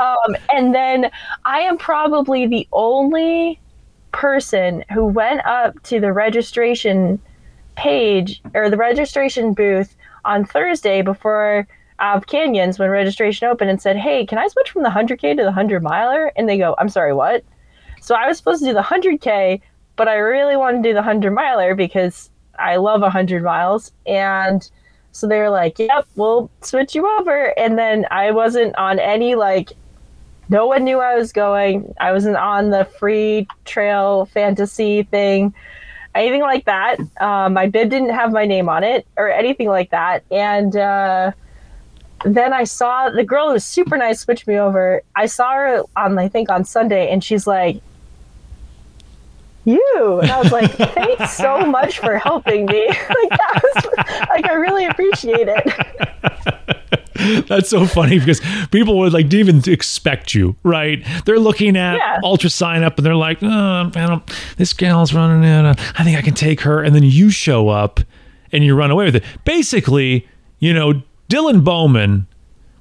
um, 0.00 0.36
and 0.52 0.74
then 0.74 1.12
I 1.44 1.60
am 1.60 1.78
probably 1.78 2.48
the 2.48 2.66
only 2.72 3.60
person 4.10 4.84
who 4.92 5.04
went 5.04 5.46
up 5.46 5.80
to 5.84 6.00
the 6.00 6.12
registration 6.12 7.20
page 7.76 8.42
or 8.52 8.68
the 8.68 8.76
registration 8.76 9.54
booth 9.54 9.96
on 10.24 10.44
Thursday 10.44 11.02
before 11.02 11.68
uh, 12.00 12.18
Canyons 12.18 12.80
when 12.80 12.90
registration 12.90 13.46
opened 13.46 13.70
and 13.70 13.80
said, 13.80 13.96
hey, 13.96 14.26
can 14.26 14.38
I 14.38 14.48
switch 14.48 14.70
from 14.70 14.82
the 14.82 14.88
100K 14.88 15.36
to 15.36 15.42
the 15.42 15.44
100 15.44 15.84
miler? 15.84 16.32
And 16.34 16.48
they 16.48 16.58
go, 16.58 16.74
I'm 16.78 16.88
sorry, 16.88 17.12
what? 17.12 17.44
So 18.00 18.16
I 18.16 18.26
was 18.26 18.38
supposed 18.38 18.60
to 18.62 18.70
do 18.70 18.74
the 18.74 18.80
100K 18.80 19.60
but 20.00 20.08
I 20.08 20.14
really 20.14 20.56
want 20.56 20.82
to 20.82 20.88
do 20.88 20.94
the 20.94 21.00
100 21.00 21.30
miler 21.30 21.74
because 21.74 22.30
I 22.58 22.76
love 22.76 23.02
100 23.02 23.42
miles. 23.42 23.92
And 24.06 24.66
so 25.12 25.26
they 25.26 25.36
were 25.36 25.50
like, 25.50 25.78
yep, 25.78 26.06
we'll 26.16 26.50
switch 26.62 26.94
you 26.94 27.06
over. 27.18 27.52
And 27.58 27.76
then 27.76 28.06
I 28.10 28.30
wasn't 28.30 28.74
on 28.76 28.98
any, 28.98 29.34
like, 29.34 29.72
no 30.48 30.66
one 30.66 30.84
knew 30.84 31.00
I 31.00 31.16
was 31.16 31.34
going. 31.34 31.94
I 32.00 32.12
wasn't 32.12 32.36
on 32.36 32.70
the 32.70 32.86
free 32.86 33.46
trail 33.66 34.24
fantasy 34.24 35.02
thing, 35.02 35.52
anything 36.14 36.40
like 36.40 36.64
that. 36.64 36.96
Um, 37.20 37.52
my 37.52 37.66
bib 37.66 37.90
didn't 37.90 38.14
have 38.14 38.32
my 38.32 38.46
name 38.46 38.70
on 38.70 38.82
it 38.82 39.06
or 39.18 39.30
anything 39.30 39.68
like 39.68 39.90
that. 39.90 40.24
And, 40.30 40.74
uh, 40.76 41.32
then 42.24 42.54
I 42.54 42.64
saw 42.64 43.10
the 43.10 43.22
girl 43.22 43.48
who 43.48 43.52
was 43.52 43.66
super 43.66 43.98
nice 43.98 44.20
switch 44.20 44.46
me 44.46 44.58
over. 44.58 45.02
I 45.14 45.26
saw 45.26 45.52
her 45.52 45.82
on 45.94 46.18
I 46.18 46.28
think 46.28 46.50
on 46.50 46.64
Sunday 46.64 47.10
and 47.10 47.22
she's 47.22 47.46
like, 47.46 47.82
you. 49.70 50.20
And 50.22 50.30
i 50.30 50.38
was 50.38 50.52
like 50.52 50.70
thanks 50.94 51.32
so 51.32 51.60
much 51.64 51.98
for 51.98 52.18
helping 52.18 52.66
me. 52.66 52.86
Like 53.10 53.30
that 53.30 53.62
was 53.62 53.84
like 54.30 54.46
i 54.46 54.52
really 54.52 54.86
appreciate 54.86 55.48
it. 55.48 55.64
That's 57.48 57.68
so 57.68 57.84
funny 57.86 58.18
because 58.18 58.40
people 58.70 58.96
would 58.98 59.12
like 59.12 59.32
even 59.34 59.62
expect 59.66 60.34
you 60.34 60.56
right? 60.62 61.06
They're 61.26 61.38
looking 61.38 61.76
at 61.76 61.96
yeah. 61.96 62.18
UltraSignup 62.24 62.96
and 62.96 63.04
they're 63.06 63.14
like 63.14 63.42
oh, 63.42 63.90
man, 63.94 64.22
this 64.56 64.72
gal's 64.72 65.12
running 65.12 65.44
in 65.44 65.66
i 65.66 66.04
think 66.04 66.16
i 66.16 66.22
can 66.22 66.34
take 66.34 66.60
her. 66.62 66.82
And 66.82 66.94
then 66.94 67.02
you 67.02 67.30
show 67.30 67.68
up 67.68 68.00
and 68.52 68.64
you 68.64 68.74
run 68.74 68.90
away 68.90 69.04
with 69.06 69.16
it. 69.16 69.24
Basically 69.44 70.26
you 70.60 70.72
know 70.72 71.02
dylan 71.28 71.64
bowman 71.64 72.26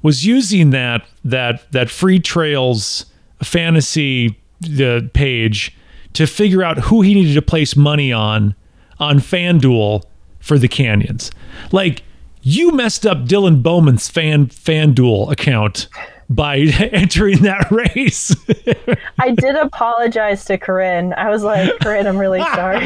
was 0.01 0.25
using 0.25 0.69
that 0.69 1.05
that 1.23 1.71
that 1.71 1.89
free 1.89 2.19
trails 2.19 3.05
fantasy 3.41 4.37
the 4.61 5.09
page 5.13 5.75
to 6.13 6.27
figure 6.27 6.63
out 6.63 6.77
who 6.79 7.01
he 7.01 7.13
needed 7.13 7.33
to 7.35 7.41
place 7.41 7.75
money 7.75 8.11
on 8.11 8.55
on 8.99 9.19
FanDuel 9.19 10.03
for 10.39 10.57
the 10.57 10.67
Canyons. 10.67 11.31
Like 11.71 12.03
you 12.41 12.71
messed 12.71 13.05
up 13.05 13.19
Dylan 13.25 13.61
Bowman's 13.61 14.09
fan 14.09 14.47
FanDuel 14.47 15.31
account 15.31 15.87
by 16.29 16.57
entering 16.91 17.39
that 17.39 17.69
race. 17.71 18.35
I 19.19 19.31
did 19.31 19.55
apologize 19.55 20.45
to 20.45 20.57
Corinne. 20.57 21.13
I 21.13 21.29
was 21.29 21.43
like, 21.43 21.79
Corinne, 21.79 22.07
I'm 22.07 22.17
really 22.17 22.41
sorry. 22.41 22.79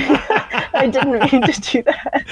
I 0.75 0.89
didn't 0.91 1.11
mean 1.11 1.41
to 1.41 1.61
do 1.61 1.83
that. 1.83 2.23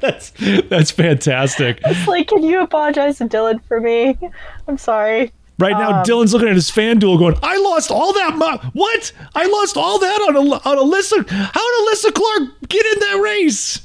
that's 0.00 0.32
that's 0.68 0.90
fantastic. 0.90 1.80
It's 1.84 2.08
like, 2.08 2.28
can 2.28 2.42
you 2.42 2.60
apologize 2.62 3.18
to 3.18 3.26
Dylan 3.26 3.62
for 3.64 3.80
me? 3.80 4.18
I'm 4.66 4.78
sorry. 4.78 5.32
Right 5.56 5.72
now, 5.72 6.00
um, 6.00 6.04
Dylan's 6.04 6.32
looking 6.32 6.48
at 6.48 6.56
his 6.56 6.70
FanDuel 6.70 7.18
going, 7.18 7.36
I 7.42 7.56
lost 7.58 7.92
all 7.92 8.12
that. 8.12 8.36
Mo- 8.36 8.70
what? 8.72 9.12
I 9.36 9.46
lost 9.46 9.76
all 9.76 10.00
that 10.00 10.20
on, 10.28 10.36
a, 10.36 10.40
on 10.40 10.90
Alyssa. 10.90 11.28
How 11.28 11.86
did 11.86 11.88
Alyssa 11.88 12.12
Clark 12.12 12.68
get 12.68 12.84
in 12.84 12.98
that 13.00 13.20
race? 13.22 13.80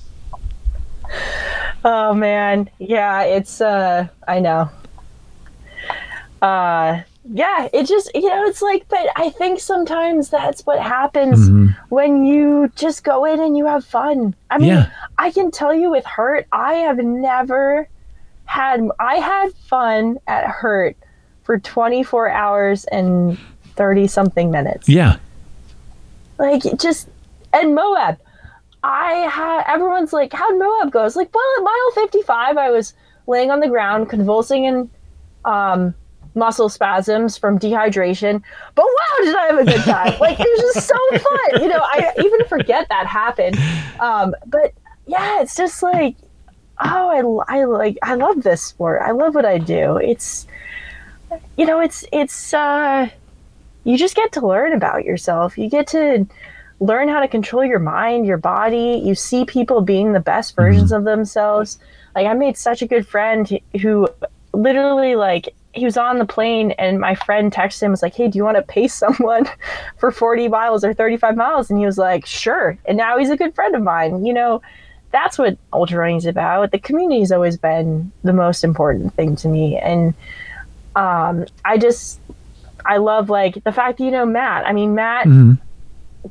Oh, 1.85 2.13
man. 2.13 2.69
Yeah, 2.79 3.21
it's, 3.21 3.61
uh, 3.61 4.07
I 4.27 4.39
know. 4.39 4.71
Uh, 6.41 7.01
yeah, 7.31 7.67
it 7.71 7.85
just, 7.85 8.09
you 8.15 8.29
know, 8.29 8.45
it's 8.45 8.63
like, 8.63 8.87
but 8.89 9.07
I 9.15 9.29
think 9.29 9.59
sometimes 9.59 10.29
that's 10.29 10.65
what 10.65 10.81
happens 10.81 11.49
mm-hmm. 11.49 11.67
when 11.89 12.25
you 12.25 12.71
just 12.75 13.03
go 13.03 13.25
in 13.25 13.39
and 13.39 13.55
you 13.55 13.67
have 13.67 13.85
fun. 13.85 14.33
I 14.49 14.57
mean, 14.57 14.69
yeah. 14.69 14.91
I 15.19 15.29
can 15.29 15.51
tell 15.51 15.73
you 15.73 15.91
with 15.91 16.05
Hurt, 16.05 16.47
I 16.51 16.75
have 16.75 16.97
never 16.97 17.87
had, 18.45 18.87
I 18.99 19.15
had 19.17 19.53
fun 19.53 20.17
at 20.25 20.45
Hurt 20.45 20.97
for 21.49 21.57
24 21.57 22.29
hours 22.29 22.85
and 22.91 23.35
30 23.75 24.05
something 24.05 24.51
minutes. 24.51 24.87
Yeah. 24.87 25.15
Like 26.37 26.61
just 26.77 27.09
and 27.51 27.73
Moab. 27.73 28.19
I 28.83 29.13
had 29.31 29.63
everyone's 29.65 30.13
like, 30.13 30.31
how'd 30.31 30.59
Moab 30.59 30.91
go? 30.91 31.07
It's 31.07 31.15
like, 31.15 31.33
well, 31.33 31.43
at 31.57 31.63
mile 31.63 32.05
55, 32.05 32.57
I 32.57 32.69
was 32.69 32.93
laying 33.25 33.49
on 33.49 33.61
the 33.61 33.67
ground, 33.67 34.09
convulsing 34.11 34.65
in 34.65 34.91
um, 35.43 35.95
muscle 36.35 36.69
spasms 36.69 37.35
from 37.35 37.57
dehydration. 37.57 38.43
But 38.75 38.85
wow, 38.85 39.23
did 39.23 39.35
I 39.35 39.45
have 39.47 39.57
a 39.57 39.65
good 39.65 39.81
time! 39.81 40.19
like 40.21 40.39
it 40.39 40.47
was 40.47 40.75
just 40.75 40.87
so 40.87 41.17
fun. 41.17 41.63
You 41.63 41.69
know, 41.69 41.81
I 41.81 42.13
even 42.19 42.45
forget 42.45 42.87
that 42.89 43.07
happened. 43.07 43.57
Um, 43.99 44.35
but 44.45 44.71
yeah, 45.07 45.41
it's 45.41 45.55
just 45.55 45.81
like, 45.81 46.15
oh, 46.79 47.43
I, 47.49 47.61
I 47.61 47.63
like, 47.63 47.97
I 48.03 48.13
love 48.13 48.43
this 48.43 48.61
sport. 48.61 49.01
I 49.03 49.13
love 49.13 49.33
what 49.33 49.45
I 49.45 49.57
do. 49.57 49.97
It's 49.97 50.45
you 51.57 51.65
know, 51.65 51.79
it's 51.79 52.05
it's 52.11 52.53
uh, 52.53 53.09
you 53.83 53.97
just 53.97 54.15
get 54.15 54.31
to 54.33 54.45
learn 54.45 54.73
about 54.73 55.05
yourself. 55.05 55.57
You 55.57 55.69
get 55.69 55.87
to 55.87 56.27
learn 56.79 57.09
how 57.09 57.19
to 57.19 57.27
control 57.27 57.65
your 57.65 57.79
mind, 57.79 58.25
your 58.25 58.37
body. 58.37 59.01
You 59.03 59.15
see 59.15 59.45
people 59.45 59.81
being 59.81 60.13
the 60.13 60.19
best 60.19 60.55
versions 60.55 60.91
mm-hmm. 60.91 60.99
of 60.99 61.03
themselves. 61.05 61.79
Like 62.15 62.27
I 62.27 62.33
made 62.33 62.57
such 62.57 62.81
a 62.81 62.87
good 62.87 63.07
friend 63.07 63.59
who 63.81 64.07
literally 64.53 65.15
like 65.15 65.53
he 65.73 65.85
was 65.85 65.97
on 65.97 66.17
the 66.17 66.25
plane 66.25 66.71
and 66.71 66.99
my 66.99 67.13
friend 67.13 67.51
texted 67.51 67.83
him 67.83 67.91
was 67.91 68.01
like 68.01 68.15
hey 68.15 68.27
do 68.27 68.37
you 68.37 68.43
want 68.43 68.57
to 68.57 68.63
pay 68.63 68.87
someone 68.87 69.45
for 69.97 70.11
40 70.11 70.47
miles 70.47 70.83
or 70.83 70.93
35 70.93 71.35
miles 71.35 71.69
and 71.69 71.79
he 71.79 71.85
was 71.85 71.97
like 71.97 72.25
sure 72.25 72.77
and 72.85 72.97
now 72.97 73.17
he's 73.17 73.29
a 73.29 73.37
good 73.37 73.53
friend 73.53 73.75
of 73.75 73.83
mine 73.83 74.25
you 74.25 74.33
know 74.33 74.61
that's 75.11 75.37
what 75.37 75.57
ultra 75.71 75.99
running 75.99 76.17
is 76.17 76.25
about 76.25 76.71
the 76.71 76.79
community 76.79 77.19
has 77.19 77.31
always 77.31 77.57
been 77.57 78.11
the 78.23 78.33
most 78.33 78.63
important 78.63 79.13
thing 79.13 79.35
to 79.35 79.47
me 79.47 79.77
and 79.77 80.13
um, 80.95 81.45
i 81.65 81.77
just 81.77 82.19
i 82.85 82.97
love 82.97 83.29
like 83.29 83.63
the 83.63 83.71
fact 83.71 83.97
that 83.97 84.03
you 84.03 84.11
know 84.11 84.25
matt 84.25 84.65
i 84.65 84.73
mean 84.73 84.95
matt 84.95 85.25
Mm-hmm. 85.27 85.53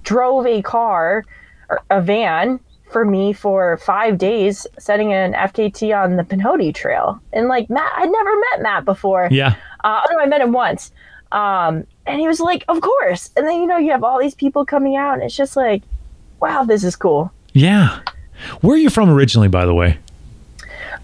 drove 0.03 0.47
a 0.47 0.63
car 0.63 1.25
or 1.69 1.81
a 1.91 2.01
van 2.01 2.61
for 2.91 3.05
me 3.05 3.33
for 3.35 3.77
five 3.79 4.17
days 4.19 4.67
setting 4.79 5.13
an 5.13 5.33
fkt 5.35 5.95
on 6.03 6.17
the 6.17 6.23
pinhoti 6.23 6.75
trail 6.75 7.21
and 7.33 7.49
like 7.49 7.69
matt 7.69 7.93
i'd 7.97 8.11
never 8.11 8.31
met 8.53 8.63
matt 8.63 8.85
before 8.85 9.29
Yeah. 9.31 9.55
uh, 9.85 10.01
oh 10.03 10.13
no, 10.15 10.21
I 10.21 10.27
met 10.27 10.41
him 10.41 10.53
once. 10.53 10.91
Um, 11.31 11.87
and 12.07 12.19
he 12.19 12.27
was 12.27 12.41
like, 12.41 12.65
of 12.69 12.81
course. 12.81 13.29
And 13.37 13.47
then, 13.47 13.61
you 13.61 13.67
know, 13.67 13.77
you 13.77 13.91
have 13.91 14.03
all 14.03 14.19
these 14.19 14.35
people 14.35 14.65
coming 14.65 14.97
out, 14.97 15.13
and 15.13 15.23
it's 15.23 15.37
just 15.37 15.57
like, 15.57 15.83
wow, 16.41 16.65
this 16.65 16.83
is 16.85 16.97
cool. 16.97 17.31
Yeah. 17.53 18.01
Where 18.63 18.77
are 18.77 18.79
you 18.79 18.89
from 18.89 19.11
originally, 19.11 19.49
by 19.49 19.67
the 19.67 19.75
way? 19.75 19.99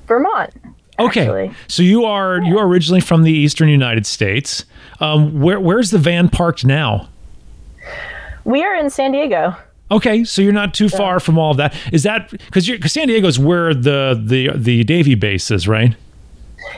Vermont. 0.07 0.51
Okay. 0.99 1.22
actually. 1.22 1.53
So 1.68 1.82
you 1.82 2.05
are 2.05 2.40
you 2.42 2.59
are 2.59 2.66
originally 2.66 3.01
from 3.01 3.22
the 3.22 3.32
eastern 3.32 3.68
United 3.68 4.07
States. 4.07 4.64
Um, 5.01 5.40
where 5.40 5.59
where's 5.61 5.90
the 5.90 5.99
van 5.99 6.28
parked 6.28 6.64
now? 6.64 7.09
We 8.45 8.62
are 8.62 8.74
in 8.76 8.90
San 8.90 9.12
Diego. 9.12 9.57
Okay, 9.90 10.24
so 10.24 10.40
you're 10.42 10.53
not 10.53 10.74
too 10.74 10.88
far 10.88 11.20
from 11.20 11.38
all 11.38 11.51
of 11.51 11.57
that. 11.59 11.74
Is 11.92 12.03
that 12.05 12.30
because 12.30 12.66
you're 12.66 12.78
because 12.78 12.92
San 12.92 13.09
Diego's 13.09 13.38
where 13.38 13.74
the 13.74 14.20
the 14.24 14.51
the 14.55 14.84
Navy 14.84 15.14
base 15.14 15.51
is, 15.51 15.68
right? 15.68 15.95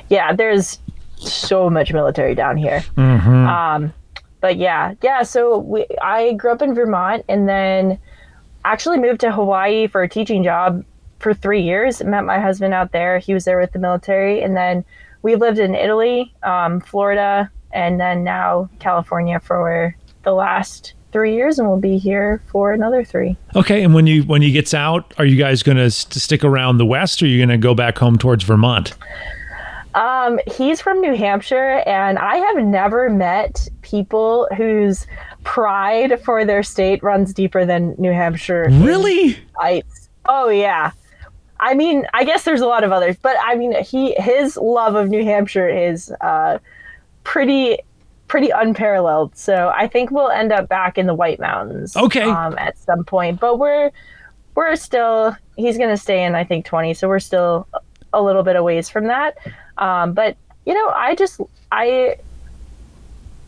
Yeah, 0.08 0.34
there's 0.34 0.78
so 1.16 1.70
much 1.70 1.92
military 1.92 2.34
down 2.34 2.56
here. 2.56 2.84
Um, 2.96 3.92
but 4.40 4.56
yeah, 4.56 4.94
yeah. 5.02 5.22
So 5.22 5.58
we, 5.58 5.86
I 6.02 6.32
grew 6.34 6.52
up 6.52 6.62
in 6.62 6.74
Vermont, 6.74 7.24
and 7.28 7.48
then 7.48 7.98
actually 8.64 8.98
moved 8.98 9.20
to 9.20 9.30
Hawaii 9.30 9.86
for 9.86 10.02
a 10.02 10.08
teaching 10.08 10.42
job 10.42 10.84
for 11.18 11.34
three 11.34 11.62
years. 11.62 12.02
Met 12.02 12.24
my 12.24 12.38
husband 12.38 12.74
out 12.74 12.92
there. 12.92 13.18
He 13.18 13.34
was 13.34 13.44
there 13.44 13.58
with 13.58 13.72
the 13.72 13.78
military, 13.78 14.42
and 14.42 14.56
then 14.56 14.84
we 15.22 15.34
lived 15.36 15.58
in 15.58 15.74
Italy, 15.74 16.34
um, 16.42 16.80
Florida, 16.80 17.50
and 17.72 17.98
then 18.00 18.24
now 18.24 18.68
California 18.78 19.40
for 19.40 19.96
the 20.22 20.32
last 20.32 20.94
three 21.12 21.34
years, 21.34 21.58
and 21.58 21.68
we'll 21.68 21.78
be 21.78 21.98
here 21.98 22.42
for 22.48 22.72
another 22.72 23.04
three. 23.04 23.36
Okay, 23.54 23.82
and 23.82 23.94
when 23.94 24.06
you 24.06 24.22
when 24.24 24.42
he 24.42 24.52
gets 24.52 24.74
out, 24.74 25.14
are 25.18 25.24
you 25.24 25.36
guys 25.36 25.62
going 25.62 25.78
to 25.78 25.90
st- 25.90 26.14
stick 26.14 26.44
around 26.44 26.78
the 26.78 26.86
west, 26.86 27.22
or 27.22 27.24
are 27.24 27.28
you 27.28 27.38
going 27.38 27.48
to 27.48 27.58
go 27.58 27.74
back 27.74 27.98
home 27.98 28.18
towards 28.18 28.44
Vermont? 28.44 28.94
Um, 29.94 30.38
he's 30.46 30.82
from 30.82 31.00
New 31.00 31.16
Hampshire, 31.16 31.82
and 31.86 32.18
I 32.18 32.36
have 32.36 32.62
never 32.62 33.08
met 33.08 33.66
people 33.80 34.46
whose 34.56 35.06
pride 35.42 36.20
for 36.22 36.44
their 36.44 36.62
state 36.62 37.02
runs 37.02 37.32
deeper 37.32 37.64
than 37.64 37.94
New 37.96 38.12
Hampshire. 38.12 38.68
Really? 38.70 39.38
Ites. 39.62 40.10
Oh 40.26 40.50
yeah. 40.50 40.90
I 41.61 41.74
mean, 41.74 42.07
I 42.12 42.24
guess 42.24 42.44
there's 42.44 42.61
a 42.61 42.66
lot 42.66 42.84
of 42.84 42.92
others, 42.92 43.16
but 43.20 43.36
I 43.42 43.54
mean, 43.54 43.82
he 43.82 44.14
his 44.18 44.57
love 44.57 44.94
of 44.94 45.09
New 45.09 45.24
Hampshire 45.24 45.68
is 45.68 46.12
uh, 46.20 46.59
pretty 47.24 47.78
pretty 48.28 48.50
unparalleled. 48.50 49.36
So 49.36 49.72
I 49.74 49.86
think 49.88 50.11
we'll 50.11 50.30
end 50.30 50.52
up 50.52 50.68
back 50.68 50.98
in 50.98 51.07
the 51.07 51.14
White 51.14 51.38
Mountains. 51.38 51.96
Okay. 51.96 52.22
Um, 52.22 52.57
at 52.59 52.76
some 52.78 53.04
point, 53.04 53.40
but 53.40 53.59
we're 53.59 53.90
we're 54.54 54.76
still 54.76 55.36
he's 55.57 55.78
going 55.78 55.90
to 55.90 55.96
stay 55.96 56.24
in 56.24 56.34
I 56.34 56.44
think 56.44 56.64
20, 56.64 56.94
so 56.94 57.09
we're 57.09 57.20
still 57.20 57.66
a 58.12 58.22
little 58.22 58.42
bit 58.42 58.57
away 58.57 58.80
from 58.82 59.07
that. 59.07 59.38
Um, 59.78 60.12
but 60.12 60.36
you 60.64 60.74
know, 60.74 60.88
I 60.90 61.14
just 61.14 61.40
I 61.72 62.16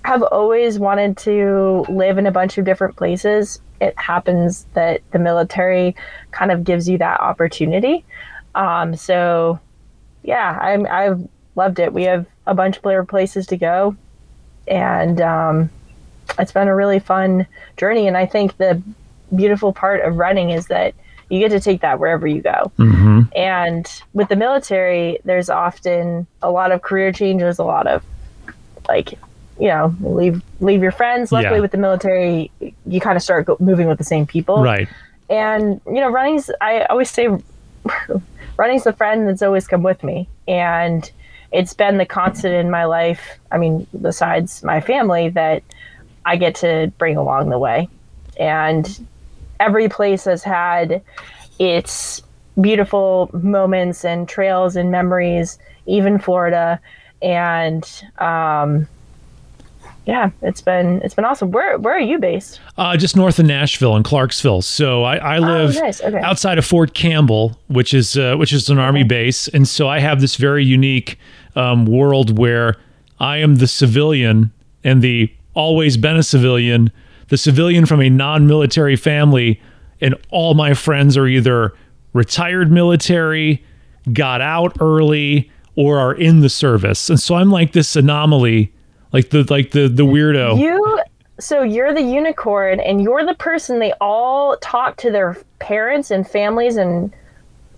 have 0.04 0.22
always 0.22 0.78
wanted 0.78 1.16
to 1.18 1.84
live 1.88 2.18
in 2.18 2.26
a 2.26 2.30
bunch 2.30 2.56
of 2.58 2.64
different 2.64 2.96
places. 2.96 3.60
It 3.80 3.98
happens 3.98 4.66
that 4.74 5.02
the 5.12 5.18
military 5.18 5.94
kind 6.30 6.50
of 6.50 6.64
gives 6.64 6.88
you 6.88 6.98
that 6.98 7.20
opportunity. 7.20 8.04
Um, 8.54 8.96
so, 8.96 9.60
yeah, 10.22 10.58
I'm, 10.60 10.86
I've 10.86 11.28
loved 11.54 11.78
it. 11.78 11.92
We 11.92 12.04
have 12.04 12.26
a 12.46 12.54
bunch 12.54 12.80
of 12.82 13.08
places 13.08 13.46
to 13.48 13.56
go, 13.56 13.96
and 14.66 15.20
um, 15.20 15.70
it's 16.38 16.52
been 16.52 16.68
a 16.68 16.74
really 16.74 16.98
fun 16.98 17.46
journey. 17.76 18.08
And 18.08 18.16
I 18.16 18.26
think 18.26 18.56
the 18.56 18.82
beautiful 19.34 19.72
part 19.72 20.00
of 20.00 20.16
running 20.16 20.50
is 20.50 20.66
that 20.68 20.94
you 21.28 21.38
get 21.38 21.50
to 21.50 21.60
take 21.60 21.82
that 21.82 22.00
wherever 22.00 22.26
you 22.26 22.40
go. 22.40 22.72
Mm-hmm. 22.78 23.20
And 23.36 24.02
with 24.14 24.28
the 24.28 24.36
military, 24.36 25.20
there's 25.24 25.50
often 25.50 26.26
a 26.40 26.50
lot 26.50 26.72
of 26.72 26.80
career 26.80 27.12
changes, 27.12 27.58
a 27.58 27.64
lot 27.64 27.86
of 27.86 28.02
like, 28.88 29.18
you 29.58 29.68
know, 29.68 29.94
leave 30.00 30.42
leave 30.60 30.82
your 30.82 30.92
friends. 30.92 31.32
Luckily, 31.32 31.56
Yeah. 31.56 31.60
with 31.60 31.72
the 31.72 31.78
military, 31.78 32.50
you 32.86 33.00
kind 33.00 33.16
of 33.16 33.22
start 33.22 33.46
go- 33.46 33.56
moving 33.60 33.88
with 33.88 33.98
the 33.98 34.04
same 34.04 34.26
people. 34.26 34.62
Right. 34.62 34.88
And 35.30 35.80
you 35.86 36.00
know, 36.00 36.08
running's. 36.10 36.50
I 36.60 36.82
always 36.84 37.10
say, 37.10 37.28
running's 38.56 38.84
the 38.84 38.92
friend 38.92 39.28
that's 39.28 39.42
always 39.42 39.66
come 39.66 39.82
with 39.82 40.02
me, 40.02 40.28
and 40.46 41.10
it's 41.52 41.74
been 41.74 41.98
the 41.98 42.06
constant 42.06 42.54
in 42.54 42.70
my 42.70 42.84
life. 42.84 43.38
I 43.50 43.58
mean, 43.58 43.86
besides 44.00 44.62
my 44.62 44.80
family, 44.80 45.28
that 45.30 45.62
I 46.24 46.36
get 46.36 46.54
to 46.56 46.92
bring 46.98 47.16
along 47.16 47.50
the 47.50 47.58
way, 47.58 47.88
and 48.38 49.06
every 49.60 49.88
place 49.88 50.24
has 50.24 50.42
had 50.42 51.02
its 51.58 52.22
beautiful 52.60 53.30
moments 53.32 54.04
and 54.04 54.28
trails 54.28 54.76
and 54.76 54.90
memories, 54.90 55.58
even 55.86 56.18
Florida. 56.18 56.80
And 57.22 57.84
um, 58.18 58.86
yeah, 60.08 60.30
it's 60.40 60.62
been 60.62 61.02
it's 61.04 61.14
been 61.14 61.26
awesome. 61.26 61.50
Where 61.50 61.76
where 61.78 61.94
are 61.94 62.00
you 62.00 62.18
based? 62.18 62.60
Uh, 62.78 62.96
just 62.96 63.14
north 63.14 63.38
of 63.38 63.44
Nashville 63.44 63.94
in 63.94 64.02
Clarksville. 64.02 64.62
So 64.62 65.02
I, 65.04 65.16
I 65.18 65.38
live 65.38 65.76
Oh, 65.76 65.80
nice. 65.80 66.00
Okay. 66.02 66.18
outside 66.20 66.56
of 66.56 66.64
Fort 66.64 66.94
Campbell, 66.94 67.58
which 67.68 67.92
is 67.92 68.16
uh, 68.16 68.34
which 68.36 68.52
is 68.54 68.70
an 68.70 68.78
army 68.78 69.04
base, 69.04 69.48
and 69.48 69.68
so 69.68 69.86
I 69.86 69.98
have 70.00 70.22
this 70.22 70.36
very 70.36 70.64
unique 70.64 71.18
um, 71.56 71.84
world 71.84 72.38
where 72.38 72.76
I 73.20 73.36
am 73.36 73.56
the 73.56 73.66
civilian 73.66 74.50
and 74.82 75.02
the 75.02 75.30
always 75.52 75.98
been 75.98 76.16
a 76.16 76.22
civilian, 76.22 76.90
the 77.28 77.36
civilian 77.36 77.84
from 77.84 78.00
a 78.00 78.08
non-military 78.08 78.96
family, 78.96 79.60
and 80.00 80.14
all 80.30 80.54
my 80.54 80.72
friends 80.72 81.16
are 81.18 81.26
either 81.26 81.74
retired 82.14 82.72
military, 82.72 83.62
got 84.12 84.40
out 84.40 84.74
early, 84.80 85.50
or 85.76 85.98
are 85.98 86.14
in 86.14 86.40
the 86.40 86.48
service, 86.48 87.10
and 87.10 87.20
so 87.20 87.34
I'm 87.34 87.50
like 87.50 87.72
this 87.72 87.94
anomaly, 87.94 88.72
like 89.12 89.30
the 89.30 89.46
like 89.50 89.70
the 89.70 89.88
the 89.88 90.04
weirdo. 90.04 90.58
You 90.58 91.00
so 91.40 91.62
you're 91.62 91.94
the 91.94 92.02
unicorn 92.02 92.80
and 92.80 93.02
you're 93.02 93.24
the 93.24 93.34
person 93.34 93.78
they 93.78 93.92
all 94.00 94.56
talk 94.58 94.96
to 94.98 95.10
their 95.10 95.36
parents 95.60 96.10
and 96.10 96.28
families 96.28 96.76
and 96.76 97.12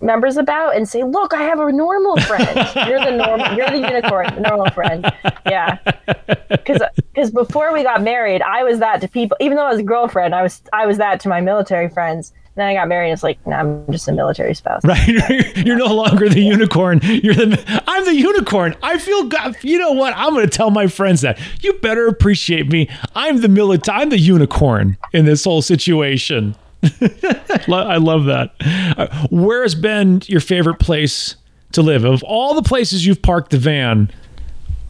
members 0.01 0.37
about 0.37 0.75
and 0.75 0.89
say, 0.89 1.03
"Look, 1.03 1.33
I 1.33 1.43
have 1.43 1.59
a 1.59 1.71
normal 1.71 2.17
friend." 2.21 2.47
you're 2.87 3.03
the 3.03 3.11
normal 3.11 3.55
you're 3.55 3.69
the 3.69 3.77
unicorn, 3.77 4.33
the 4.35 4.41
normal 4.41 4.69
friend. 4.71 5.05
Yeah. 5.45 5.77
Cuz 6.65 6.81
cuz 7.15 7.31
before 7.31 7.71
we 7.71 7.83
got 7.83 8.01
married, 8.01 8.41
I 8.41 8.63
was 8.63 8.79
that 8.79 9.01
to 9.01 9.07
people 9.07 9.37
even 9.39 9.57
though 9.57 9.65
I 9.65 9.71
was 9.71 9.79
a 9.79 9.83
girlfriend, 9.83 10.35
I 10.35 10.41
was 10.41 10.61
I 10.73 10.85
was 10.85 10.97
that 10.97 11.19
to 11.21 11.29
my 11.29 11.41
military 11.41 11.89
friends. 11.89 12.33
Then 12.55 12.67
I 12.67 12.73
got 12.73 12.87
married 12.89 13.09
and 13.09 13.13
it's 13.13 13.23
like, 13.23 13.45
nah, 13.47 13.59
I'm 13.59 13.85
just 13.91 14.07
a 14.09 14.11
military 14.11 14.53
spouse. 14.53 14.83
Right, 14.83 15.07
you're 15.57 15.77
no 15.77 15.93
longer 15.93 16.27
the 16.27 16.41
unicorn. 16.41 16.99
You're 17.01 17.33
the. 17.33 17.83
I'm 17.87 18.03
the 18.03 18.15
unicorn. 18.15 18.75
I 18.83 18.97
feel. 18.97 19.23
God, 19.25 19.55
you 19.61 19.77
know 19.77 19.93
what? 19.93 20.13
I'm 20.17 20.33
going 20.33 20.45
to 20.45 20.51
tell 20.51 20.69
my 20.69 20.87
friends 20.87 21.21
that 21.21 21.39
you 21.61 21.73
better 21.79 22.07
appreciate 22.07 22.67
me. 22.67 22.89
I'm 23.15 23.39
the 23.39 23.47
military. 23.47 24.01
I'm 24.01 24.09
the 24.09 24.19
unicorn 24.19 24.97
in 25.13 25.25
this 25.25 25.45
whole 25.45 25.61
situation. 25.61 26.55
I 26.83 27.97
love 27.97 28.25
that. 28.25 28.53
Uh, 28.97 29.27
Where 29.29 29.61
has 29.61 29.75
been 29.75 30.21
your 30.25 30.41
favorite 30.41 30.79
place 30.79 31.35
to 31.71 31.81
live? 31.81 32.03
Of 32.03 32.21
all 32.23 32.53
the 32.53 32.63
places 32.63 33.05
you've 33.05 33.21
parked 33.21 33.51
the 33.51 33.59
van, 33.59 34.11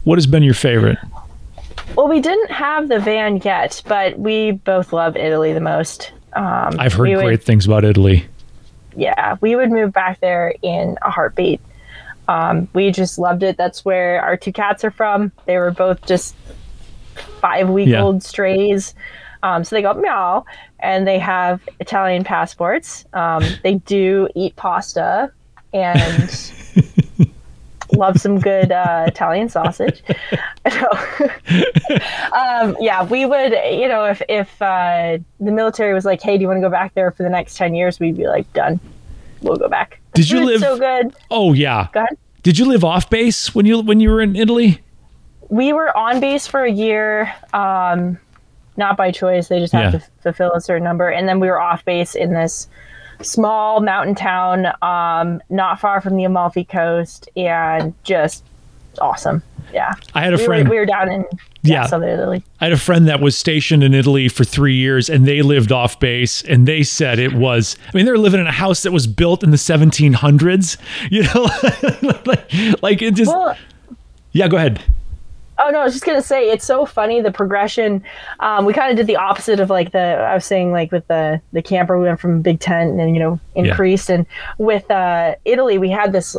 what 0.04 0.16
has 0.16 0.26
been 0.26 0.42
your 0.42 0.54
favorite? 0.54 0.98
Well, 1.94 2.08
we 2.08 2.20
didn't 2.20 2.50
have 2.50 2.88
the 2.88 2.98
van 2.98 3.36
yet, 3.38 3.82
but 3.86 4.18
we 4.18 4.52
both 4.52 4.92
love 4.92 5.16
Italy 5.16 5.52
the 5.52 5.60
most. 5.60 6.12
Um, 6.34 6.76
I've 6.78 6.92
heard 6.94 7.08
we 7.08 7.16
would- 7.16 7.24
great 7.24 7.42
things 7.42 7.66
about 7.66 7.84
Italy. 7.84 8.26
yeah, 8.96 9.36
we 9.40 9.56
would 9.56 9.70
move 9.70 9.92
back 9.92 10.20
there 10.20 10.54
in 10.62 10.96
a 11.02 11.10
heartbeat. 11.10 11.60
Um, 12.28 12.68
we 12.72 12.90
just 12.92 13.18
loved 13.18 13.42
it. 13.42 13.56
That's 13.56 13.84
where 13.84 14.20
our 14.22 14.36
two 14.36 14.52
cats 14.52 14.84
are 14.84 14.90
from. 14.90 15.32
They 15.46 15.58
were 15.58 15.70
both 15.72 16.04
just 16.06 16.34
five 17.40 17.68
week 17.68 17.88
Yeah. 17.88 18.02
old 18.02 18.22
strays. 18.22 18.94
Um, 19.42 19.64
so 19.64 19.74
they 19.74 19.82
go 19.82 19.92
meow 19.94 20.44
and 20.78 21.06
they 21.06 21.18
have 21.18 21.60
Italian 21.80 22.22
passports. 22.22 23.04
Um, 23.12 23.42
they 23.64 23.74
do 23.74 24.28
eat 24.36 24.54
pasta 24.56 25.32
and 25.74 26.00
love 27.96 28.18
some 28.20 28.38
good 28.38 28.72
uh, 28.72 29.04
Italian 29.08 29.48
sausage. 29.48 30.02
So, 30.70 30.86
um, 32.32 32.76
yeah, 32.80 33.02
we 33.04 33.26
would, 33.26 33.52
you 33.52 33.88
know, 33.88 34.04
if, 34.04 34.22
if 34.28 34.62
uh, 34.62 35.18
the 35.40 35.50
military 35.50 35.92
was 35.92 36.04
like, 36.04 36.22
hey, 36.22 36.36
do 36.38 36.42
you 36.42 36.46
want 36.48 36.58
to 36.58 36.60
go 36.62 36.70
back 36.70 36.94
there 36.94 37.10
for 37.10 37.22
the 37.24 37.28
next 37.28 37.56
10 37.56 37.74
years? 37.74 37.98
We'd 37.98 38.16
be 38.16 38.26
like, 38.28 38.50
done. 38.52 38.78
We'll 39.40 39.56
go 39.56 39.68
back. 39.68 40.00
Did 40.14 40.30
you 40.30 40.44
live- 40.44 40.60
so 40.60 40.78
good? 40.78 41.14
Oh 41.30 41.52
yeah. 41.52 41.88
Go 41.92 42.00
ahead. 42.00 42.16
Did 42.42 42.58
you 42.58 42.66
live 42.66 42.84
off 42.84 43.10
base 43.10 43.54
when 43.54 43.66
you 43.66 43.80
when 43.80 43.98
you 44.00 44.10
were 44.10 44.20
in 44.20 44.36
Italy? 44.36 44.80
we 45.48 45.72
were 45.72 45.94
on 45.96 46.18
base 46.20 46.46
for 46.46 46.64
a 46.64 46.70
year, 46.70 47.32
um, 47.52 48.18
not 48.78 48.96
by 48.96 49.10
choice. 49.10 49.48
They 49.48 49.58
just 49.58 49.72
have 49.74 49.92
Yeah. 49.92 49.98
to 49.98 50.06
fulfill 50.22 50.52
a 50.52 50.60
certain 50.62 50.82
number, 50.84 51.08
and 51.10 51.28
then 51.28 51.40
we 51.40 51.48
were 51.48 51.60
off 51.60 51.84
base 51.84 52.14
in 52.14 52.32
this 52.32 52.68
small 53.22 53.80
mountain 53.80 54.14
town, 54.14 54.66
um, 54.82 55.40
not 55.50 55.80
far 55.80 56.00
from 56.00 56.16
the 56.16 56.24
Amalfi 56.24 56.64
Coast, 56.64 57.28
and 57.36 57.94
just 58.04 58.44
awesome. 59.00 59.42
Yeah, 59.72 59.94
I 60.14 60.20
had 60.22 60.34
a 60.34 60.36
we 60.36 60.44
friend. 60.44 60.68
Were, 60.68 60.74
we 60.74 60.78
were 60.80 60.86
down 60.86 61.10
in 61.10 61.20
Yeah. 61.62 61.82
yeah, 61.82 61.86
Southern 61.86 62.10
Italy. 62.10 62.44
I 62.60 62.64
had 62.66 62.72
a 62.72 62.78
friend 62.78 63.08
that 63.08 63.20
was 63.20 63.36
stationed 63.36 63.82
in 63.82 63.94
Italy 63.94 64.28
for 64.28 64.44
three 64.44 64.74
years 64.74 65.08
and 65.08 65.26
they 65.26 65.40
lived 65.40 65.72
off 65.72 65.98
base 65.98 66.42
and 66.42 66.68
they 66.68 66.82
said 66.82 67.18
it 67.18 67.32
was, 67.32 67.76
I 67.88 67.96
mean, 67.96 68.04
they 68.04 68.10
were 68.12 68.18
living 68.18 68.40
in 68.40 68.46
a 68.46 68.52
house 68.52 68.82
that 68.82 68.92
was 68.92 69.06
built 69.06 69.42
in 69.42 69.50
the 69.50 69.56
1700s, 69.56 70.76
you 71.10 71.22
know, 71.22 72.20
like, 72.26 72.82
like 72.82 73.02
it 73.02 73.14
just, 73.14 73.32
Well, 73.32 73.56
yeah, 74.32 74.48
go 74.48 74.58
ahead. 74.58 74.82
Oh 75.58 75.70
no, 75.70 75.80
I 75.80 75.84
was 75.84 75.92
just 75.92 76.04
gonna 76.04 76.22
say 76.22 76.50
it's 76.50 76.64
so 76.64 76.86
funny 76.86 77.20
the 77.20 77.30
progression. 77.30 78.02
Um, 78.40 78.64
we 78.64 78.72
kind 78.72 78.90
of 78.90 78.96
did 78.96 79.06
the 79.06 79.16
opposite 79.16 79.60
of 79.60 79.70
like 79.70 79.92
the 79.92 79.98
I 79.98 80.34
was 80.34 80.44
saying 80.44 80.72
like 80.72 80.90
with 80.90 81.06
the 81.08 81.40
the 81.52 81.62
camper 81.62 81.98
we 81.98 82.06
went 82.06 82.20
from 82.20 82.42
big 82.42 82.58
tent 82.60 82.98
and 82.98 83.14
you 83.14 83.20
know 83.20 83.38
increased 83.54 84.10
and 84.10 84.26
with 84.58 84.90
uh, 84.90 85.34
Italy 85.44 85.78
we 85.78 85.90
had 85.90 86.12
this 86.12 86.36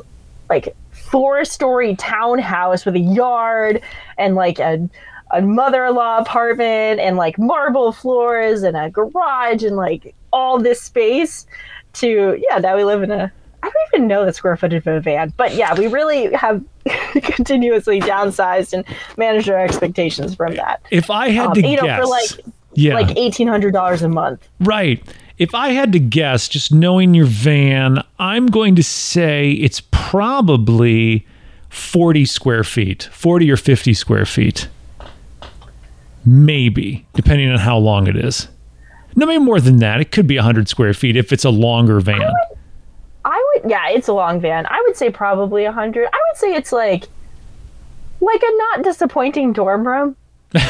like 0.50 0.76
four 0.92 1.46
story 1.46 1.96
townhouse 1.96 2.86
with 2.86 2.96
a 2.96 3.00
yard 3.00 3.82
and 4.18 4.36
like 4.36 4.60
a 4.60 4.90
a 5.32 5.42
mother-in-law 5.42 6.20
apartment 6.20 7.00
and 7.00 7.18
like 7.18 7.40
marble 7.40 7.92
floors 7.92 8.62
and 8.64 8.78
a 8.78 8.90
garage 8.90 9.64
and 9.64 9.76
like 9.76 10.14
all 10.32 10.60
this 10.60 10.82
space 10.82 11.48
to 11.94 12.40
yeah 12.50 12.58
now 12.60 12.76
we 12.76 12.84
live 12.84 13.04
in 13.04 13.12
a 13.12 13.32
I 13.64 13.70
don't 13.70 13.88
even 13.96 14.08
know 14.08 14.26
the 14.26 14.34
square 14.34 14.58
footage 14.58 14.86
of 14.86 14.88
a 14.96 15.00
van, 15.00 15.34
but 15.38 15.56
yeah, 15.56 15.74
we 15.74 15.88
really 15.88 16.32
have 16.34 16.62
continuously 17.14 18.00
downsized 18.02 18.74
and 18.74 18.84
managed 19.18 19.50
our 19.50 19.58
expectations 19.58 20.36
from 20.36 20.56
that. 20.56 20.82
If 20.92 21.10
I 21.10 21.30
had 21.30 21.48
Um, 21.48 21.54
to 21.54 21.68
you 21.68 21.78
know, 21.78 21.84
guess, 21.84 22.00
for 22.00 22.06
like 22.08 22.30
yeah, 22.74 22.94
like 22.96 23.16
eighteen 23.18 23.48
hundred 23.48 23.72
dollars 23.74 24.02
a 24.02 24.10
month. 24.10 24.48
right. 24.60 25.02
If 25.40 25.56
I 25.56 25.70
had 25.70 25.92
to 25.94 26.00
guess, 26.00 26.48
just 26.48 26.72
knowing 26.72 27.16
your 27.16 27.26
van, 27.26 28.04
I'm 28.20 28.46
going 28.48 28.76
to 28.76 28.84
say 28.84 29.52
it's 29.54 29.82
probably 29.92 31.26
40 31.70 32.26
square 32.26 32.64
feet, 32.64 33.10
40 33.12 33.50
or 33.52 33.58
50 33.58 33.94
square 33.96 34.26
feet. 34.28 34.68
Maybe, 36.26 37.06
depending 37.16 37.50
on 37.50 37.58
how 37.60 37.78
long 37.78 38.08
it 38.08 38.16
is. 38.16 38.48
No, 39.16 39.26
maybe 39.26 39.44
more 39.44 39.60
than 39.60 39.78
that. 39.78 40.00
It 40.02 40.12
could 40.12 40.28
be 40.28 40.36
100 40.38 40.70
square 40.70 40.94
feet 40.94 41.16
if 41.18 41.34
it's 41.34 41.44
a 41.46 41.50
longer 41.50 42.00
van. 42.00 42.32
Yeah, 43.66 43.90
it's 43.90 44.08
a 44.08 44.14
long 44.14 44.42
van. 44.42 44.66
I 44.66 44.82
would 44.86 44.96
say 44.96 45.10
probably 45.10 45.66
a 45.66 45.72
hundred. 45.72 46.08
I 46.08 46.22
would 46.30 46.38
say 46.38 46.54
it's 46.54 46.72
like, 46.72 47.06
like 48.20 48.42
a 48.42 48.58
not 48.58 48.84
disappointing 48.84 49.54
dorm 49.54 49.88
room. 49.88 50.16
like 50.54 50.64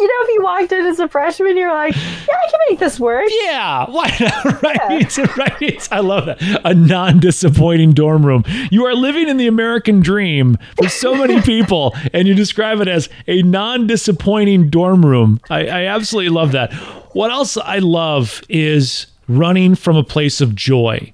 you 0.00 0.08
know, 0.08 0.26
if 0.26 0.34
you 0.34 0.40
walked 0.42 0.72
in 0.72 0.86
as 0.86 0.98
a 0.98 1.08
freshman, 1.08 1.56
you're 1.56 1.72
like, 1.72 1.94
yeah, 1.94 2.02
I 2.02 2.50
can 2.50 2.60
make 2.68 2.78
this 2.78 2.98
work. 2.98 3.28
Yeah, 3.44 3.90
why 3.90 4.14
not? 4.20 4.44
Right, 4.64 5.18
right. 5.36 5.88
I 5.92 6.00
love 6.00 6.26
that. 6.26 6.60
A 6.64 6.74
non-disappointing 6.74 7.92
dorm 7.92 8.24
room. 8.24 8.44
You 8.70 8.86
are 8.86 8.94
living 8.94 9.28
in 9.28 9.36
the 9.36 9.46
American 9.46 10.00
dream 10.00 10.56
for 10.76 10.88
so 10.88 11.14
many 11.14 11.40
people, 11.42 11.94
and 12.12 12.26
you 12.26 12.34
describe 12.34 12.80
it 12.80 12.88
as 12.88 13.08
a 13.26 13.42
non-disappointing 13.42 14.70
dorm 14.70 15.04
room. 15.04 15.40
I, 15.50 15.66
I 15.66 15.84
absolutely 15.86 16.30
love 16.30 16.52
that. 16.52 16.72
What 17.14 17.30
else 17.30 17.56
I 17.56 17.78
love 17.78 18.42
is 18.48 19.06
running 19.28 19.74
from 19.74 19.96
a 19.96 20.04
place 20.04 20.40
of 20.40 20.54
joy, 20.54 21.12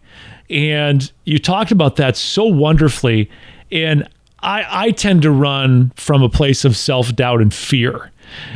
and 0.48 1.10
you 1.24 1.38
talked 1.38 1.70
about 1.70 1.96
that 1.96 2.16
so 2.16 2.44
wonderfully. 2.44 3.30
And 3.70 4.08
I, 4.40 4.64
I 4.68 4.90
tend 4.90 5.22
to 5.22 5.30
run 5.30 5.92
from 5.96 6.22
a 6.22 6.28
place 6.28 6.64
of 6.64 6.76
self 6.76 7.14
doubt 7.14 7.40
and 7.40 7.54
fear. 7.54 8.10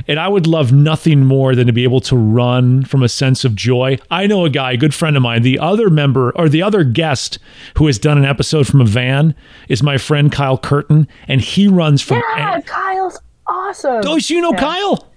And 0.06 0.20
I 0.20 0.28
would 0.28 0.46
love 0.46 0.72
nothing 0.72 1.24
more 1.24 1.54
than 1.56 1.66
to 1.66 1.72
be 1.72 1.82
able 1.82 2.00
to 2.02 2.16
run 2.16 2.84
from 2.84 3.02
a 3.02 3.08
sense 3.08 3.44
of 3.44 3.56
joy. 3.56 3.98
I 4.08 4.26
know 4.28 4.44
a 4.44 4.50
guy, 4.50 4.72
a 4.72 4.76
good 4.76 4.94
friend 4.94 5.16
of 5.16 5.22
mine, 5.24 5.42
the 5.42 5.58
other 5.58 5.90
member 5.90 6.30
or 6.36 6.48
the 6.48 6.62
other 6.62 6.84
guest 6.84 7.38
who 7.76 7.86
has 7.88 7.98
done 7.98 8.16
an 8.16 8.24
episode 8.24 8.68
from 8.68 8.80
a 8.80 8.84
van 8.84 9.34
is 9.68 9.82
my 9.82 9.98
friend 9.98 10.30
Kyle 10.30 10.58
Curtin, 10.58 11.08
and 11.26 11.40
he 11.40 11.66
runs 11.66 12.02
from. 12.02 12.22
Yeah, 12.36 12.60
Kyle's 12.60 13.18
awesome. 13.48 14.02
oh, 14.06 14.16
you 14.16 14.40
know 14.40 14.52
Yeah. 14.52 14.60
Kyle? 14.60 15.08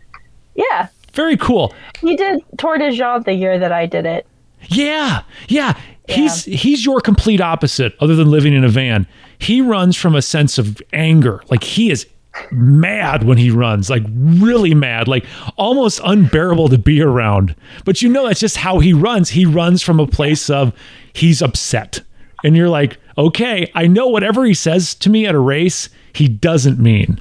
Yeah, 0.56 0.88
Very 1.18 1.36
cool. 1.36 1.74
he 2.00 2.16
did 2.16 2.44
Tor 2.60 2.78
des 2.78 2.92
Géants 2.92 3.26
the 3.26 3.34
year 3.34 3.58
that 3.58 3.72
I 3.72 3.88
did 3.88 4.06
it. 4.06 4.28
Yeah, 4.68 5.24
yeah. 5.48 5.76
He's 6.08 6.46
he's 6.46 6.86
your 6.86 7.02
complete 7.02 7.42
opposite, 7.42 7.96
other 8.00 8.16
than 8.16 8.30
living 8.30 8.54
in 8.54 8.64
a 8.64 8.70
van. 8.70 9.08
He 9.40 9.60
runs 9.60 9.96
from 9.98 10.16
a 10.16 10.22
sense 10.22 10.60
of 10.60 10.80
anger. 10.94 11.42
Like 11.50 11.64
he 11.64 11.90
is 11.90 12.06
mad 12.52 13.24
when 13.24 13.40
he 13.40 13.50
runs, 13.50 13.90
like 13.90 14.04
really 14.08 14.76
mad, 14.76 15.08
like 15.08 15.26
almost 15.58 16.00
unbearable 16.04 16.70
to 16.70 16.78
be 16.78 17.02
around. 17.02 17.56
But 17.84 18.04
you 18.04 18.10
know 18.10 18.28
that's 18.28 18.40
just 18.40 18.58
how 18.58 18.78
he 18.78 18.94
runs. 18.94 19.32
He 19.32 19.44
runs 19.44 19.82
from 19.82 20.00
a 20.00 20.06
place 20.06 20.52
of 20.52 20.72
he's 21.14 21.42
upset. 21.42 22.00
And 22.44 22.56
you're 22.56 22.70
like, 22.70 23.00
okay, 23.18 23.72
I 23.74 23.88
know 23.88 24.08
whatever 24.08 24.46
he 24.46 24.54
says 24.54 24.94
to 24.96 25.10
me 25.10 25.26
at 25.26 25.34
a 25.34 25.40
race, 25.40 25.90
he 26.14 26.28
doesn't 26.28 26.78
mean. 26.78 27.20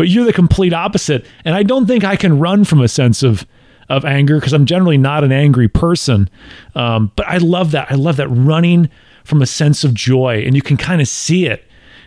But 0.00 0.08
you're 0.08 0.24
the 0.24 0.32
complete 0.32 0.72
opposite. 0.72 1.26
And 1.44 1.54
I 1.54 1.62
don't 1.62 1.84
think 1.84 2.04
I 2.04 2.16
can 2.16 2.38
run 2.38 2.64
from 2.64 2.80
a 2.80 2.88
sense 2.88 3.22
of 3.22 3.46
of 3.90 4.02
anger 4.06 4.40
because 4.40 4.54
I'm 4.54 4.64
generally 4.64 4.96
not 4.96 5.24
an 5.24 5.30
angry 5.30 5.68
person. 5.68 6.30
Um, 6.74 7.12
but 7.16 7.28
I 7.28 7.36
love 7.36 7.72
that. 7.72 7.92
I 7.92 7.96
love 7.96 8.16
that 8.16 8.28
running 8.28 8.88
from 9.24 9.42
a 9.42 9.46
sense 9.46 9.84
of 9.84 9.92
joy, 9.92 10.42
and 10.46 10.56
you 10.56 10.62
can 10.62 10.78
kind 10.78 11.02
of 11.02 11.06
see 11.06 11.48
it 11.48 11.62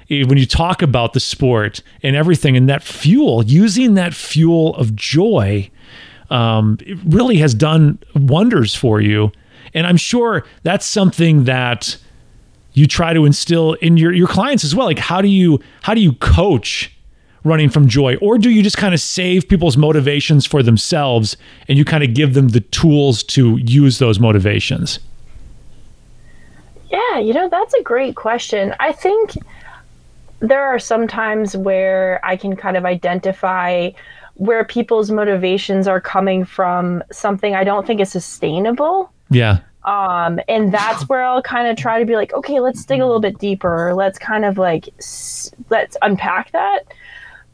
when 0.09 0.39
you 0.39 0.47
talk 0.47 0.81
about 0.81 1.13
the 1.13 1.19
sport 1.19 1.83
and 2.01 2.15
everything. 2.15 2.57
And 2.57 2.67
that 2.67 2.81
fuel, 2.81 3.45
using 3.45 3.93
that 3.93 4.15
fuel 4.15 4.75
of 4.75 4.95
joy, 4.95 5.69
um, 6.31 6.79
it 6.81 6.97
really 7.05 7.37
has 7.37 7.53
done 7.53 7.99
wonders 8.15 8.73
for 8.73 9.01
you. 9.01 9.31
And 9.75 9.85
I'm 9.85 9.97
sure 9.97 10.47
that's 10.63 10.87
something 10.87 11.43
that 11.43 11.95
you 12.73 12.87
try 12.87 13.13
to 13.13 13.25
instill 13.25 13.73
in 13.73 13.97
your 13.97 14.11
your 14.11 14.27
clients 14.27 14.63
as 14.63 14.73
well. 14.73 14.87
Like 14.87 14.97
how 14.97 15.21
do 15.21 15.27
you 15.27 15.59
how 15.83 15.93
do 15.93 16.01
you 16.01 16.13
coach 16.13 16.92
running 17.43 17.69
from 17.69 17.87
joy 17.87 18.15
or 18.17 18.37
do 18.37 18.49
you 18.49 18.63
just 18.63 18.77
kind 18.77 18.93
of 18.93 18.99
save 18.99 19.47
people's 19.47 19.75
motivations 19.77 20.45
for 20.45 20.63
themselves 20.63 21.35
and 21.67 21.77
you 21.77 21.85
kind 21.85 22.03
of 22.03 22.13
give 22.13 22.33
them 22.33 22.49
the 22.49 22.61
tools 22.61 23.23
to 23.23 23.57
use 23.57 23.99
those 23.99 24.19
motivations? 24.19 24.99
Yeah, 26.89 27.19
you 27.19 27.33
know, 27.33 27.49
that's 27.49 27.73
a 27.73 27.81
great 27.81 28.15
question. 28.15 28.75
I 28.79 28.91
think 28.91 29.31
there 30.39 30.63
are 30.63 30.77
some 30.79 31.07
times 31.07 31.55
where 31.57 32.19
I 32.23 32.37
can 32.37 32.55
kind 32.55 32.77
of 32.77 32.85
identify 32.85 33.91
where 34.35 34.63
people's 34.63 35.09
motivations 35.11 35.87
are 35.87 36.01
coming 36.01 36.43
from 36.45 37.03
something 37.11 37.55
I 37.55 37.63
don't 37.63 37.87
think 37.87 37.99
is 38.01 38.11
sustainable. 38.11 39.11
Yeah. 39.29 39.59
Um, 39.85 40.39
and 40.47 40.73
that's 40.73 41.07
where 41.09 41.23
I'll 41.23 41.41
kind 41.41 41.67
of 41.67 41.77
try 41.77 41.99
to 41.99 42.05
be 42.05 42.15
like, 42.15 42.33
okay, 42.33 42.59
let's 42.59 42.85
dig 42.85 42.99
a 42.99 43.05
little 43.05 43.19
bit 43.21 43.37
deeper. 43.37 43.93
Let's 43.93 44.17
kind 44.17 44.45
of 44.45 44.57
like, 44.57 44.89
s- 44.99 45.51
let's 45.69 45.97
unpack 46.01 46.51
that. 46.51 46.81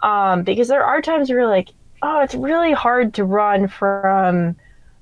Um, 0.02 0.43
because 0.43 0.68
there 0.68 0.84
are 0.84 1.02
times 1.02 1.30
where 1.30 1.39
you're 1.39 1.47
like, 1.47 1.70
oh, 2.02 2.22
it's 2.22 2.36
really 2.36 2.72
hard 2.72 3.14
to 3.16 3.24
run 3.26 3.68
from 3.68 4.56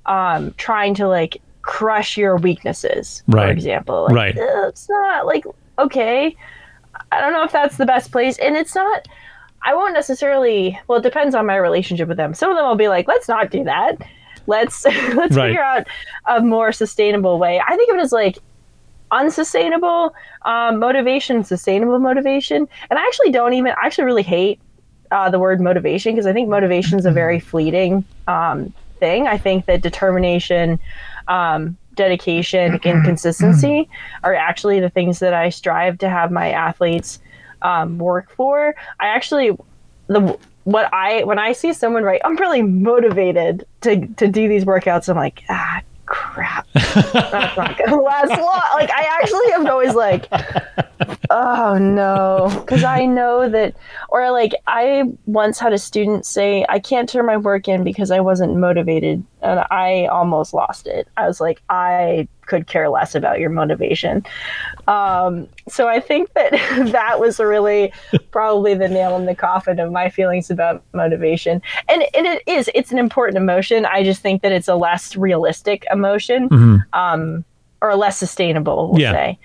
um, 0.05 0.53
trying 0.57 0.95
to 0.95 1.07
like 1.07 1.41
crush 1.61 2.17
your 2.17 2.37
weaknesses, 2.37 3.21
Right. 3.27 3.45
for 3.45 3.51
example. 3.51 4.03
Like, 4.05 4.15
Right. 4.15 4.35
It's 4.37 4.89
not 4.89 5.25
like, 5.25 5.45
okay, 5.77 6.35
I 7.11 7.21
don't 7.21 7.33
know 7.33 7.43
if 7.43 7.51
that's 7.51 7.77
the 7.77 7.85
best 7.85 8.11
place. 8.11 8.37
And 8.39 8.55
it's 8.55 8.73
not, 8.73 9.07
I 9.63 9.75
won't 9.75 9.93
necessarily, 9.93 10.79
well, 10.87 10.99
it 10.99 11.03
depends 11.03 11.35
on 11.35 11.45
my 11.45 11.57
relationship 11.57 12.07
with 12.07 12.17
them. 12.17 12.33
Some 12.33 12.49
of 12.49 12.57
them 12.57 12.65
will 12.65 12.75
be 12.75 12.87
like, 12.87 13.07
let's 13.07 13.27
not 13.27 13.51
do 13.51 13.63
that. 13.65 13.97
Let's 14.47 14.85
let's 15.13 15.35
Right. 15.35 15.49
figure 15.49 15.61
out 15.61 15.85
a 16.25 16.41
more 16.41 16.71
sustainable 16.71 17.37
way. 17.37 17.59
I 17.67 17.75
think 17.75 17.91
of 17.91 17.97
it 17.97 18.01
as 18.01 18.11
like 18.13 18.37
unsustainable 19.11 20.13
um, 20.43 20.79
motivation, 20.79 21.43
sustainable 21.43 21.99
motivation. 21.99 22.67
And 22.89 22.99
I 22.99 23.03
actually 23.05 23.31
don't 23.31 23.53
even, 23.53 23.71
I 23.73 23.85
actually 23.85 24.05
really 24.05 24.23
hate 24.23 24.59
uh, 25.11 25.29
the 25.29 25.39
word 25.39 25.61
motivation 25.61 26.13
because 26.13 26.25
I 26.25 26.33
think 26.33 26.49
motivation 26.49 26.97
is 26.99 27.05
a 27.05 27.11
very 27.11 27.39
fleeting 27.39 28.05
um, 28.27 28.73
thing. 28.99 29.27
I 29.27 29.37
think 29.37 29.65
that 29.65 29.81
determination, 29.81 30.79
um, 31.27 31.77
dedication, 31.95 32.79
and 32.83 33.03
consistency 33.05 33.89
are 34.23 34.33
actually 34.33 34.79
the 34.79 34.89
things 34.89 35.19
that 35.19 35.33
I 35.33 35.49
strive 35.49 35.97
to 35.99 36.09
have 36.09 36.31
my 36.31 36.51
athletes 36.51 37.19
um, 37.61 37.97
work 37.97 38.29
for. 38.31 38.75
I 38.99 39.07
actually, 39.07 39.57
the 40.07 40.37
what 40.63 40.93
I 40.93 41.23
when 41.23 41.39
I 41.39 41.53
see 41.53 41.71
someone 41.71 42.03
write, 42.03 42.21
I'm 42.25 42.35
really 42.35 42.61
motivated 42.61 43.65
to 43.81 44.05
to 44.05 44.27
do 44.27 44.49
these 44.49 44.65
workouts. 44.65 45.07
I'm 45.07 45.15
like, 45.15 45.43
ah, 45.49 45.81
crap, 46.07 46.67
that's 46.73 47.13
not 47.57 47.77
gonna 47.77 48.01
last 48.01 48.29
long. 48.29 48.61
Like 48.73 48.89
I 48.91 49.07
actually 49.21 49.51
am 49.53 49.67
always 49.67 49.93
like, 49.93 50.27
oh 51.29 51.77
no, 51.77 52.49
because 52.61 52.83
I 52.83 53.05
know 53.05 53.47
that, 53.49 53.75
or 54.09 54.31
like 54.31 54.53
I 54.65 55.03
once 55.25 55.59
had 55.59 55.73
a 55.73 55.77
student 55.77 56.25
say, 56.25 56.65
I 56.67 56.79
can't 56.79 57.07
turn 57.07 57.25
my 57.25 57.37
work 57.37 57.67
in 57.67 57.83
because 57.83 58.09
I 58.09 58.19
wasn't 58.19 58.55
motivated 58.57 59.23
and 59.51 59.65
I 59.71 60.05
almost 60.07 60.53
lost 60.53 60.87
it. 60.87 61.07
I 61.17 61.27
was 61.27 61.39
like, 61.41 61.61
I 61.69 62.27
could 62.45 62.67
care 62.67 62.89
less 62.89 63.13
about 63.15 63.39
your 63.39 63.49
motivation. 63.49 64.25
Um, 64.87 65.47
so 65.67 65.87
I 65.87 65.99
think 65.99 66.33
that 66.33 66.51
that 66.91 67.19
was 67.19 67.39
really 67.39 67.91
probably 68.31 68.73
the 68.73 68.87
nail 68.87 69.15
in 69.17 69.25
the 69.25 69.35
coffin 69.35 69.79
of 69.79 69.91
my 69.91 70.09
feelings 70.09 70.49
about 70.49 70.83
motivation. 70.93 71.61
And, 71.89 72.03
and 72.15 72.25
it 72.25 72.41
is, 72.47 72.69
it's 72.73 72.91
an 72.91 72.97
important 72.99 73.37
emotion. 73.37 73.85
I 73.85 74.03
just 74.03 74.21
think 74.21 74.41
that 74.43 74.51
it's 74.51 74.67
a 74.67 74.75
less 74.75 75.15
realistic 75.15 75.85
emotion 75.91 76.49
Mhm. 76.49 76.83
um, 76.93 77.43
or 77.81 77.95
less 77.95 78.17
sustainable, 78.17 78.91
we'll 78.91 79.01
Yeah. 79.01 79.11
say. 79.11 79.39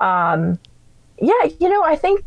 Um, 0.00 0.58
yeah, 1.20 1.44
you 1.60 1.68
know, 1.68 1.82
I 1.84 1.96
think 1.96 2.24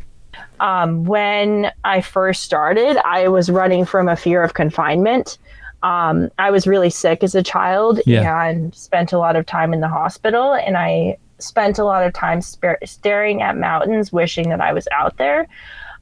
um, 0.59 1.05
when 1.05 1.71
I 1.83 2.01
first 2.01 2.43
started, 2.43 2.97
I 3.05 3.27
was 3.29 3.49
running 3.49 3.85
from 3.85 4.07
a 4.09 4.15
fear 4.15 4.41
of 4.43 4.53
confinement. 4.53 5.37
Um, 5.85 6.29
I 6.39 6.49
was 6.49 6.65
really 6.65 6.89
sick 6.89 7.23
as 7.23 7.35
a 7.35 7.43
child 7.43 7.99
Yeah. 8.07 8.43
and 8.45 8.73
spent 8.73 9.13
a 9.13 9.19
lot 9.19 9.35
of 9.35 9.45
time 9.45 9.71
in 9.73 9.81
the 9.81 9.87
hospital, 9.87 10.53
and 10.53 10.75
I 10.77 11.17
spent 11.37 11.77
a 11.77 11.83
lot 11.85 12.03
of 12.05 12.11
time 12.13 12.41
staring 12.41 13.41
at 13.43 13.55
mountains, 13.57 14.11
wishing 14.11 14.49
that 14.49 14.61
I 14.61 14.73
was 14.73 14.87
out 14.91 15.17
there, 15.17 15.47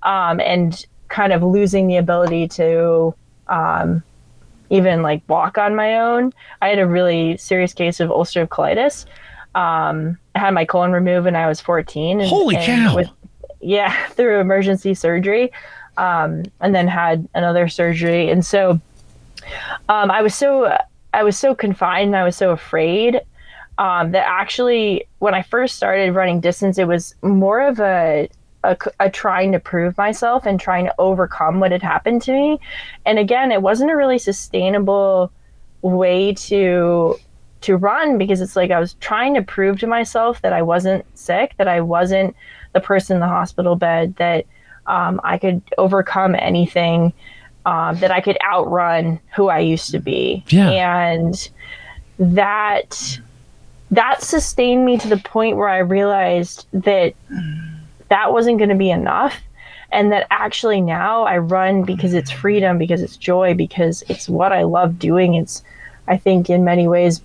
um, 0.03 0.39
and 0.39 0.85
kind 1.09 1.33
of 1.33 1.43
losing 1.43 1.87
the 1.87 1.97
ability 1.97 2.47
to 2.49 3.13
um, 3.49 4.01
even 4.69 5.01
like 5.01 5.21
walk 5.27 5.57
on 5.57 5.75
my 5.75 5.99
own. 5.99 6.31
I 6.61 6.69
had 6.69 6.79
a 6.79 6.87
really 6.87 7.35
serious 7.37 7.73
case 7.73 7.99
of 7.99 8.09
ulcerative 8.09 8.47
colitis. 8.47 9.05
Um, 9.53 10.17
I 10.33 10.39
had 10.39 10.53
my 10.53 10.65
colon 10.65 10.93
removed 10.93 11.25
when 11.25 11.35
I 11.35 11.47
was 11.47 11.59
14. 11.61 12.21
And, 12.21 12.29
Holy 12.29 12.55
and 12.55 12.65
cow. 12.65 12.95
with- 12.95 13.09
yeah, 13.59 13.93
through 14.11 14.39
emergency 14.39 14.93
surgery, 14.93 15.51
um, 15.97 16.43
and 16.61 16.73
then 16.73 16.87
had 16.87 17.27
another 17.35 17.67
surgery. 17.67 18.29
And 18.29 18.45
so 18.45 18.79
um, 19.89 20.11
I 20.11 20.21
was 20.21 20.35
so 20.35 20.77
I 21.13 21.23
was 21.23 21.37
so 21.37 21.53
confined 21.53 22.07
and 22.07 22.15
I 22.15 22.23
was 22.23 22.35
so 22.35 22.51
afraid 22.51 23.21
um, 23.77 24.11
that 24.11 24.27
actually 24.27 25.07
when 25.19 25.33
I 25.33 25.41
first 25.41 25.75
started 25.75 26.13
running 26.13 26.39
distance, 26.39 26.77
it 26.77 26.87
was 26.87 27.15
more 27.21 27.61
of 27.61 27.79
a, 27.79 28.29
a 28.63 28.77
a 28.99 29.09
trying 29.09 29.51
to 29.51 29.59
prove 29.59 29.97
myself 29.97 30.45
and 30.45 30.59
trying 30.59 30.85
to 30.85 30.95
overcome 30.97 31.59
what 31.59 31.71
had 31.71 31.83
happened 31.83 32.21
to 32.23 32.33
me. 32.33 32.59
And 33.05 33.19
again, 33.19 33.51
it 33.51 33.61
wasn't 33.61 33.91
a 33.91 33.95
really 33.95 34.19
sustainable 34.19 35.31
way 35.81 36.33
to 36.33 37.17
to 37.61 37.77
run 37.77 38.17
because 38.17 38.41
it's 38.41 38.55
like 38.55 38.71
I 38.71 38.79
was 38.79 38.95
trying 38.95 39.33
to 39.35 39.41
prove 39.41 39.79
to 39.79 39.87
myself 39.87 40.41
that 40.41 40.53
I 40.53 40.61
wasn't 40.61 41.05
sick, 41.17 41.53
that 41.57 41.67
I 41.67 41.79
wasn't 41.79 42.35
the 42.73 42.81
person 42.81 43.15
in 43.15 43.21
the 43.21 43.27
hospital 43.27 43.75
bed, 43.75 44.15
that 44.17 44.45
um, 44.85 45.21
I 45.23 45.37
could 45.37 45.61
overcome 45.77 46.35
anything, 46.35 47.13
um, 47.65 47.97
that 47.99 48.11
I 48.11 48.21
could 48.21 48.37
outrun 48.43 49.19
who 49.35 49.49
I 49.49 49.59
used 49.59 49.91
to 49.91 49.99
be. 49.99 50.43
Yeah. 50.49 50.69
And 50.69 51.49
that 52.19 53.19
that 53.91 54.23
sustained 54.23 54.85
me 54.85 54.97
to 54.97 55.07
the 55.07 55.17
point 55.17 55.57
where 55.57 55.69
I 55.69 55.79
realized 55.79 56.65
that 56.73 57.13
that 58.09 58.33
wasn't 58.33 58.57
going 58.57 58.69
to 58.69 58.75
be 58.75 58.89
enough. 58.89 59.35
And 59.91 60.11
that 60.11 60.25
actually 60.31 60.81
now 60.81 61.23
I 61.23 61.37
run 61.37 61.83
because 61.83 62.15
it's 62.15 62.31
freedom, 62.31 62.79
because 62.79 63.03
it's 63.03 63.15
joy, 63.15 63.53
because 63.53 64.03
it's 64.09 64.27
what 64.27 64.51
I 64.51 64.63
love 64.63 64.97
doing. 64.97 65.35
It's, 65.35 65.63
I 66.07 66.17
think, 66.17 66.49
in 66.49 66.63
many 66.63 66.87
ways, 66.87 67.21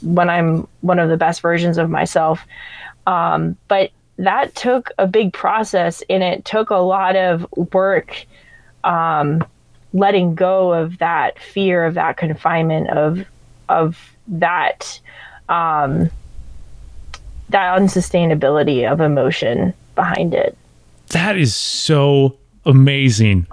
when 0.00 0.30
I'm 0.30 0.68
one 0.82 1.00
of 1.00 1.08
the 1.08 1.16
best 1.16 1.40
versions 1.40 1.76
of 1.76 1.90
myself. 1.90 2.46
Um, 3.08 3.56
but 3.66 3.90
that 4.18 4.54
took 4.54 4.90
a 4.98 5.08
big 5.08 5.32
process 5.32 6.02
and 6.08 6.22
it 6.22 6.44
took 6.44 6.70
a 6.70 6.76
lot 6.76 7.16
of 7.16 7.46
work 7.72 8.26
um, 8.86 9.44
letting 9.92 10.34
go 10.34 10.72
of 10.72 10.98
that 10.98 11.38
fear 11.38 11.84
of 11.84 11.94
that 11.94 12.16
confinement 12.16 12.88
of 12.90 13.26
of 13.68 13.98
that 14.28 15.00
um, 15.48 16.08
that 17.50 17.78
unsustainability 17.78 18.90
of 18.90 19.00
emotion 19.00 19.74
behind 19.94 20.34
it. 20.34 20.56
That 21.08 21.36
is 21.36 21.54
so 21.54 22.36
amazing. 22.64 23.46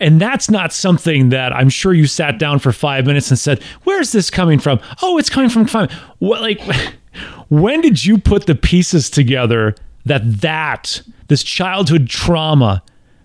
And 0.00 0.20
that's 0.20 0.50
not 0.50 0.72
something 0.72 1.28
that 1.30 1.52
I'm 1.52 1.68
sure 1.68 1.94
you 1.94 2.06
sat 2.06 2.38
down 2.38 2.58
for 2.58 2.72
five 2.72 3.06
minutes 3.06 3.30
and 3.30 3.38
said, 3.38 3.62
Where's 3.84 4.12
this 4.12 4.28
coming 4.28 4.58
from? 4.58 4.80
Oh, 5.02 5.18
it's 5.18 5.30
coming 5.30 5.48
from 5.48 5.66
fun. 5.66 5.88
What 6.18 6.40
like 6.40 6.60
when 7.48 7.80
did 7.80 8.04
you 8.04 8.18
put 8.18 8.46
the 8.46 8.54
pieces 8.54 9.08
together 9.08 9.74
that 10.04 10.40
that 10.40 11.02
this 11.28 11.42
childhood 11.42 12.08
trauma 12.08 12.82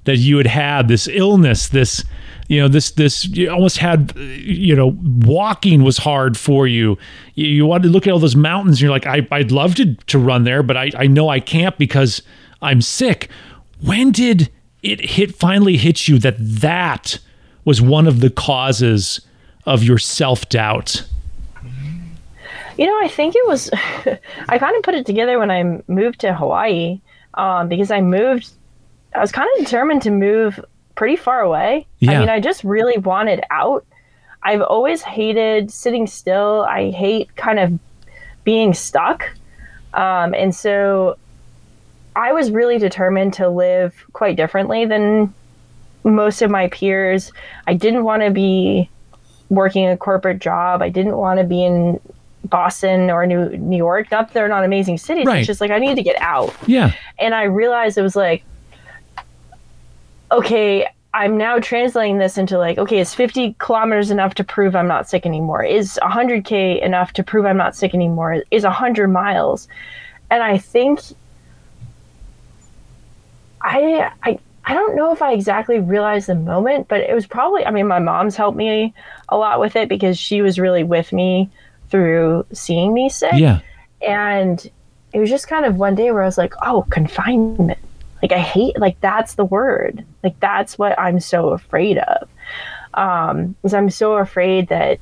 that 0.10 0.18
you 0.18 0.38
had 0.38 0.48
had, 0.48 0.88
this 0.88 1.08
illness, 1.08 1.68
this 1.68 2.04
you 2.48 2.60
know, 2.60 2.68
this 2.68 2.92
this 2.92 3.26
you 3.26 3.50
almost 3.50 3.78
had 3.78 4.14
you 4.18 4.76
know, 4.76 4.98
walking 5.26 5.84
was 5.84 6.00
hard 6.00 6.36
for 6.38 6.68
you. 6.68 6.98
You, 7.36 7.48
you 7.48 7.66
wanted 7.66 7.84
to 7.84 7.90
look 7.90 8.08
at 8.08 8.14
all 8.14 8.20
those 8.20 8.36
mountains, 8.36 8.78
and 8.78 8.82
you're 8.82 8.92
like, 8.92 9.06
I, 9.06 9.28
I'd 9.32 9.52
love 9.52 9.76
to 9.76 9.94
to 9.96 10.20
run 10.20 10.44
there, 10.44 10.64
but 10.64 10.76
I, 10.76 10.92
I 10.98 11.08
know 11.08 11.30
I 11.30 11.40
can't 11.40 11.78
because 11.78 12.22
I'm 12.62 12.82
sick. 12.82 13.30
When 13.82 14.12
did 14.12 14.50
it 14.82 15.02
hit 15.12 15.36
finally 15.36 15.78
hit 15.78 16.08
you 16.08 16.20
that 16.20 16.36
that 16.40 17.20
was 17.66 17.82
one 17.82 18.08
of 18.08 18.20
the 18.20 18.30
causes 18.30 19.22
of 19.66 19.84
your 19.84 19.98
self 19.98 20.50
doubt? 20.50 21.06
You 22.78 22.86
know, 22.86 22.98
I 23.04 23.10
think 23.10 23.36
it 23.36 23.46
was, 23.46 23.70
I 24.50 24.58
kind 24.58 24.76
of 24.78 24.84
put 24.84 24.96
it 24.96 25.06
together 25.06 25.38
when 25.38 25.52
I 25.52 25.82
moved 25.88 26.22
to 26.22 26.34
Hawaii 26.34 27.02
um, 27.34 27.68
because 27.68 27.92
I 27.92 28.00
moved, 28.00 28.50
I 29.14 29.20
was 29.20 29.32
kind 29.32 29.50
of 29.58 29.66
determined 29.66 30.02
to 30.04 30.12
move 30.12 30.64
pretty 30.96 31.16
far 31.16 31.42
away. 31.42 31.88
Yeah. 32.00 32.12
I 32.12 32.20
mean, 32.20 32.30
I 32.30 32.40
just 32.40 32.64
really 32.64 32.98
wanted 32.98 33.44
out. 33.50 33.86
I've 34.44 34.62
always 34.62 35.02
hated 35.02 35.72
sitting 35.72 36.08
still. 36.08 36.66
I 36.70 36.92
hate 36.92 37.36
kind 37.36 37.60
of 37.60 37.80
being 38.44 38.74
stuck. 38.74 39.30
Um, 39.94 40.34
and 40.34 40.56
so 40.56 41.18
I 42.16 42.34
was 42.34 42.52
really 42.52 42.78
determined 42.78 43.34
to 43.36 43.50
live 43.50 43.96
quite 44.14 44.36
differently 44.36 44.86
than 44.86 45.34
most 46.04 46.42
of 46.42 46.52
my 46.52 46.68
peers. 46.68 47.32
I 47.68 47.74
didn't 47.74 48.04
want 48.04 48.24
to 48.24 48.32
be 48.32 48.90
working 49.50 49.88
a 49.88 49.98
corporate 49.98 50.40
job. 50.40 50.82
I 50.82 50.90
didn't 50.90 51.18
want 51.18 51.40
to 51.40 51.44
be 51.44 51.64
in 51.64 52.00
Boston 52.46 53.10
or 53.10 53.26
New 53.26 53.58
New 53.58 53.78
York. 53.78 54.10
Not 54.12 54.28
that 54.28 54.34
they're 54.34 54.48
not 54.48 54.64
amazing 54.64 54.98
cities. 54.98 55.26
Right. 55.26 55.40
It's 55.40 55.48
just 55.48 55.62
like 55.62 55.72
I 55.72 55.80
needed 55.80 55.96
to 55.96 56.04
get 56.04 56.20
out. 56.22 56.56
Yeah. 56.68 56.94
And 57.18 57.36
I 57.36 57.44
realized 57.44 57.98
it 57.98 58.02
was 58.02 58.16
like, 58.16 58.44
okay, 60.32 60.88
I'm 61.14 61.38
now 61.38 61.60
translating 61.60 62.20
this 62.20 62.38
into 62.38 62.58
like, 62.58 62.78
okay, 62.78 63.00
is 63.00 63.14
50 63.16 63.56
kilometers 63.58 64.12
enough 64.12 64.36
to 64.36 64.44
prove 64.44 64.76
I'm 64.76 64.88
not 64.88 65.10
sick 65.10 65.26
anymore? 65.26 65.64
Is 65.64 66.00
100k 66.04 66.82
enough 66.82 67.14
to 67.14 67.24
prove 67.24 67.46
I'm 67.46 67.58
not 67.58 67.76
sick 67.76 67.94
anymore? 67.94 68.44
Is 68.52 68.64
100 68.64 69.08
miles? 69.08 69.68
And 70.30 70.44
I 70.44 70.58
think 70.60 71.02
I 73.62 74.12
I 74.24 74.40
I 74.66 74.74
don't 74.76 74.96
know 74.96 75.12
if 75.12 75.22
I 75.22 75.34
exactly 75.34 75.80
realized 75.80 76.28
the 76.28 76.36
moment, 76.36 76.88
but 76.88 77.02
it 77.02 77.14
was 77.14 77.26
probably 77.26 77.66
I 77.66 77.72
mean 77.72 77.88
my 77.88 78.00
mom's 78.00 78.36
helped 78.36 78.58
me 78.58 78.94
a 79.30 79.38
lot 79.38 79.60
with 79.60 79.76
it 79.76 79.90
because 79.90 80.18
she 80.18 80.44
was 80.44 80.60
really 80.60 80.84
with 80.84 81.12
me 81.12 81.50
through 81.90 82.46
seeing 82.54 82.94
me 82.94 83.10
sick. 83.10 83.34
Yeah. 83.34 83.62
And 84.02 84.70
it 85.12 85.20
was 85.20 85.30
just 85.30 85.48
kind 85.48 85.66
of 85.66 85.78
one 85.78 85.96
day 85.96 86.12
where 86.12 86.22
I 86.22 86.28
was 86.28 86.38
like, 86.38 86.54
oh, 86.62 86.86
confinement. 86.92 87.80
Like 88.22 88.32
I 88.32 88.40
hate 88.40 88.80
like 88.80 89.00
that's 89.02 89.36
the 89.36 89.46
word. 89.46 90.06
Like 90.24 90.40
that's 90.40 90.78
what 90.78 90.98
I'm 91.00 91.20
so 91.20 91.50
afraid 91.50 91.98
of. 91.98 92.30
Um, 92.94 93.56
is 93.64 93.74
I'm 93.74 93.90
so 93.90 94.16
afraid 94.18 94.68
that 94.70 95.00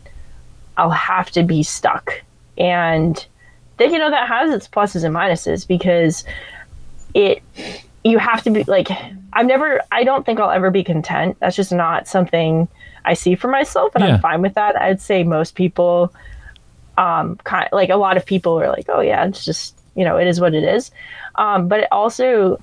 I'll 0.77 0.89
have 0.91 1.31
to 1.31 1.43
be 1.43 1.63
stuck. 1.63 2.21
And 2.57 3.25
then 3.77 3.93
you 3.93 3.99
know 3.99 4.09
that 4.09 4.27
has 4.27 4.51
its 4.51 4.67
pluses 4.67 5.03
and 5.03 5.15
minuses 5.15 5.67
because 5.67 6.23
it 7.13 7.41
you 8.03 8.17
have 8.19 8.43
to 8.43 8.51
be 8.51 8.63
like 8.65 8.89
I've 9.33 9.45
never 9.45 9.81
I 9.91 10.03
don't 10.03 10.25
think 10.25 10.39
I'll 10.39 10.51
ever 10.51 10.69
be 10.71 10.83
content. 10.83 11.37
That's 11.39 11.55
just 11.55 11.71
not 11.71 12.07
something 12.07 12.67
I 13.05 13.13
see 13.13 13.35
for 13.35 13.47
myself 13.47 13.95
and 13.95 14.03
Yeah. 14.03 14.15
I'm 14.15 14.19
fine 14.19 14.41
with 14.41 14.55
that. 14.55 14.75
I'd 14.75 15.01
say 15.01 15.23
most 15.23 15.55
people 15.55 16.13
um 16.97 17.37
kind 17.43 17.69
like 17.71 17.89
a 17.89 17.95
lot 17.95 18.17
of 18.17 18.25
people 18.25 18.59
are 18.59 18.69
like, 18.69 18.85
"Oh 18.89 19.01
yeah, 19.01 19.25
it's 19.25 19.45
just, 19.45 19.75
you 19.95 20.03
know, 20.03 20.17
it 20.17 20.27
is 20.27 20.41
what 20.41 20.53
it 20.53 20.63
is." 20.63 20.91
Um 21.35 21.67
but 21.67 21.81
it 21.81 21.87
also 21.91 22.59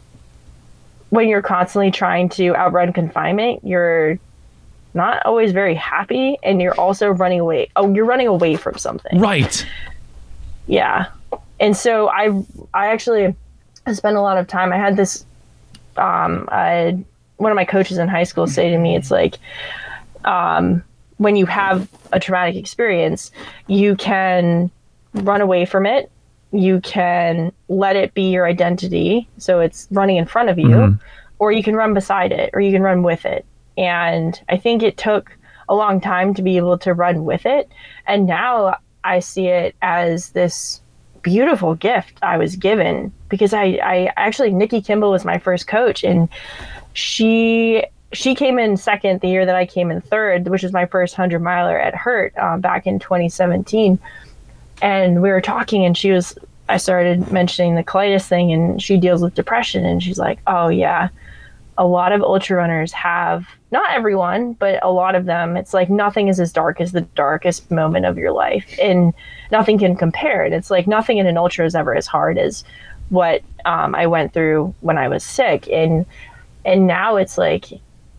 when 1.14 1.28
you're 1.28 1.42
constantly 1.42 1.92
trying 1.92 2.28
to 2.28 2.56
outrun 2.56 2.92
confinement, 2.92 3.60
you're 3.62 4.18
not 4.94 5.24
always 5.24 5.52
very 5.52 5.76
happy 5.76 6.36
and 6.42 6.60
you're 6.60 6.74
also 6.74 7.08
running 7.08 7.38
away. 7.38 7.70
Oh, 7.76 7.94
you're 7.94 8.04
running 8.04 8.26
away 8.26 8.56
from 8.56 8.76
something. 8.78 9.20
Right. 9.20 9.64
Yeah. 10.66 11.06
And 11.60 11.76
so 11.76 12.08
I 12.08 12.42
I 12.74 12.88
actually 12.88 13.32
spent 13.92 14.16
a 14.16 14.20
lot 14.20 14.38
of 14.38 14.48
time. 14.48 14.72
I 14.72 14.76
had 14.76 14.96
this 14.96 15.24
um 15.96 16.48
I 16.50 16.98
one 17.36 17.52
of 17.52 17.56
my 17.56 17.64
coaches 17.64 17.98
in 17.98 18.08
high 18.08 18.24
school 18.24 18.48
say 18.48 18.70
to 18.70 18.78
me, 18.78 18.96
it's 18.96 19.12
like 19.12 19.36
um 20.24 20.82
when 21.18 21.36
you 21.36 21.46
have 21.46 21.88
a 22.12 22.18
traumatic 22.18 22.56
experience, 22.56 23.30
you 23.68 23.94
can 23.94 24.68
run 25.12 25.40
away 25.40 25.64
from 25.64 25.86
it. 25.86 26.10
You 26.54 26.80
can 26.80 27.52
let 27.68 27.96
it 27.96 28.14
be 28.14 28.30
your 28.30 28.46
identity. 28.46 29.28
So 29.38 29.60
it's 29.60 29.88
running 29.90 30.16
in 30.16 30.24
front 30.24 30.48
of 30.48 30.58
you, 30.58 30.68
Mhm. 30.68 31.00
or 31.38 31.50
you 31.52 31.62
can 31.62 31.74
run 31.74 31.94
beside 31.94 32.30
it, 32.32 32.50
or 32.54 32.60
you 32.60 32.72
can 32.72 32.82
run 32.82 33.02
with 33.02 33.26
it. 33.26 33.44
And 33.76 34.40
I 34.48 34.56
think 34.56 34.82
it 34.82 34.96
took 34.96 35.36
a 35.68 35.74
long 35.74 36.00
time 36.00 36.32
to 36.34 36.42
be 36.42 36.56
able 36.56 36.78
to 36.78 36.94
run 36.94 37.24
with 37.24 37.44
it. 37.44 37.68
And 38.06 38.26
now 38.26 38.76
I 39.02 39.18
see 39.18 39.48
it 39.48 39.74
as 39.82 40.30
this 40.30 40.80
beautiful 41.22 41.74
gift 41.74 42.18
I 42.22 42.36
was 42.36 42.54
given 42.54 43.10
because 43.30 43.52
I, 43.54 43.78
I 43.82 44.10
actually 44.16 44.52
Nikki 44.52 44.80
Kimball 44.80 45.10
was 45.10 45.24
my 45.24 45.38
first 45.38 45.66
coach 45.66 46.04
and 46.04 46.28
she 46.92 47.84
she 48.12 48.34
came 48.34 48.58
in 48.60 48.76
second 48.76 49.20
the 49.22 49.28
year 49.28 49.44
that 49.44 49.56
I 49.56 49.66
came 49.66 49.90
in 49.90 50.00
third, 50.00 50.46
which 50.48 50.62
was 50.62 50.72
my 50.72 50.86
first 50.86 51.16
hundred 51.16 51.40
miler 51.42 51.76
at 51.78 51.94
Hurt 51.96 52.32
uh, 52.36 52.58
back 52.58 52.86
in 52.86 53.00
2017. 53.00 53.98
And 54.84 55.22
we 55.22 55.30
were 55.30 55.40
talking, 55.40 55.86
and 55.86 55.96
she 55.96 56.10
was 56.10 56.36
I 56.68 56.76
started 56.76 57.32
mentioning 57.32 57.74
the 57.74 57.82
colitis 57.82 58.28
thing, 58.28 58.52
and 58.52 58.82
she 58.82 58.98
deals 58.98 59.22
with 59.22 59.34
depression, 59.34 59.86
and 59.86 60.02
she's 60.02 60.18
like, 60.18 60.40
"Oh 60.46 60.68
yeah, 60.68 61.08
a 61.78 61.86
lot 61.86 62.12
of 62.12 62.22
ultra 62.22 62.58
runners 62.58 62.92
have 62.92 63.46
not 63.70 63.94
everyone, 63.94 64.52
but 64.52 64.78
a 64.84 64.90
lot 64.90 65.14
of 65.14 65.24
them. 65.24 65.56
It's 65.56 65.72
like 65.72 65.88
nothing 65.88 66.28
is 66.28 66.38
as 66.38 66.52
dark 66.52 66.82
as 66.82 66.92
the 66.92 67.00
darkest 67.00 67.70
moment 67.70 68.04
of 68.04 68.18
your 68.18 68.32
life, 68.32 68.78
and 68.78 69.14
nothing 69.50 69.78
can 69.78 69.96
compare 69.96 70.44
it. 70.44 70.52
It's 70.52 70.70
like 70.70 70.86
nothing 70.86 71.16
in 71.16 71.26
an 71.26 71.38
ultra 71.38 71.64
is 71.64 71.74
ever 71.74 71.96
as 71.96 72.06
hard 72.06 72.36
as 72.36 72.62
what 73.08 73.40
um, 73.64 73.94
I 73.94 74.06
went 74.06 74.34
through 74.34 74.74
when 74.82 74.98
I 74.98 75.08
was 75.08 75.24
sick, 75.24 75.66
and 75.72 76.04
and 76.66 76.86
now 76.86 77.16
it's 77.16 77.38
like, 77.38 77.68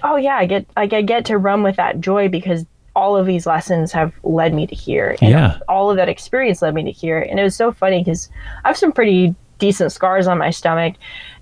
oh 0.04 0.16
yeah, 0.16 0.36
I 0.36 0.48
get 0.48 0.66
like 0.76 0.94
I 0.94 1.04
get 1.04 1.26
to 1.26 1.38
run 1.38 1.62
with 1.62 1.76
that 1.76 2.00
joy 2.00 2.28
because 2.28 2.66
all 2.96 3.18
of 3.18 3.26
these 3.26 3.46
lessons 3.46 3.92
have 3.92 4.14
led 4.24 4.54
me 4.54 4.66
to 4.68 4.76
here. 4.76 5.16
And 5.22 5.32
Yeah. 5.32 5.58
all 5.68 5.90
of 5.92 5.98
that 5.98 6.08
experience 6.10 6.62
led 6.62 6.74
me 6.74 6.84
to 6.84 6.92
here. 6.92 7.20
And 7.20 7.40
it 7.40 7.44
was 7.44 7.56
so 7.56 7.72
funny 7.72 8.00
because 8.04 8.30
I 8.64 8.70
have 8.70 8.78
some 8.78 8.92
pretty 8.92 9.36
decent 9.60 9.92
scars 9.92 10.28
on 10.28 10.38
my 10.38 10.50
stomach. 10.50 10.96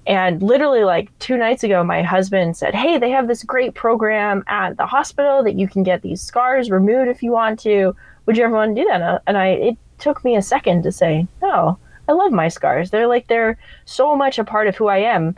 And 0.06 0.42
literally, 0.44 0.84
like 0.84 1.10
two 1.20 1.38
nights 1.38 1.64
ago, 1.64 1.84
my 1.84 2.02
husband 2.02 2.58
said, 2.58 2.76
Hey, 2.76 2.98
they 2.98 3.10
have 3.12 3.28
this 3.28 3.44
great 3.44 3.74
program 3.76 4.44
at 4.48 4.78
the 4.78 4.86
hospital 4.86 5.44
that 5.44 5.56
you 5.56 5.68
can 5.68 5.84
get 5.84 6.02
these 6.02 6.22
scars 6.22 6.70
removed 6.70 7.08
if 7.10 7.24
you 7.24 7.32
want 7.32 7.60
to. 7.62 7.96
Would 8.26 8.36
you 8.38 8.44
ever 8.44 8.54
want 8.56 8.76
to 8.76 8.82
do 8.82 8.88
that? 8.90 8.96
And 9.02 9.04
I- 9.06 9.20
And 9.28 9.38
I, 9.38 9.48
it 9.48 9.78
took 10.00 10.24
me 10.26 10.36
a 10.36 10.42
second 10.42 10.84
to 10.84 10.92
say, 10.92 11.28
No, 11.42 11.78
I 12.10 12.12
love 12.12 12.32
my 12.34 12.50
scars. 12.50 12.90
They're 12.92 13.08
like, 13.08 13.28
they're 13.28 13.58
so 13.86 14.16
much 14.16 14.38
a 14.40 14.44
part 14.44 14.68
of 14.68 14.76
who 14.76 14.88
I 14.88 14.98
am 14.98 15.36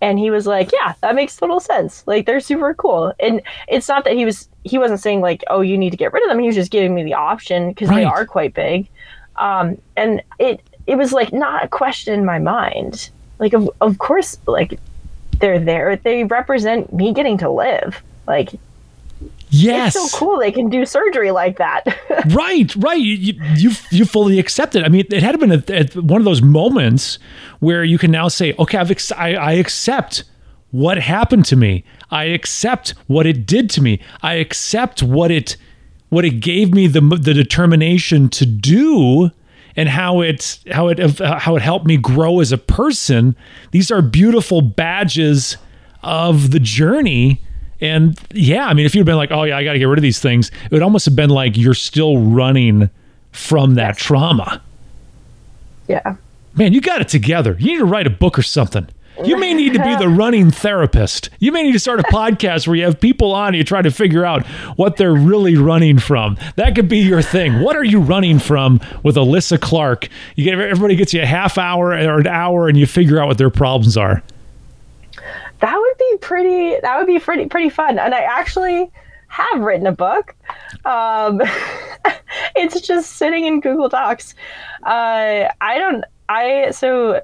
and 0.00 0.18
he 0.18 0.30
was 0.30 0.46
like 0.46 0.72
yeah 0.72 0.94
that 1.00 1.14
makes 1.14 1.36
total 1.36 1.60
sense. 1.60 2.04
Like 2.06 2.26
they're 2.26 2.40
super 2.40 2.74
cool. 2.74 3.12
And 3.20 3.42
it's 3.68 3.88
not 3.88 4.04
that 4.04 4.14
he 4.14 4.24
was 4.24 4.48
he 4.64 4.78
wasn't 4.78 5.00
saying 5.00 5.20
like 5.20 5.44
oh 5.48 5.60
you 5.60 5.78
need 5.78 5.90
to 5.90 5.96
get 5.96 6.12
rid 6.12 6.22
of 6.22 6.28
them. 6.28 6.38
He 6.38 6.46
was 6.46 6.56
just 6.56 6.70
giving 6.70 6.94
me 6.94 7.02
the 7.02 7.14
option 7.14 7.70
because 7.70 7.88
they 7.88 8.04
are 8.04 8.26
quite 8.26 8.54
big. 8.54 8.88
Um 9.36 9.78
and 9.96 10.22
it 10.38 10.60
it 10.86 10.96
was 10.96 11.12
like 11.12 11.32
not 11.32 11.64
a 11.64 11.68
question 11.68 12.14
in 12.14 12.24
my 12.24 12.38
mind. 12.38 13.10
Like 13.38 13.52
of, 13.52 13.70
of 13.80 13.98
course 13.98 14.38
like 14.46 14.78
they're 15.38 15.58
there. 15.58 15.96
They 15.96 16.24
represent 16.24 16.92
me 16.92 17.12
getting 17.12 17.38
to 17.38 17.50
live. 17.50 18.02
Like 18.26 18.58
Yes. 19.62 19.94
it's 19.96 20.10
so 20.12 20.18
cool 20.18 20.38
they 20.38 20.52
can 20.52 20.68
do 20.68 20.84
surgery 20.86 21.30
like 21.30 21.58
that 21.58 21.84
right, 22.34 22.74
right. 22.76 23.00
You, 23.00 23.34
you 23.56 23.70
you 23.90 24.04
fully 24.04 24.38
accept 24.38 24.74
it. 24.76 24.84
I 24.84 24.88
mean, 24.88 25.04
it 25.10 25.22
had 25.22 25.38
been 25.38 25.52
a, 25.52 25.62
a- 25.68 26.00
one 26.00 26.20
of 26.20 26.24
those 26.24 26.42
moments 26.42 27.18
where 27.60 27.84
you 27.84 27.98
can 27.98 28.10
now 28.10 28.28
say, 28.28 28.54
"Okay, 28.58 28.78
I've 28.78 28.90
ex- 28.90 29.12
I, 29.12 29.34
I 29.34 29.52
accept 29.52 30.24
what 30.70 30.98
happened 30.98 31.44
to 31.46 31.56
me. 31.56 31.84
I 32.10 32.24
accept 32.24 32.90
what 33.06 33.26
it 33.26 33.46
did 33.46 33.70
to 33.70 33.82
me. 33.82 34.00
I 34.22 34.34
accept 34.34 35.02
what 35.02 35.30
it 35.30 35.56
what 36.08 36.24
it 36.24 36.40
gave 36.40 36.72
me 36.74 36.86
the 36.86 37.00
the 37.00 37.34
determination 37.34 38.28
to 38.30 38.46
do." 38.46 39.30
And 39.78 39.90
how 39.90 40.22
it 40.22 40.58
how 40.72 40.88
it 40.88 40.98
how 41.20 41.54
it 41.56 41.60
helped 41.62 41.84
me 41.86 41.98
grow 41.98 42.40
as 42.40 42.50
a 42.50 42.56
person. 42.58 43.36
These 43.72 43.90
are 43.90 44.00
beautiful 44.00 44.62
badges 44.62 45.58
of 46.02 46.50
the 46.50 46.58
journey. 46.60 47.42
And 47.80 48.18
yeah, 48.32 48.66
I 48.66 48.74
mean, 48.74 48.86
if 48.86 48.94
you'd 48.94 49.06
been 49.06 49.16
like, 49.16 49.30
oh, 49.30 49.44
yeah, 49.44 49.58
I 49.58 49.64
got 49.64 49.74
to 49.74 49.78
get 49.78 49.84
rid 49.84 49.98
of 49.98 50.02
these 50.02 50.20
things, 50.20 50.50
it 50.64 50.72
would 50.72 50.82
almost 50.82 51.04
have 51.06 51.16
been 51.16 51.30
like 51.30 51.56
you're 51.56 51.74
still 51.74 52.18
running 52.18 52.90
from 53.32 53.74
that 53.74 53.98
trauma. 53.98 54.62
yeah 55.88 56.16
Man, 56.54 56.72
you 56.72 56.80
got 56.80 57.02
it 57.02 57.08
together. 57.08 57.54
You 57.58 57.72
need 57.72 57.78
to 57.78 57.84
write 57.84 58.06
a 58.06 58.10
book 58.10 58.38
or 58.38 58.42
something. 58.42 58.88
You 59.24 59.36
may 59.36 59.54
need 59.54 59.74
to 59.74 59.82
be 59.82 59.96
the 59.96 60.08
running 60.22 60.50
therapist. 60.50 61.30
You 61.38 61.52
may 61.52 61.62
need 61.62 61.72
to 61.72 61.78
start 61.78 62.00
a 62.00 62.04
podcast 62.04 62.66
where 62.66 62.76
you 62.76 62.84
have 62.84 62.98
people 62.98 63.32
on 63.32 63.48
and 63.48 63.56
you 63.56 63.64
try 63.64 63.82
to 63.82 63.90
figure 63.90 64.24
out 64.24 64.46
what 64.76 64.96
they're 64.96 65.14
really 65.14 65.56
running 65.56 65.98
from. 65.98 66.38
That 66.56 66.74
could 66.74 66.88
be 66.88 66.98
your 66.98 67.22
thing. 67.22 67.60
What 67.60 67.76
are 67.76 67.84
you 67.84 68.00
running 68.00 68.38
from 68.38 68.80
with 69.02 69.16
Alyssa 69.16 69.60
Clark? 69.60 70.08
You 70.34 70.44
get 70.44 70.58
everybody 70.58 70.96
gets 70.96 71.14
you 71.14 71.22
a 71.22 71.26
half 71.26 71.58
hour 71.58 71.88
or 71.88 72.20
an 72.20 72.26
hour 72.26 72.68
and 72.68 72.76
you 72.78 72.86
figure 72.86 73.20
out 73.20 73.28
what 73.28 73.38
their 73.38 73.50
problems 73.50 73.96
are. 73.96 74.22
That 75.66 75.76
would 75.76 75.98
be 75.98 76.16
pretty 76.20 76.80
that 76.80 76.96
would 76.96 77.08
be 77.08 77.18
pretty 77.18 77.46
pretty 77.46 77.68
fun. 77.70 77.98
And 77.98 78.14
i 78.14 78.20
actually 78.20 78.88
have 79.28 79.60
written 79.60 79.86
a 79.88 79.92
book. 79.92 80.36
Um 80.84 81.42
it's 82.54 82.80
just 82.80 83.16
sitting 83.16 83.46
in 83.46 83.60
google 83.60 83.88
docs. 83.88 84.34
Uh 84.84 85.48
i 85.60 85.78
don't 85.78 86.04
i 86.28 86.70
so 86.70 87.20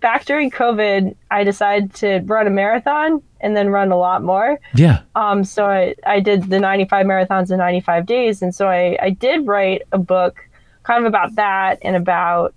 back 0.00 0.24
during 0.24 0.50
covid 0.50 1.14
i 1.30 1.44
decided 1.44 1.92
to 1.94 2.20
run 2.20 2.46
a 2.46 2.50
marathon 2.50 3.22
and 3.40 3.54
then 3.54 3.68
run 3.68 3.92
a 3.92 3.98
lot 3.98 4.22
more. 4.22 4.58
Yeah. 4.74 5.02
um 5.14 5.44
so 5.44 5.66
i 5.66 5.94
i 6.06 6.20
did 6.20 6.44
the 6.44 6.58
95 6.58 7.04
marathons 7.04 7.50
in 7.50 7.58
95 7.58 8.06
days. 8.06 8.40
And 8.40 8.54
so 8.54 8.66
i 8.68 8.96
i 9.02 9.10
did 9.10 9.46
write 9.46 9.82
a 9.92 9.98
book 9.98 10.38
kind 10.84 11.04
of 11.04 11.06
about 11.06 11.34
that 11.34 11.78
and 11.82 11.96
about 11.96 12.54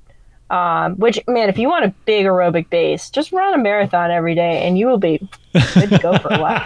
um, 0.49 0.95
which 0.95 1.19
man, 1.27 1.49
if 1.49 1.57
you 1.57 1.67
want 1.67 1.85
a 1.85 1.93
big 2.05 2.25
aerobic 2.25 2.69
base, 2.69 3.09
just 3.09 3.31
run 3.31 3.53
a 3.53 3.57
marathon 3.57 4.11
every 4.11 4.33
day, 4.35 4.65
and 4.65 4.77
you 4.77 4.87
will 4.87 4.97
be 4.97 5.17
good 5.53 5.89
to 5.89 5.99
go 6.01 6.17
for 6.19 6.29
a 6.33 6.39
while. 6.39 6.65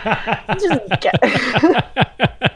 just 0.59 1.01
get, 1.01 1.15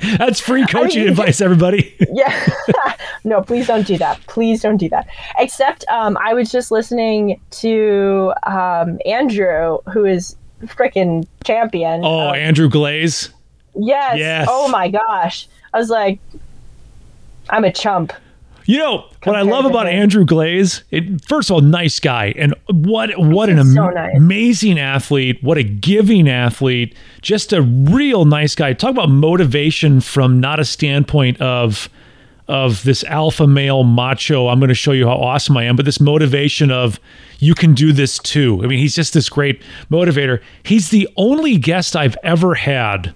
That's 0.18 0.40
free 0.40 0.66
coaching 0.68 1.02
mean- 1.02 1.10
advice, 1.10 1.42
everybody. 1.42 1.96
yeah, 2.14 2.48
no, 3.24 3.42
please 3.42 3.66
don't 3.68 3.88
do 3.88 3.98
that. 3.98 4.20
Please 4.28 4.62
don't 4.62 4.78
do 4.78 4.88
that. 4.90 5.08
Except, 5.40 5.84
um, 5.88 6.18
I 6.22 6.34
was 6.34 6.52
just 6.52 6.70
listening 6.72 7.40
to 7.52 8.34
um, 8.44 9.00
Andrew, 9.06 9.80
who 9.92 10.06
is 10.06 10.36
freaking 10.66 11.28
champion. 11.44 12.02
Oh, 12.04 12.34
Andrew 12.34 12.70
Glaze. 12.70 13.30
yes. 13.76 14.18
yes. 14.18 14.48
Oh 14.50 14.68
my 14.68 14.90
gosh, 14.90 15.48
I 15.74 15.80
was 15.80 15.90
like, 15.90 16.20
I'm 17.50 17.64
a 17.64 17.72
chump. 17.72 18.14
You 18.66 18.80
know 18.80 19.09
what 19.24 19.36
I 19.36 19.43
love 19.43 19.66
about. 19.66 19.88
Andrew 19.88 20.26
Glaze? 20.26 20.84
It, 20.89 21.24
first 21.26 21.49
of 21.49 21.55
all, 21.55 21.61
nice 21.61 21.99
guy, 21.99 22.34
and 22.38 22.55
what 22.68 23.11
what 23.18 23.49
an 23.49 23.63
so 23.63 23.84
am- 23.86 23.93
nice. 23.93 24.16
amazing 24.16 24.80
athlete! 24.80 25.38
What 25.43 25.57
a 25.57 25.63
giving 25.63 26.28
athlete! 26.28 26.95
Just 27.22 27.53
a 27.53 27.61
real 27.61 28.26
nice 28.26 28.55
guy. 28.55 28.74
Talk 28.74 28.91
about 28.91 29.09
motivation 29.09 30.01
from 30.01 30.39
not 30.39 30.59
a 30.59 30.66
standpoint 30.66 31.39
of 31.41 31.89
of 32.47 32.84
this 32.84 33.03
alpha 33.05 33.47
male 33.47 33.84
macho. 33.84 34.47
I'm 34.47 34.59
going 34.59 34.70
to 34.70 34.76
show 34.76 34.91
you 34.91 35.07
how 35.07 35.16
awesome 35.16 35.57
I 35.57 35.63
am, 35.63 35.76
but 35.76 35.86
this 35.86 35.99
motivation 35.99 36.72
of 36.72 36.99
you 37.39 37.55
can 37.55 37.74
do 37.74 37.91
this 37.91 38.20
too. 38.20 38.61
I 38.63 38.68
mean, 38.68 38.80
he's 38.80 38.95
just 38.95 39.13
this 39.13 39.30
great 39.30 39.61
motivator. 39.91 40.41
He's 40.63 40.89
the 40.89 41.07
only 41.18 41.57
guest 41.57 41.95
I've 41.95 42.18
ever 42.24 42.55
had 42.55 43.13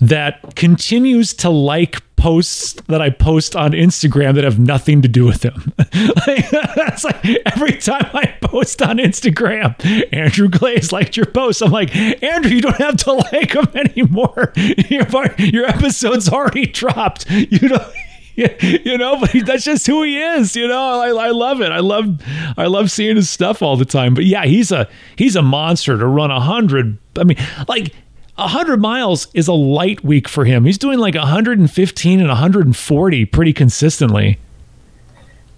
that 0.00 0.54
continues 0.56 1.34
to 1.34 1.50
like 1.50 1.96
posts 2.18 2.74
that 2.88 3.00
I 3.00 3.10
post 3.10 3.56
on 3.56 3.72
Instagram 3.72 4.34
that 4.34 4.44
have 4.44 4.58
nothing 4.58 5.00
to 5.02 5.08
do 5.08 5.24
with 5.24 5.44
him. 5.44 5.72
like, 5.78 6.50
that's 6.50 7.04
like 7.04 7.24
every 7.46 7.78
time 7.78 8.10
I 8.12 8.26
post 8.42 8.82
on 8.82 8.98
Instagram, 8.98 9.74
Andrew 10.12 10.48
Glaze 10.48 10.92
liked 10.92 11.16
your 11.16 11.26
post. 11.26 11.62
I'm 11.62 11.70
like, 11.70 11.94
Andrew, 11.96 12.50
you 12.50 12.60
don't 12.60 12.76
have 12.76 12.96
to 12.98 13.12
like 13.12 13.52
them 13.52 13.68
anymore. 13.74 14.52
Your, 14.88 15.06
your 15.38 15.66
episode's 15.66 16.28
already 16.28 16.66
dropped. 16.66 17.30
You 17.30 17.68
know. 17.68 17.92
You 18.60 18.96
know, 18.96 19.18
but 19.18 19.32
that's 19.44 19.64
just 19.64 19.84
who 19.88 20.04
he 20.04 20.16
is. 20.16 20.54
You 20.54 20.68
know, 20.68 21.00
I, 21.00 21.08
I 21.08 21.30
love 21.30 21.60
it. 21.60 21.72
I 21.72 21.80
love, 21.80 22.22
I 22.56 22.66
love 22.66 22.88
seeing 22.88 23.16
his 23.16 23.28
stuff 23.28 23.62
all 23.62 23.76
the 23.76 23.84
time. 23.84 24.14
But 24.14 24.26
yeah, 24.26 24.44
he's 24.44 24.70
a 24.70 24.88
he's 25.16 25.34
a 25.34 25.42
monster 25.42 25.98
to 25.98 26.06
run 26.06 26.30
a 26.30 26.38
hundred. 26.38 26.98
I 27.18 27.24
mean, 27.24 27.36
like 27.66 27.92
100 28.38 28.80
miles 28.80 29.26
is 29.34 29.48
a 29.48 29.52
light 29.52 30.02
week 30.04 30.28
for 30.28 30.44
him. 30.44 30.64
He's 30.64 30.78
doing 30.78 30.98
like 30.98 31.14
115 31.14 32.20
and 32.20 32.28
140 32.28 33.24
pretty 33.26 33.52
consistently. 33.52 34.38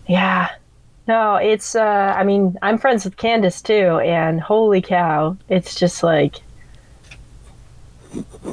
Yeah. 0.09 0.49
No, 1.07 1.37
it's 1.37 1.75
uh 1.75 2.15
I 2.17 2.25
mean, 2.25 2.57
I'm 2.63 2.79
friends 2.79 3.05
with 3.05 3.17
Candace 3.17 3.61
too, 3.63 3.99
and 4.01 4.41
holy 4.41 4.81
cow, 4.81 5.37
it's 5.49 5.75
just 5.75 6.03
like 6.03 6.37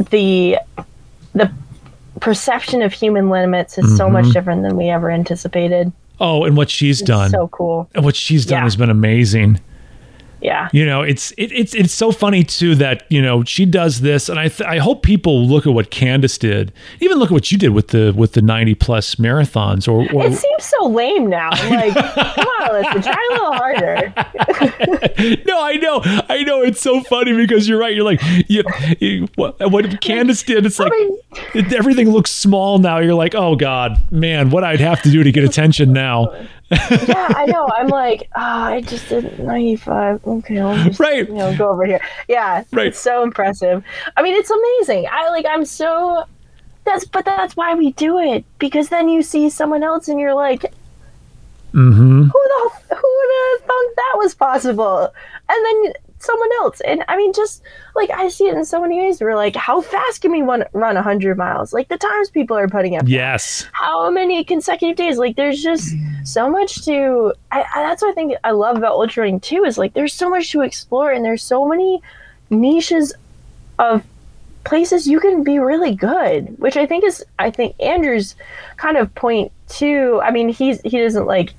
the 0.10 0.58
the 1.34 1.52
perception 2.20 2.82
of 2.82 2.92
human 2.94 3.30
limits 3.30 3.78
is 3.78 3.96
so 3.96 4.10
much 4.10 4.30
different 4.32 4.64
than 4.64 4.76
we 4.76 4.90
ever 4.90 5.10
anticipated. 5.12 5.92
Oh, 6.20 6.46
and 6.46 6.58
what 6.58 6.70
she's 6.70 7.02
It's 7.02 7.08
done. 7.08 7.30
so 7.30 7.48
cool. 7.50 7.88
and 7.94 8.04
what 8.04 8.16
she's 8.16 8.46
done 8.46 8.58
Yeah. 8.60 8.64
has 8.64 8.76
been 8.76 8.90
amazing. 8.90 9.60
Yeah. 10.42 10.70
You 10.72 10.86
know, 10.86 11.02
it's 11.02 11.32
it, 11.32 11.52
it's 11.52 11.74
it's 11.74 11.94
so 11.94 12.12
funny 12.12 12.44
too 12.44 12.76
that 12.76 13.06
you 13.10 13.22
know 13.22 13.44
she 13.44 13.66
does 13.66 14.02
this, 14.02 14.30
and 14.30 14.40
I 14.40 14.50
th- 14.50 14.68
I 14.68 14.78
hope 14.78 15.02
people 15.02 15.46
look 15.46 15.66
at 15.66 15.74
what 15.74 15.90
Candace 15.90 16.38
did, 16.38 16.72
even 17.00 17.18
look 17.18 17.32
at 17.32 17.34
what 17.34 17.52
you 17.52 17.58
did 17.58 17.70
with 17.70 17.90
the 17.90 18.14
with 18.16 18.34
the 18.34 18.42
ninety 18.42 18.76
plus 18.76 19.16
marathons. 19.16 19.88
Or, 19.88 20.02
or 20.14 20.28
it 20.28 20.36
seems 20.36 20.64
so 20.64 20.88
lame 20.88 21.28
now. 21.30 21.50
I'm 21.52 21.72
like, 21.72 21.94
come 22.16 22.48
on, 22.62 22.82
listen, 22.82 23.02
try 23.02 23.28
a 23.30 23.34
little 23.34 23.54
harder. 23.54 24.14
no, 25.46 25.64
I 25.64 25.78
know, 25.82 26.02
I 26.30 26.44
know. 26.44 26.62
It's 26.62 26.82
so 26.82 27.02
funny 27.02 27.34
because 27.34 27.68
you're 27.68 27.80
right. 27.80 27.96
You're 27.96 28.06
like, 28.06 28.22
you, 28.48 28.64
you, 29.00 29.28
what, 29.36 29.60
what 29.72 30.02
Candace 30.02 30.44
did. 30.44 30.66
It's 30.66 30.80
like 30.80 30.94
it, 31.56 31.74
everything 31.74 32.10
looks 32.10 32.32
small 32.32 32.78
now. 32.78 33.00
You're 33.00 33.16
like, 33.16 33.34
oh 33.34 33.56
god, 33.56 34.12
man, 34.12 34.50
what 34.52 34.64
I'd 34.64 34.82
have 34.82 35.02
to 35.02 35.10
do 35.10 35.24
to 35.24 35.32
get 35.32 35.44
attention 35.44 35.94
now. 35.94 36.48
Yeah, 36.72 37.32
I 37.36 37.46
know. 37.48 37.68
I'm 37.76 37.88
like, 37.88 38.30
oh, 38.36 38.42
I 38.42 38.82
just 38.82 39.08
did 39.10 39.40
95. 39.40 40.26
Okay, 40.28 40.60
I'll 40.60 40.76
just 40.84 41.00
Right. 41.00 41.28
you 41.28 41.34
know 41.36 41.56
go 41.58 41.70
over 41.70 41.86
here. 41.86 42.02
Yeah, 42.28 42.64
Right. 42.72 42.88
It's 42.88 43.00
so 43.00 43.24
impressive. 43.24 43.84
I 44.16 44.22
mean, 44.22 44.36
it's 44.36 44.50
amazing. 44.52 45.08
I 45.12 45.30
like. 45.30 45.46
I'm 45.50 45.66
so. 45.66 46.24
That's 46.86 47.04
but 47.06 47.26
that's 47.26 47.56
why 47.58 47.76
we 47.76 47.92
do 47.94 48.18
it 48.18 48.46
because 48.60 48.88
then 48.90 49.10
you 49.10 49.22
see 49.22 49.50
someone 49.50 49.84
else 49.84 50.08
and 50.08 50.20
you're 50.20 50.34
like, 50.36 50.74
Mm-hmm. 51.74 52.24
who 52.24 52.30
the 52.32 52.96
who 52.96 53.30
have 53.52 53.62
thought 53.68 53.96
that 53.96 54.14
was 54.16 54.34
possible? 54.34 55.14
And 55.50 55.66
then 55.66 55.94
someone 56.20 56.50
else. 56.62 56.82
And 56.82 57.04
I 57.08 57.16
mean, 57.18 57.32
just 57.34 57.62
like 57.96 58.10
I 58.10 58.28
see 58.30 58.48
it 58.48 58.56
in 58.56 58.66
so 58.66 58.82
many 58.82 59.00
ways. 59.00 59.22
We're 59.22 59.36
like, 59.36 59.56
how 59.56 59.82
fast 59.82 60.22
can 60.22 60.32
we 60.32 60.42
run 60.42 60.66
run 60.74 60.96
100 60.96 61.38
miles? 61.38 61.74
Like 61.74 61.88
the 61.90 61.98
times 61.98 62.30
people 62.30 62.58
are 62.58 62.68
putting 62.68 62.96
up. 62.96 63.04
Yes. 63.08 63.68
how 63.72 64.10
many 64.10 64.44
consecutive 64.44 64.96
days 64.98 65.18
like 65.18 65.36
there's 65.36 65.62
just 65.62 65.94
so 66.24 66.50
much 66.50 66.84
to 66.86 67.34
I, 67.52 67.64
I 67.76 67.84
that's 67.84 68.02
what 68.02 68.12
i 68.12 68.14
think 68.14 68.34
i 68.44 68.52
love 68.52 68.78
about 68.78 68.94
ultra 68.94 69.24
running 69.24 69.40
too 69.40 69.64
is 69.64 69.78
like 69.78 69.94
there's 69.94 70.14
so 70.14 70.30
much 70.30 70.52
to 70.52 70.62
explore 70.62 71.12
and 71.12 71.24
there's 71.24 71.44
so 71.44 71.68
many 71.68 72.02
niches 72.50 73.14
of 73.80 74.04
places 74.64 75.08
you 75.08 75.20
can 75.20 75.44
be 75.44 75.60
really 75.60 75.96
good 75.96 76.58
which 76.60 76.76
i 76.78 76.86
think 76.86 77.04
is 77.04 77.24
i 77.40 77.50
think 77.50 77.76
andrew's 77.80 78.36
kind 78.78 78.98
of 78.98 79.14
point 79.16 79.52
too 79.70 80.20
i 80.24 80.32
mean 80.32 80.50
he's 80.50 80.82
he 80.82 80.98
doesn't 81.00 81.26
like 81.26 81.54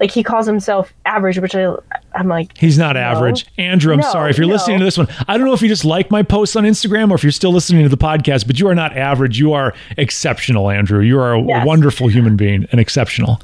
like 0.00 0.10
he 0.10 0.22
calls 0.22 0.46
himself 0.46 0.92
average 1.04 1.38
which 1.38 1.54
i 1.54 1.72
i'm 2.14 2.26
like 2.26 2.56
He's 2.56 2.78
not 2.78 2.96
average. 2.96 3.46
Andrew, 3.58 3.92
I'm 3.92 4.00
No, 4.00 4.10
sorry. 4.10 4.30
If 4.30 4.38
you're 4.38 4.46
no. 4.46 4.54
listening 4.54 4.78
to 4.78 4.84
this 4.84 4.98
one, 4.98 5.06
I 5.28 5.36
don't 5.36 5.46
know 5.46 5.52
if 5.52 5.62
you 5.62 5.68
just 5.68 5.84
like 5.84 6.10
my 6.10 6.22
posts 6.22 6.56
on 6.56 6.64
Instagram 6.64 7.10
or 7.10 7.14
if 7.14 7.22
you're 7.22 7.30
still 7.30 7.52
listening 7.52 7.82
to 7.84 7.88
the 7.88 7.96
podcast, 7.96 8.46
but 8.46 8.58
you 8.58 8.66
are 8.68 8.74
not 8.74 8.96
average. 8.96 9.38
You 9.38 9.52
are 9.52 9.72
exceptional, 9.96 10.70
Andrew. 10.70 11.00
You 11.02 11.18
are 11.20 11.34
a 11.34 11.40
Yes. 11.42 11.66
wonderful 11.66 12.08
human 12.08 12.36
being 12.36 12.66
and 12.72 12.80
exceptional. 12.80 13.40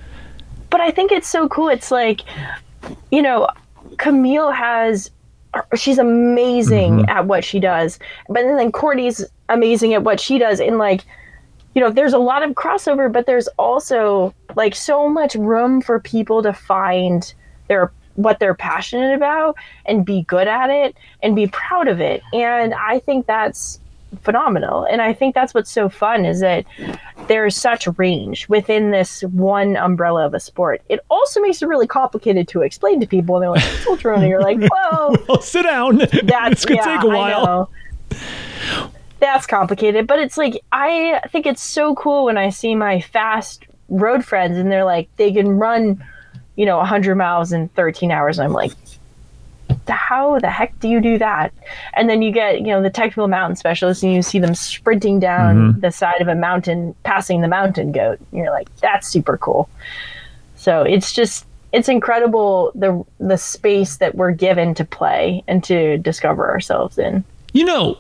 but 0.71 0.81
I 0.81 0.91
think 0.91 1.13
it's 1.13 1.29
so 1.29 1.49
cool. 1.49 1.69
It's 1.69 1.91
like, 1.91 2.23
you 3.13 3.23
know, 3.23 3.47
Camille 3.99 4.51
has, 4.51 5.11
she's 5.77 5.99
amazing 5.99 6.99
mm-hmm. 6.99 7.09
at 7.11 7.27
what 7.27 7.45
she 7.45 7.61
does, 7.61 7.99
but 8.29 8.43
then, 8.43 8.57
then 8.57 8.73
Courtney's 8.73 9.25
amazing 9.49 9.95
at 9.95 10.03
what 10.03 10.19
she 10.21 10.39
does. 10.39 10.59
And 10.61 10.79
like, 10.79 11.05
you 11.77 11.83
know, 11.83 11.91
there's 11.91 12.15
a 12.15 12.19
lot 12.19 12.43
of 12.43 12.53
crossover, 12.53 13.13
but 13.13 13.27
there's 13.27 13.49
also 13.59 14.35
like 14.57 14.75
so 14.75 15.11
much 15.11 15.35
room 15.35 15.83
for 15.83 16.01
people 16.01 16.43
to 16.43 16.55
find 16.55 17.35
their 17.69 17.93
what 18.15 18.39
they're 18.41 18.55
passionate 18.55 19.15
about 19.15 19.57
and 19.85 20.07
be 20.07 20.23
good 20.23 20.49
at 20.49 20.71
it 20.71 20.97
and 21.23 21.37
be 21.37 21.47
proud 21.49 21.87
of 21.87 22.01
it. 22.01 22.23
And 22.33 22.73
I 22.73 22.99
think 23.01 23.27
that's 23.27 23.79
phenomenal. 24.23 24.85
And 24.85 25.03
I 25.03 25.13
think 25.13 25.35
that's 25.35 25.53
what's 25.53 25.71
so 25.71 25.91
fun 25.91 26.25
is 26.25 26.41
that 26.41 26.65
there's 27.29 27.55
such 27.55 27.87
range 27.99 28.49
within 28.49 28.91
this 28.91 29.21
one 29.25 29.77
umbrella 29.77 30.25
of 30.25 30.33
a 30.33 30.41
sport. 30.41 30.81
It 30.89 31.01
also 31.11 31.43
makes 31.43 31.61
it 31.61 31.67
really 31.69 31.87
complicated 31.87 32.49
to 32.49 32.63
explain 32.63 33.01
to 33.01 33.07
people. 33.07 33.37
And 33.37 33.43
they're 33.43 33.51
like, 33.51 33.65
it's 33.65 33.87
ultra 33.87 34.13
running. 34.13 34.31
You're 34.31 34.41
like, 34.41 34.59
whoa, 34.73 35.15
Well, 35.29 35.43
sit 35.43 35.65
down. 35.65 35.99
that's 35.99 36.53
it's 36.53 36.65
going 36.65 36.83
to 36.83 36.89
yeah, 36.89 36.97
take 37.03 37.05
a 37.05 37.13
I 37.13 37.17
while. 37.39 37.71
That's 39.19 39.47
complicated, 39.47 40.07
but 40.07 40.19
it's 40.19 40.37
like 40.37 40.63
I 40.73 41.21
think 41.31 41.47
it's 41.47 41.63
so 41.63 41.95
cool 41.95 42.27
when 42.27 42.37
I 42.37 42.51
see 42.51 42.75
my 42.75 43.01
fast 43.01 43.65
road 43.89 44.25
friends 44.25 44.59
and 44.59 44.71
they're 44.71 44.85
like 44.85 45.09
they 45.17 45.33
can 45.33 45.59
run, 45.59 46.05
you 46.57 46.67
know, 46.67 46.77
100 46.79 47.15
miles 47.15 47.53
in 47.53 47.69
13 47.71 48.11
hours. 48.11 48.39
And 48.39 48.47
I'm 48.47 48.53
like, 48.53 48.73
how 49.89 50.39
the 50.39 50.51
heck 50.51 50.79
do 50.81 50.89
you 50.89 51.01
do 51.01 51.19
that? 51.19 51.53
And 51.95 52.09
then 52.09 52.23
you 52.23 52.31
get, 52.31 52.61
you 52.61 52.69
know, 52.69 52.83
the 52.83 52.91
technical 52.91 53.29
mountain 53.29 53.57
specialists 53.57 54.03
and 54.03 54.13
you 54.13 54.23
see 54.23 54.39
them 54.39 54.55
sprinting 54.55 55.19
down 55.21 55.57
mm-hmm. 55.57 55.81
the 55.81 55.91
side 55.91 56.21
of 56.21 56.29
a 56.29 56.35
mountain, 56.35 56.95
passing 57.05 57.41
the 57.41 57.49
mountain 57.49 57.93
goat. 57.93 58.19
And 58.33 58.41
you're 58.41 58.51
like, 58.51 58.75
that's 58.77 59.09
super 59.09 59.37
cool. 59.39 59.69
So 60.57 60.83
it's 60.83 61.13
just 61.13 61.47
it's 61.73 61.89
incredible 61.89 62.73
the 62.75 63.05
the 63.19 63.37
space 63.37 63.99
that 63.99 64.15
we're 64.15 64.33
given 64.33 64.75
to 64.75 64.85
play 64.85 65.43
and 65.47 65.63
to 65.65 65.99
discover 65.99 66.51
ourselves 66.51 66.99
in. 66.99 67.25
You 67.57 67.65
know, 67.65 67.97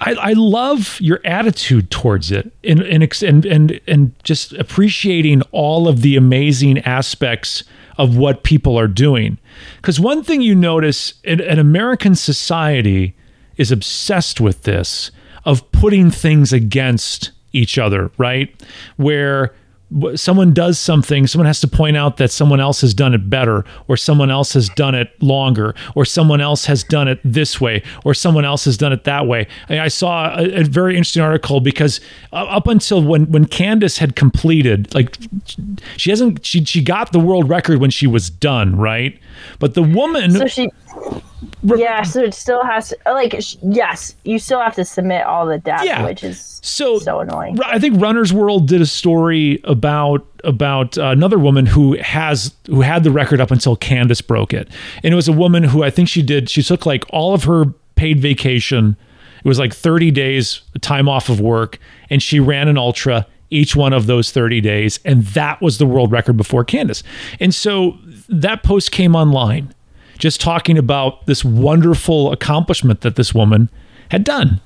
I, 0.00 0.14
I 0.14 0.32
love 0.32 1.00
your 1.00 1.20
attitude 1.24 1.88
towards 1.88 2.32
it 2.32 2.52
and, 2.64 2.80
and, 2.80 3.22
and, 3.22 3.46
and, 3.46 3.80
and 3.86 4.24
just 4.24 4.54
appreciating 4.54 5.42
all 5.52 5.86
of 5.86 6.02
the 6.02 6.16
amazing 6.16 6.80
aspects 6.80 7.62
of 7.96 8.16
what 8.16 8.42
people 8.42 8.76
are 8.76 8.88
doing. 8.88 9.38
Because 9.76 10.00
one 10.00 10.24
thing 10.24 10.42
you 10.42 10.52
notice 10.52 11.14
in 11.22 11.40
an 11.40 11.60
American 11.60 12.16
society 12.16 13.14
is 13.56 13.70
obsessed 13.70 14.40
with 14.40 14.64
this 14.64 15.12
of 15.44 15.70
putting 15.70 16.10
things 16.10 16.52
against 16.52 17.30
each 17.52 17.78
other, 17.78 18.10
right? 18.18 18.52
Where 18.96 19.54
someone 20.14 20.52
does 20.52 20.78
something, 20.78 21.26
someone 21.26 21.46
has 21.46 21.60
to 21.60 21.68
point 21.68 21.96
out 21.96 22.18
that 22.18 22.30
someone 22.30 22.60
else 22.60 22.80
has 22.82 22.92
done 22.92 23.14
it 23.14 23.30
better, 23.30 23.64
or 23.88 23.96
someone 23.96 24.30
else 24.30 24.52
has 24.52 24.68
done 24.70 24.94
it 24.94 25.10
longer, 25.22 25.74
or 25.94 26.04
someone 26.04 26.40
else 26.40 26.66
has 26.66 26.84
done 26.84 27.08
it 27.08 27.18
this 27.24 27.60
way, 27.60 27.82
or 28.04 28.12
someone 28.12 28.44
else 28.44 28.64
has 28.66 28.76
done 28.76 28.92
it 28.92 29.04
that 29.04 29.26
way. 29.26 29.46
I, 29.68 29.88
saw 29.88 30.38
a, 30.38 30.60
a 30.60 30.64
very 30.64 30.96
interesting 30.96 31.22
article 31.22 31.60
because 31.60 32.00
uh, 32.32 32.44
up 32.44 32.66
until 32.66 33.02
when 33.02 33.30
when 33.30 33.46
Candace 33.46 33.98
had 33.98 34.14
completed, 34.14 34.94
like 34.94 35.16
she 35.96 36.10
hasn't, 36.10 36.44
she 36.44 36.64
she 36.64 36.82
got 36.82 37.12
the 37.12 37.20
world 37.20 37.48
record 37.48 37.78
when 37.80 37.90
she 37.90 38.06
was 38.06 38.28
done, 38.28 38.76
right? 38.76 39.18
But 39.58 39.74
the 39.74 39.82
woman, 39.82 40.30
So 40.32 40.46
she 40.46 40.68
Yeah, 41.62 42.02
so 42.02 42.22
it 42.22 42.34
still 42.34 42.64
has 42.64 42.88
to 42.90 42.96
like 43.06 43.34
sh- 43.40 43.56
yes, 43.62 44.14
you 44.24 44.38
still 44.38 44.60
have 44.60 44.74
to 44.76 44.84
submit 44.84 45.24
all 45.24 45.46
the 45.46 45.58
data, 45.58 45.84
Yeah. 45.84 46.04
which 46.04 46.22
is 46.24 46.60
so 46.62 46.98
so 46.98 47.20
annoying. 47.20 47.58
I 47.64 47.78
think 47.78 48.00
Runner's 48.00 48.32
World 48.32 48.68
did 48.68 48.80
a 48.80 48.86
story 48.86 49.60
about 49.64 50.24
about 50.44 50.96
uh, 50.98 51.06
another 51.06 51.38
woman 51.38 51.66
who 51.66 51.96
has 51.98 52.54
who 52.66 52.80
had 52.82 53.04
the 53.04 53.10
record 53.10 53.40
up 53.40 53.50
until 53.50 53.76
Candace 53.76 54.20
broke 54.20 54.52
it, 54.54 54.68
and 55.02 55.12
it 55.12 55.16
was 55.16 55.28
a 55.28 55.32
woman 55.32 55.64
who 55.64 55.82
I 55.84 55.90
think 55.90 56.08
she 56.08 56.22
did. 56.22 56.48
She 56.50 56.62
took 56.62 56.86
like 56.86 57.04
all 57.10 57.34
of 57.34 57.44
her 57.44 57.66
paid 57.96 58.20
vacation. 58.20 58.96
It 59.44 59.48
was 59.48 59.58
like 59.58 59.72
30 59.72 60.10
days 60.10 60.62
time 60.80 61.08
off 61.08 61.28
of 61.28 61.40
work, 61.40 61.78
and 62.10 62.22
she 62.22 62.40
ran 62.40 62.68
an 62.68 62.76
ultra 62.78 63.26
each 63.50 63.74
one 63.74 63.94
of 63.94 64.06
those 64.06 64.30
30 64.30 64.60
days, 64.60 65.00
and 65.06 65.24
that 65.28 65.62
was 65.62 65.78
the 65.78 65.86
world 65.86 66.12
record 66.12 66.36
before 66.36 66.64
Candace. 66.64 67.02
And 67.40 67.54
so 67.54 67.96
that 68.28 68.62
post 68.62 68.92
came 68.92 69.14
online, 69.16 69.74
just 70.18 70.40
talking 70.40 70.78
about 70.78 71.26
this 71.26 71.44
wonderful 71.44 72.32
accomplishment 72.32 73.00
that 73.02 73.16
this 73.16 73.34
woman 73.34 73.70
had 74.10 74.24
done 74.24 74.60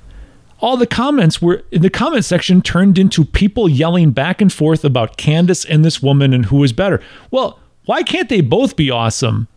all 0.63 0.77
the 0.77 0.87
comments 0.87 1.43
were 1.43 1.65
in 1.73 1.83
the 1.83 1.91
comment 1.91 2.25
section 2.25 2.63
turned 2.63 2.97
into 2.97 3.25
people 3.25 3.69
yelling 3.69 4.13
back 4.13 4.41
and 4.41 4.53
forth 4.53 4.85
about 4.85 5.17
Candace 5.17 5.65
and 5.65 5.85
this 5.85 6.01
woman 6.01 6.33
and 6.33 6.47
who 6.47 6.63
is 6.63 6.73
better. 6.73 7.03
Well, 7.33 7.59
why 7.85 8.05
can't 8.05 8.29
they 8.29 8.41
both 8.41 8.77
be 8.77 8.89
awesome? 8.89 9.49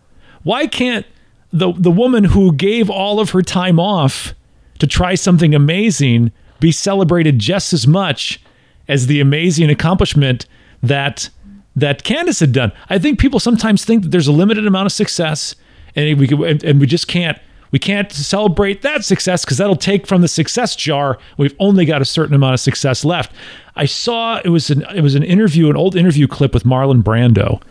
Why 0.43 0.65
can't 0.65 1.05
the 1.53 1.71
the 1.73 1.91
woman 1.91 2.25
who 2.25 2.51
gave 2.53 2.89
all 2.89 3.19
of 3.19 3.29
her 3.29 3.43
time 3.43 3.79
off 3.79 4.33
to 4.79 4.87
try 4.87 5.13
something 5.13 5.53
amazing 5.53 6.31
be 6.59 6.71
celebrated 6.71 7.37
just 7.37 7.71
as 7.71 7.85
much 7.85 8.41
as 8.87 9.05
the 9.05 9.21
amazing 9.21 9.69
accomplishment 9.69 10.47
that 10.81 11.29
that 11.75 12.03
Candace 12.03 12.39
had 12.39 12.51
done? 12.51 12.71
I 12.89 12.99
think 12.99 13.19
people 13.19 13.39
sometimes 13.39 13.83
think 13.83 14.03
that 14.03 14.09
there's 14.09 14.27
a 14.27 14.31
limited 14.31 14.65
amount 14.65 14.85
of 14.85 14.91
success 14.91 15.55
and 15.95 16.19
we 16.19 16.27
and, 16.49 16.63
and 16.63 16.79
we 16.79 16.87
just 16.87 17.07
can't 17.07 17.37
we 17.71 17.79
can't 17.79 18.11
celebrate 18.11 18.83
that 18.83 19.03
success 19.03 19.43
because 19.43 19.57
that'll 19.57 19.75
take 19.75 20.07
from 20.07 20.21
the 20.21 20.27
success 20.27 20.75
jar. 20.75 21.17
We've 21.37 21.55
only 21.59 21.85
got 21.85 22.01
a 22.01 22.05
certain 22.05 22.35
amount 22.35 22.53
of 22.53 22.59
success 22.59 23.03
left. 23.03 23.31
I 23.75 23.85
saw 23.85 24.39
it 24.43 24.49
was 24.49 24.69
an 24.69 24.83
it 24.95 25.01
was 25.01 25.15
an 25.15 25.23
interview, 25.23 25.69
an 25.69 25.75
old 25.75 25.95
interview 25.95 26.27
clip 26.27 26.53
with 26.53 26.63
Marlon 26.63 27.01
Brando, 27.01 27.61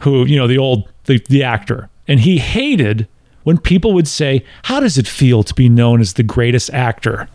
who 0.00 0.24
you 0.24 0.36
know 0.36 0.46
the 0.46 0.58
old 0.58 0.88
the, 1.04 1.18
the 1.28 1.42
actor, 1.42 1.88
and 2.08 2.20
he 2.20 2.38
hated 2.38 3.08
when 3.44 3.58
people 3.58 3.92
would 3.94 4.08
say, 4.08 4.44
"How 4.64 4.80
does 4.80 4.98
it 4.98 5.06
feel 5.06 5.42
to 5.44 5.54
be 5.54 5.68
known 5.68 6.00
as 6.00 6.14
the 6.14 6.22
greatest 6.22 6.70
actor?" 6.70 7.28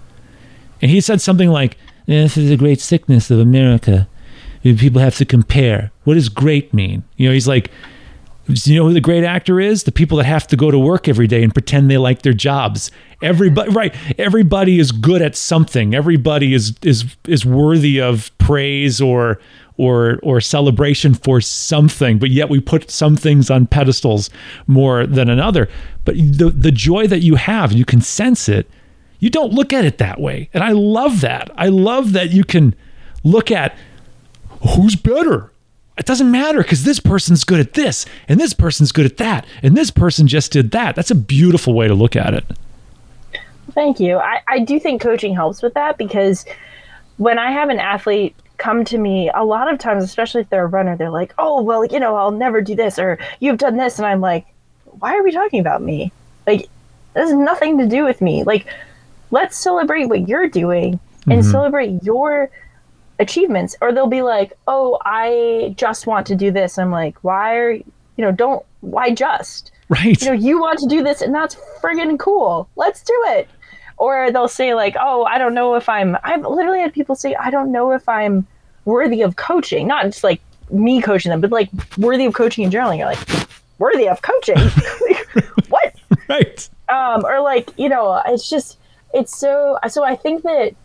And 0.81 0.91
he 0.91 1.01
said 1.01 1.21
something 1.21 1.49
like, 1.49 1.77
"This 2.05 2.37
is 2.37 2.51
a 2.51 2.57
great 2.57 2.79
sickness 2.79 3.31
of 3.31 3.39
America. 3.39 4.07
People 4.61 5.01
have 5.01 5.15
to 5.17 5.25
compare. 5.25 5.91
What 6.03 6.15
does 6.15 6.29
great 6.29 6.73
mean?" 6.73 7.03
You 7.17 7.29
know, 7.29 7.33
he's 7.33 7.47
like 7.47 7.71
You 8.47 8.77
know 8.77 8.87
who 8.87 8.93
the 8.93 9.01
great 9.01 9.25
actor 9.25 9.59
is? 9.59 9.83
The 9.83 9.91
people 9.91 10.17
that 10.17 10.25
have 10.25 10.47
to 10.47 10.55
go 10.55 10.71
to 10.71 10.79
work 10.79 11.07
every 11.07 11.27
day 11.27 11.43
and 11.43 11.53
pretend 11.53 11.91
they 11.91 11.97
like 11.97 12.21
their 12.21 12.33
jobs. 12.33 12.91
Everybody, 13.21 13.71
right? 13.71 13.93
Everybody 14.17 14.79
is 14.79 14.91
good 14.91 15.21
at 15.21 15.35
something. 15.35 15.93
Everybody 15.93 16.53
is 16.53 16.73
is 16.81 17.05
is 17.27 17.45
worthy 17.45 17.99
of 17.99 18.31
praise 18.37 19.01
or 19.01 19.39
or 19.75 20.19
or 20.23 20.39
celebration 20.39 21.13
for 21.13 21.41
something. 21.41 22.19
But 22.19 22.29
yet 22.29 22.49
we 22.49 22.59
put 22.61 22.89
some 22.89 23.17
things 23.17 23.49
on 23.51 23.67
pedestals 23.67 24.29
more 24.65 25.05
than 25.05 25.29
another. 25.29 25.67
But 26.05 26.15
the 26.15 26.49
the 26.55 26.71
joy 26.71 27.07
that 27.07 27.19
you 27.19 27.35
have, 27.35 27.73
you 27.73 27.83
can 27.85 28.01
sense 28.01 28.47
it. 28.47 28.69
You 29.19 29.29
don't 29.29 29.51
look 29.51 29.73
at 29.73 29.83
it 29.83 29.97
that 29.97 30.21
way, 30.21 30.49
and 30.53 30.63
I 30.63 30.71
love 30.71 31.21
that. 31.21 31.49
I 31.57 31.67
love 31.67 32.13
that 32.13 32.29
you 32.29 32.43
can 32.43 32.75
look 33.23 33.51
at 33.51 33.75
who's 34.61 34.95
better? 34.95 35.51
It 35.97 36.05
doesn't 36.05 36.29
matter 36.29 36.61
because 36.61 36.83
this 36.83 36.99
person's 36.99 37.43
good 37.43 37.59
at 37.59 37.73
this 37.73 38.05
and 38.27 38.39
this 38.39 38.53
person's 38.53 38.91
good 38.91 39.05
at 39.05 39.17
that 39.17 39.45
and 39.63 39.75
this 39.75 39.89
person 39.89 40.27
just 40.27 40.51
did 40.51 40.71
that. 40.71 40.95
That's 40.95 41.11
a 41.11 41.15
beautiful 41.15 41.73
way 41.73 41.87
to 41.87 41.95
look 41.95 42.15
at 42.15 42.33
it. 42.33 42.45
Thank 43.71 43.99
you. 43.99 44.17
I, 44.17 44.41
I 44.47 44.59
do 44.59 44.79
think 44.79 45.01
coaching 45.01 45.33
helps 45.33 45.61
with 45.61 45.73
that 45.73 45.97
because 45.97 46.45
when 47.17 47.39
i 47.39 47.51
have 47.51 47.69
an 47.69 47.79
athlete 47.79 48.35
come 48.57 48.85
to 48.85 48.99
me 48.99 49.31
a 49.33 49.43
lot 49.43 49.73
of 49.73 49.79
times 49.79 50.03
especially 50.03 50.39
if 50.41 50.49
they're 50.49 50.65
a 50.65 50.67
runner 50.67 50.95
they're 50.95 51.09
like 51.09 51.33
oh 51.39 51.63
well 51.63 51.83
you 51.83 51.99
know 51.99 52.15
i'll 52.15 52.29
never 52.29 52.61
do 52.61 52.75
this 52.75 52.99
or 52.99 53.17
you've 53.39 53.57
done 53.57 53.75
this 53.75 53.97
and 53.97 54.05
i'm 54.05 54.21
like 54.21 54.45
why 54.99 55.15
are 55.15 55.23
we 55.23 55.31
talking 55.31 55.59
about 55.59 55.81
me? 55.81 56.11
Like 56.45 56.61
this 57.13 57.29
has 57.29 57.33
nothing 57.33 57.77
to 57.79 57.87
do 57.87 58.03
with 58.03 58.21
me. 58.21 58.43
Like 58.43 58.67
let's 59.31 59.57
celebrate 59.57 60.05
what 60.05 60.27
you're 60.27 60.47
doing 60.47 60.99
and 61.25 61.41
mm-hmm. 61.41 61.51
celebrate 61.51 62.03
your 62.03 62.49
achievements 63.20 63.76
or 63.82 63.91
they'll 63.91 64.07
be 64.07 64.22
like 64.22 64.53
oh 64.68 64.99
i 65.05 65.74
just 65.78 66.05
want 66.07 66.28
to 66.28 66.36
do 66.36 66.51
this. 66.51 66.78
I'm 66.78 66.91
like 66.91 67.18
why 67.24 67.55
are 67.55 67.72
you 67.72 67.84
know 68.18 68.32
don't 68.32 68.65
why 68.82 69.13
just? 69.13 69.72
Right. 69.89 70.22
You 70.22 70.28
know 70.28 70.34
you 70.34 70.59
want 70.59 70.80
to 70.80 70.88
do 70.88 71.03
this 71.03 71.22
and 71.22 71.34
that's 71.34 71.55
friggin' 71.82 72.20
cool. 72.20 72.70
Let's 72.76 73.01
do 73.01 73.13
it. 73.28 73.47
Or 73.97 74.32
they'll 74.32 74.47
say 74.47 74.74
like 74.74 74.95
oh 74.99 75.24
i 75.26 75.38
don't 75.38 75.53
know 75.53 75.76
if 75.76 75.89
i'm 75.89 76.18
i've 76.24 76.45
literally 76.45 76.80
had 76.80 76.93
people 76.93 77.15
say 77.15 77.34
i 77.36 77.49
don't 77.49 77.72
know 77.72 77.91
if 77.91 78.07
i'm 78.07 78.45
worthy 78.86 79.22
of 79.22 79.36
coaching. 79.36 79.88
Not 79.88 80.05
just 80.05 80.24
like 80.24 80.41
me 80.70 81.01
coaching 81.01 81.30
them 81.30 81.41
but 81.41 81.51
like 81.51 81.70
worthy 81.97 82.26
of 82.26 82.34
coaching 82.34 82.63
in 82.63 82.72
general. 82.72 82.91
And 82.91 82.99
you're 82.99 83.07
like 83.07 83.47
worthy 83.80 84.07
of 84.07 84.22
coaching? 84.22 84.57
What? 85.70 85.95
Right. 86.30 86.70
Um 86.89 87.26
or 87.26 87.41
like 87.41 87.72
you 87.78 87.89
know 87.89 88.22
it's 88.28 88.49
just 88.49 88.78
it's 89.13 89.38
so 89.38 89.78
so 89.88 90.03
i 90.03 90.15
think 90.15 90.43
that 90.43 90.76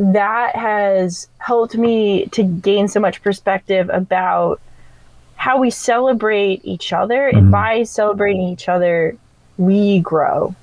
that 0.00 0.56
has 0.56 1.28
helped 1.36 1.76
me 1.76 2.24
to 2.28 2.42
gain 2.42 2.88
so 2.88 2.98
much 2.98 3.22
perspective 3.22 3.90
about 3.92 4.58
how 5.36 5.60
we 5.60 5.70
celebrate 5.70 6.64
each 6.64 6.92
other. 6.94 7.28
Mm-hmm. 7.28 7.38
And 7.38 7.50
by 7.52 7.82
celebrating 7.82 8.48
each 8.48 8.66
other, 8.66 9.14
we 9.58 10.00
grow. 10.00 10.54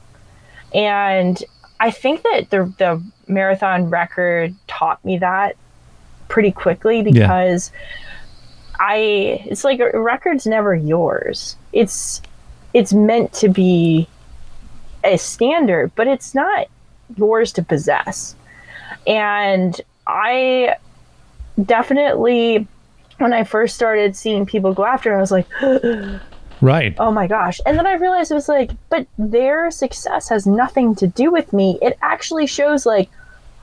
And 0.73 1.41
I 1.79 1.91
think 1.91 2.23
that 2.23 2.49
the, 2.49 2.73
the 2.79 3.03
marathon 3.27 3.91
record 3.91 4.55
taught 4.67 5.03
me 5.05 5.19
that 5.19 5.55
pretty 6.29 6.51
quickly 6.51 7.03
because 7.03 7.71
yeah. 7.71 7.79
I 8.79 8.95
it's 9.45 9.63
like 9.63 9.79
a 9.79 9.99
record's 9.99 10.47
never 10.47 10.73
yours. 10.73 11.55
It's 11.73 12.23
it's 12.73 12.91
meant 12.91 13.33
to 13.33 13.49
be 13.49 14.07
a 15.03 15.17
standard, 15.17 15.91
but 15.95 16.07
it's 16.07 16.33
not 16.33 16.67
yours 17.15 17.51
to 17.53 17.63
possess. 17.63 18.35
And 19.07 19.79
I 20.05 20.75
definitely, 21.63 22.67
when 23.17 23.33
I 23.33 23.43
first 23.45 23.75
started 23.75 24.15
seeing 24.15 24.45
people 24.45 24.73
go 24.73 24.85
after, 24.85 25.15
I 25.15 25.21
was 25.21 25.31
like, 25.31 25.47
right. 26.61 26.93
Oh 26.99 27.11
my 27.11 27.25
gosh. 27.25 27.59
And 27.65 27.77
then 27.77 27.87
I 27.87 27.93
realized 27.93 28.31
it 28.31 28.35
was 28.35 28.49
like, 28.49 28.71
but 28.89 29.07
their 29.17 29.71
success 29.71 30.29
has 30.29 30.45
nothing 30.45 30.93
to 30.95 31.07
do 31.07 31.31
with 31.31 31.53
me. 31.53 31.79
It 31.81 31.97
actually 32.01 32.47
shows, 32.47 32.85
like, 32.85 33.09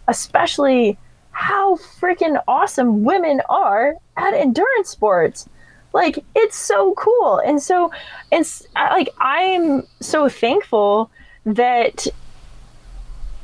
especially 0.09 0.99
how 1.32 1.76
freaking 1.76 2.42
awesome 2.49 3.05
women 3.05 3.42
are 3.49 3.97
at 4.16 4.34
endurance 4.34 4.88
sports. 4.88 5.49
Like, 5.92 6.24
it's 6.34 6.57
so 6.57 6.95
cool. 6.95 7.38
And 7.38 7.62
so, 7.62 7.92
it's 8.32 8.66
uh, 8.74 8.88
like, 8.90 9.11
I'm 9.20 9.82
so 10.01 10.28
thankful 10.28 11.11
that 11.45 12.07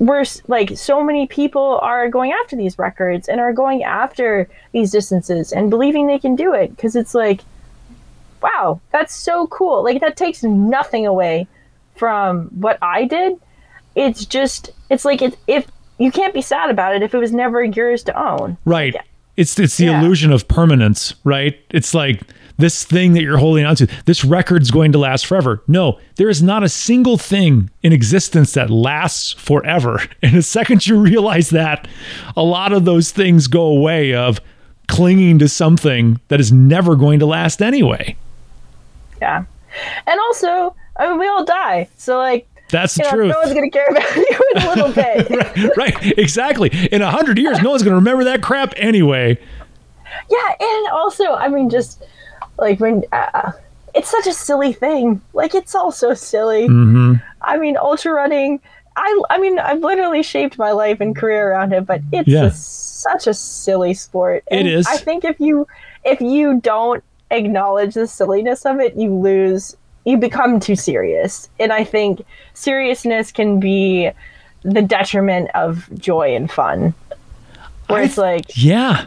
we're 0.01 0.25
like 0.49 0.77
so 0.77 1.05
many 1.05 1.27
people 1.27 1.79
are 1.83 2.09
going 2.09 2.33
after 2.33 2.57
these 2.57 2.79
records 2.79 3.29
and 3.29 3.39
are 3.39 3.53
going 3.53 3.85
after 3.85 4.49
these 4.73 4.91
distances 4.91 5.53
and 5.53 5.69
believing 5.69 6.07
they 6.07 6.19
can 6.19 6.35
do 6.35 6.55
it 6.55 6.75
because 6.75 6.97
it's 6.97 7.15
like 7.15 7.43
wow 8.43 8.81
that's 8.91 9.15
so 9.15 9.47
cool. 9.49 9.85
Like 9.85 10.01
that 10.01 10.17
takes 10.17 10.43
nothing 10.43 11.07
away 11.07 11.47
from 11.97 12.47
what 12.47 12.79
i 12.83 13.05
did. 13.05 13.39
It's 13.95 14.25
just 14.25 14.71
it's 14.89 15.05
like 15.05 15.21
it, 15.21 15.37
if 15.47 15.71
you 15.99 16.11
can't 16.11 16.33
be 16.33 16.41
sad 16.41 16.71
about 16.71 16.95
it 16.97 17.03
if 17.03 17.15
it 17.15 17.19
was 17.19 17.33
never 17.33 17.63
yours 17.63 18.03
to 18.05 18.19
own. 18.19 18.57
Right. 18.65 18.97
It's 19.37 19.59
it's 19.59 19.77
the 19.77 19.87
yeah. 19.87 20.01
illusion 20.01 20.33
of 20.33 20.49
permanence 20.49 21.15
right? 21.25 21.61
It's 21.69 21.93
like 21.93 22.23
this 22.61 22.85
thing 22.85 23.13
that 23.15 23.23
you're 23.23 23.39
holding 23.39 23.65
on 23.65 23.77
to, 23.77 23.87
this 24.05 24.25
record's 24.25 24.71
going 24.71 24.93
to 24.93 24.99
last 24.99 25.27
forever. 25.27 25.63
No, 25.67 25.99
there 26.17 26.29
is 26.29 26.43
not 26.43 26.63
a 26.63 26.69
single 26.69 27.19
thing 27.19 27.71
in 27.83 27.93
existence 27.93 28.53
that 28.55 28.71
lasts 28.71 29.33
forever. 29.33 30.01
And 30.23 30.37
the 30.37 30.43
second 30.43 30.87
you 30.87 30.99
realize 31.01 31.51
that, 31.51 31.89
a 32.37 32.43
lot 32.43 32.73
of 32.73 32.85
those 32.85 33.11
things 33.11 33.47
go 33.47 33.63
away 33.63 34.15
of 34.15 34.41
clinging 34.87 35.39
to 35.39 35.49
something 35.49 36.21
that 36.29 36.41
is 36.41 36.53
never 36.53 36.95
going 36.95 37.19
to 37.21 37.27
last 37.27 37.63
anyway. 37.63 38.17
Yeah. 39.21 39.45
And 40.07 40.21
also, 40.21 40.75
I 40.97 41.09
mean, 41.09 41.19
we 41.19 41.27
all 41.27 41.45
die. 41.45 41.89
So, 41.97 42.19
like, 42.19 42.47
that's 42.71 42.95
the 42.95 43.05
you 43.05 43.11
know, 43.11 43.17
truth. 43.17 43.33
No 43.33 43.39
one's 43.41 43.55
going 43.55 43.71
to 43.71 43.77
care 43.77 43.87
about 43.89 44.17
you 44.17 44.41
in 44.55 44.63
a 44.63 44.69
little 44.69 44.93
bit. 44.93 45.31
right, 45.77 45.77
right, 45.77 46.19
exactly. 46.19 46.71
In 46.93 47.03
a 47.03 47.11
hundred 47.11 47.39
years, 47.39 47.61
no 47.63 47.71
one's 47.71 47.83
going 47.83 47.93
to 47.93 47.97
remember 47.97 48.25
that 48.25 48.43
crap 48.43 48.75
anyway. 48.77 49.39
Yeah, 50.31 50.55
and 50.61 50.89
also, 50.93 51.33
I 51.35 51.49
mean, 51.49 51.71
just 51.71 52.03
like 52.61 52.79
when 52.79 53.05
uh, 53.13 53.53
it's 53.95 54.11
such 54.11 54.27
a 54.27 54.33
silly 54.33 54.73
thing. 54.73 55.21
Like 55.33 55.55
it's 55.55 55.75
all 55.75 55.93
so 55.93 56.15
silly. 56.15 56.69
Mm-hmm. 56.69 57.15
I 57.43 57.59
mean, 57.59 57.77
ultra 57.77 58.13
running. 58.13 58.61
I 58.97 59.23
I 59.31 59.39
mean, 59.39 59.59
I've 59.59 59.81
literally 59.81 60.23
shaped 60.23 60.59
my 60.59 60.73
life 60.73 61.01
and 61.01 61.17
career 61.17 61.51
around 61.51 61.73
it, 61.73 61.87
but 61.87 62.01
it's 62.13 62.29
yeah. 62.29 62.45
a, 62.45 62.51
such 62.51 63.27
a 63.27 63.35
silly 63.35 63.95
sport. 63.95 64.45
And 64.51 64.67
it 64.69 64.73
is. 64.73 64.87
I 64.87 64.97
think 64.97 65.25
if 65.25 65.41
you 65.41 65.67
if 66.05 66.21
you 66.21 66.61
don't 66.61 67.03
acknowledge 67.31 67.95
the 67.95 68.07
silliness 68.07 68.65
of 68.67 68.81
it, 68.81 68.97
you 68.97 69.13
lose. 69.15 69.77
You 70.07 70.17
become 70.17 70.61
too 70.61 70.77
serious, 70.77 71.49
and 71.59 71.73
I 71.73 71.85
think 71.85 72.25
seriousness 72.55 73.33
can 73.33 73.61
be 73.61 74.11
the 74.63 74.81
detriment 74.81 75.51
of 75.55 75.89
joy 75.99 76.35
and 76.35 76.51
fun. 76.51 76.95
Where 77.87 78.01
I, 78.01 78.05
it's 78.05 78.17
like, 78.17 78.47
yeah, 78.55 79.07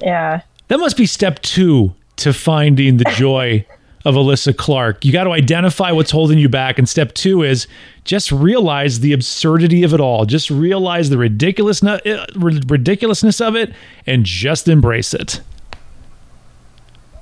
yeah, 0.00 0.42
that 0.68 0.78
must 0.78 0.98
be 0.98 1.06
step 1.06 1.40
two 1.40 1.94
to 2.16 2.32
finding 2.32 2.96
the 2.96 3.04
joy 3.14 3.64
of 4.04 4.14
Alyssa 4.14 4.56
Clark. 4.56 5.04
You 5.04 5.12
got 5.12 5.24
to 5.24 5.32
identify 5.32 5.90
what's 5.90 6.12
holding 6.12 6.38
you 6.38 6.48
back. 6.48 6.78
And 6.78 6.88
step 6.88 7.12
two 7.14 7.42
is 7.42 7.66
just 8.04 8.30
realize 8.30 9.00
the 9.00 9.12
absurdity 9.12 9.82
of 9.82 9.92
it 9.92 10.00
all. 10.00 10.24
Just 10.24 10.48
realize 10.48 11.10
the 11.10 11.18
ridiculousness, 11.18 12.00
uh, 12.06 12.26
ridiculousness 12.36 13.40
of 13.40 13.56
it 13.56 13.72
and 14.06 14.24
just 14.24 14.68
embrace 14.68 15.12
it. 15.12 15.40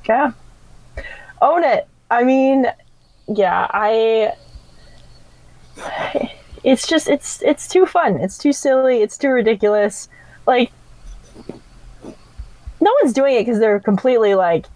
Yeah. 0.06 0.32
Own 1.40 1.64
it. 1.64 1.88
I 2.10 2.22
mean, 2.22 2.66
yeah, 3.28 3.66
I 3.70 4.34
it's 6.64 6.86
just 6.86 7.08
it's 7.08 7.42
it's 7.42 7.66
too 7.66 7.86
fun. 7.86 8.20
It's 8.20 8.38
too 8.38 8.52
silly. 8.52 9.02
It's 9.02 9.16
too 9.16 9.30
ridiculous. 9.30 10.08
Like 10.46 10.70
no 12.80 12.92
one's 13.02 13.14
doing 13.14 13.36
it 13.36 13.40
because 13.40 13.58
they're 13.58 13.80
completely 13.80 14.34
like 14.34 14.66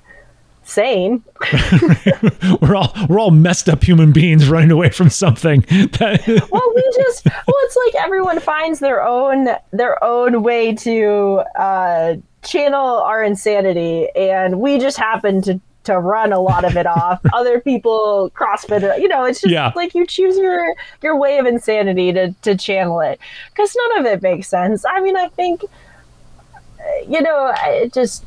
sane. 0.69 1.25
we're 2.61 2.77
all 2.77 2.95
we're 3.09 3.19
all 3.19 3.31
messed 3.31 3.69
up 3.69 3.83
human 3.83 4.12
beings 4.12 4.49
running 4.49 4.71
away 4.71 4.91
from 4.91 5.11
something. 5.11 5.61
That... 5.62 6.23
well, 6.51 6.73
we 6.75 6.83
just 6.95 7.25
well, 7.25 7.57
it's 7.64 7.77
like 7.87 8.05
everyone 8.05 8.41
finds 8.41 8.79
their 8.81 9.03
own 9.03 9.49
their 9.73 10.03
own 10.05 10.43
way 10.43 10.75
to 10.75 11.43
uh, 11.59 12.16
channel 12.43 12.99
our 12.99 13.25
insanity, 13.25 14.09
and 14.14 14.61
we 14.61 14.79
just 14.79 14.99
happen 14.99 15.43
to 15.43 15.61
to 15.85 15.99
run 15.99 16.35
a 16.35 16.41
lot 16.41 16.64
of 16.64 16.77
it 16.77 16.87
off. 16.87 17.21
Other 17.33 17.61
people 17.61 18.31
CrossFit, 18.35 19.01
you 19.01 19.09
know, 19.09 19.25
it's 19.25 19.41
just 19.41 19.53
yeah. 19.53 19.73
like 19.75 19.95
you 19.95 20.07
choose 20.07 20.37
your 20.37 20.75
your 21.03 21.19
way 21.19 21.39
of 21.39 21.47
insanity 21.47 22.12
to 22.12 22.35
to 22.43 22.57
channel 22.57 23.01
it 23.01 23.19
because 23.51 23.75
none 23.75 24.01
of 24.01 24.12
it 24.12 24.23
makes 24.23 24.49
sense. 24.49 24.85
I 24.85 25.01
mean, 25.01 25.16
I 25.16 25.29
think 25.29 25.62
you 27.09 27.21
know, 27.23 27.53
it 27.57 27.93
just 27.93 28.25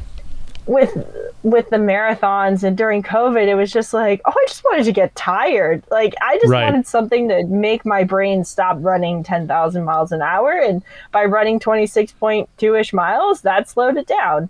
with 0.65 0.95
with 1.43 1.69
the 1.69 1.77
marathons 1.77 2.63
and 2.63 2.77
during 2.77 3.01
COVID, 3.01 3.47
it 3.47 3.55
was 3.55 3.71
just 3.71 3.93
like, 3.93 4.21
oh, 4.25 4.33
I 4.35 4.45
just 4.47 4.63
wanted 4.63 4.85
to 4.85 4.91
get 4.91 5.15
tired. 5.15 5.83
Like 5.89 6.13
I 6.21 6.35
just 6.35 6.49
right. 6.49 6.63
wanted 6.63 6.87
something 6.87 7.27
to 7.29 7.43
make 7.45 7.85
my 7.85 8.03
brain 8.03 8.43
stop 8.43 8.77
running 8.79 9.23
ten 9.23 9.47
thousand 9.47 9.83
miles 9.83 10.11
an 10.11 10.21
hour, 10.21 10.51
and 10.51 10.83
by 11.11 11.25
running 11.25 11.59
twenty 11.59 11.87
six 11.87 12.11
point 12.11 12.49
two 12.57 12.75
ish 12.75 12.93
miles, 12.93 13.41
that 13.41 13.69
slowed 13.69 13.97
it 13.97 14.07
down. 14.07 14.49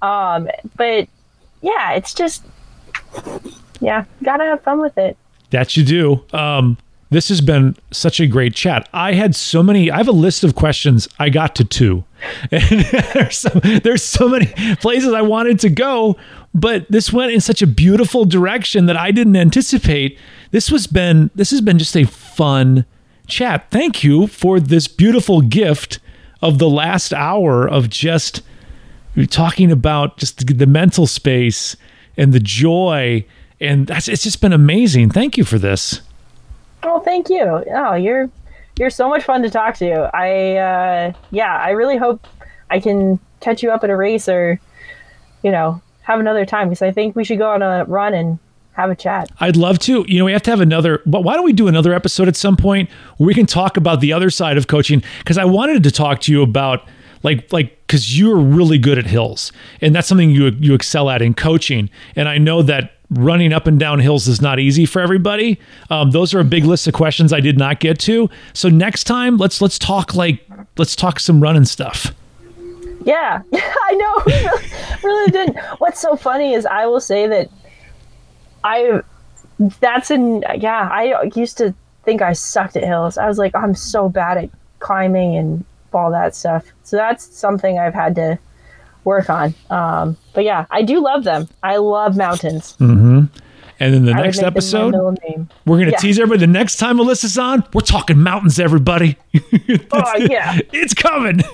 Um, 0.00 0.48
but 0.76 1.08
yeah, 1.60 1.92
it's 1.92 2.14
just 2.14 2.44
yeah, 3.80 4.04
gotta 4.22 4.44
have 4.44 4.62
fun 4.62 4.80
with 4.80 4.96
it. 4.96 5.16
That 5.50 5.76
you 5.76 5.84
do. 5.84 6.24
Um, 6.32 6.76
this 7.10 7.30
has 7.30 7.40
been 7.40 7.74
such 7.90 8.20
a 8.20 8.26
great 8.26 8.54
chat. 8.54 8.88
I 8.92 9.14
had 9.14 9.34
so 9.34 9.62
many. 9.62 9.90
I 9.90 9.96
have 9.96 10.08
a 10.08 10.12
list 10.12 10.44
of 10.44 10.54
questions. 10.54 11.08
I 11.18 11.30
got 11.30 11.54
to 11.56 11.64
two, 11.64 12.04
and 12.50 12.80
there's 13.14 13.38
so, 13.38 13.48
there's 13.82 14.02
so 14.02 14.28
many 14.28 14.46
places 14.76 15.12
I 15.12 15.22
wanted 15.22 15.58
to 15.60 15.70
go, 15.70 16.16
but 16.54 16.90
this 16.90 17.12
went 17.12 17.32
in 17.32 17.40
such 17.40 17.62
a 17.62 17.66
beautiful 17.66 18.24
direction 18.24 18.86
that 18.86 18.96
I 18.96 19.10
didn't 19.10 19.36
anticipate. 19.36 20.18
This 20.50 20.70
was 20.70 20.86
been 20.86 21.30
this 21.34 21.50
has 21.50 21.60
been 21.60 21.78
just 21.78 21.96
a 21.96 22.04
fun 22.04 22.84
chat. 23.26 23.70
Thank 23.70 24.04
you 24.04 24.26
for 24.26 24.60
this 24.60 24.86
beautiful 24.86 25.40
gift 25.40 26.00
of 26.42 26.58
the 26.58 26.68
last 26.68 27.12
hour 27.12 27.66
of 27.66 27.88
just 27.88 28.42
talking 29.30 29.72
about 29.72 30.18
just 30.18 30.46
the, 30.46 30.54
the 30.54 30.66
mental 30.66 31.06
space 31.06 31.76
and 32.16 32.32
the 32.32 32.40
joy, 32.40 33.24
and 33.60 33.86
that's 33.86 34.08
it's 34.08 34.24
just 34.24 34.42
been 34.42 34.52
amazing. 34.52 35.10
Thank 35.10 35.38
you 35.38 35.44
for 35.44 35.58
this. 35.58 36.02
Oh, 36.88 37.00
thank 37.00 37.28
you. 37.28 37.42
Oh, 37.42 37.94
you're 37.94 38.30
you're 38.78 38.90
so 38.90 39.08
much 39.08 39.24
fun 39.24 39.42
to 39.42 39.50
talk 39.50 39.76
to. 39.76 40.10
I 40.14 40.56
uh, 40.56 41.12
yeah, 41.30 41.54
I 41.56 41.70
really 41.70 41.98
hope 41.98 42.26
I 42.70 42.80
can 42.80 43.18
catch 43.40 43.62
you 43.62 43.70
up 43.70 43.84
at 43.84 43.90
a 43.90 43.96
race 43.96 44.28
or 44.28 44.58
you 45.42 45.50
know 45.50 45.82
have 46.02 46.18
another 46.18 46.46
time 46.46 46.68
because 46.68 46.80
I 46.80 46.90
think 46.90 47.14
we 47.14 47.24
should 47.24 47.38
go 47.38 47.50
on 47.50 47.60
a 47.60 47.84
run 47.84 48.14
and 48.14 48.38
have 48.72 48.88
a 48.88 48.94
chat. 48.96 49.28
I'd 49.40 49.56
love 49.56 49.78
to. 49.80 50.06
You 50.08 50.18
know, 50.18 50.24
we 50.24 50.32
have 50.32 50.42
to 50.44 50.50
have 50.50 50.60
another, 50.60 51.02
but 51.04 51.24
why 51.24 51.34
don't 51.34 51.44
we 51.44 51.52
do 51.52 51.68
another 51.68 51.92
episode 51.92 52.28
at 52.28 52.36
some 52.36 52.56
point 52.56 52.88
where 53.18 53.26
we 53.26 53.34
can 53.34 53.44
talk 53.44 53.76
about 53.76 54.00
the 54.00 54.14
other 54.14 54.30
side 54.30 54.56
of 54.56 54.66
coaching? 54.66 55.02
Because 55.18 55.36
I 55.36 55.44
wanted 55.44 55.82
to 55.82 55.90
talk 55.90 56.20
to 56.22 56.32
you 56.32 56.42
about 56.42 56.88
like 57.22 57.52
like 57.52 57.86
because 57.86 58.18
you're 58.18 58.36
really 58.36 58.78
good 58.78 58.96
at 58.96 59.06
hills 59.06 59.52
and 59.80 59.94
that's 59.94 60.06
something 60.08 60.30
you 60.30 60.46
you 60.60 60.74
excel 60.74 61.10
at 61.10 61.20
in 61.20 61.34
coaching 61.34 61.90
and 62.14 62.28
i 62.28 62.38
know 62.38 62.62
that 62.62 62.92
running 63.10 63.52
up 63.52 63.66
and 63.66 63.80
down 63.80 64.00
hills 64.00 64.28
is 64.28 64.40
not 64.40 64.58
easy 64.58 64.84
for 64.84 65.00
everybody. 65.00 65.58
Um, 65.90 66.10
those 66.10 66.34
are 66.34 66.40
a 66.40 66.44
big 66.44 66.64
list 66.64 66.86
of 66.86 66.94
questions 66.94 67.32
i 67.32 67.40
did 67.40 67.58
not 67.58 67.80
get 67.80 67.98
to. 68.00 68.28
So 68.52 68.68
next 68.68 69.04
time 69.04 69.36
let's 69.36 69.60
let's 69.60 69.78
talk 69.78 70.14
like 70.14 70.44
let's 70.76 70.94
talk 70.94 71.20
some 71.20 71.40
running 71.40 71.64
stuff. 71.64 72.14
Yeah. 73.04 73.42
I 73.52 73.94
know. 73.94 74.52
Really 75.04 75.30
didn't. 75.30 75.56
What's 75.78 76.00
so 76.00 76.16
funny 76.16 76.54
is 76.54 76.66
i 76.66 76.84
will 76.84 77.00
say 77.00 77.28
that 77.28 77.48
i 78.64 79.00
that's 79.80 80.10
in 80.10 80.44
yeah 80.58 80.88
i 80.90 81.24
used 81.36 81.56
to 81.58 81.72
think 82.04 82.20
i 82.20 82.32
sucked 82.32 82.76
at 82.76 82.82
hills. 82.82 83.16
I 83.16 83.28
was 83.28 83.38
like 83.38 83.54
i'm 83.54 83.74
so 83.74 84.08
bad 84.08 84.38
at 84.38 84.50
climbing 84.80 85.36
and 85.36 85.64
all 85.94 86.10
that 86.10 86.34
stuff. 86.34 86.66
So 86.82 86.96
that's 86.96 87.24
something 87.24 87.78
I've 87.78 87.94
had 87.94 88.14
to 88.16 88.38
work 89.08 89.28
on. 89.28 89.54
Um, 89.70 90.16
but 90.34 90.44
yeah, 90.44 90.66
I 90.70 90.82
do 90.82 91.00
love 91.00 91.24
them. 91.24 91.48
I 91.62 91.78
love 91.78 92.16
mountains. 92.16 92.76
Mm-hmm. 92.78 93.24
And 93.80 93.94
then 93.94 94.04
the 94.04 94.12
I 94.12 94.22
next 94.22 94.40
episode, 94.40 94.92
we're 94.94 95.76
going 95.76 95.86
to 95.86 95.92
yeah. 95.92 95.98
tease 95.98 96.18
everybody. 96.18 96.40
The 96.40 96.52
next 96.52 96.76
time 96.76 96.98
Alyssa's 96.98 97.38
on, 97.38 97.64
we're 97.72 97.80
talking 97.80 98.18
mountains, 98.18 98.58
everybody. 98.58 99.16
oh, 99.92 100.16
yeah. 100.18 100.58
It's 100.72 100.94
coming. 100.94 101.40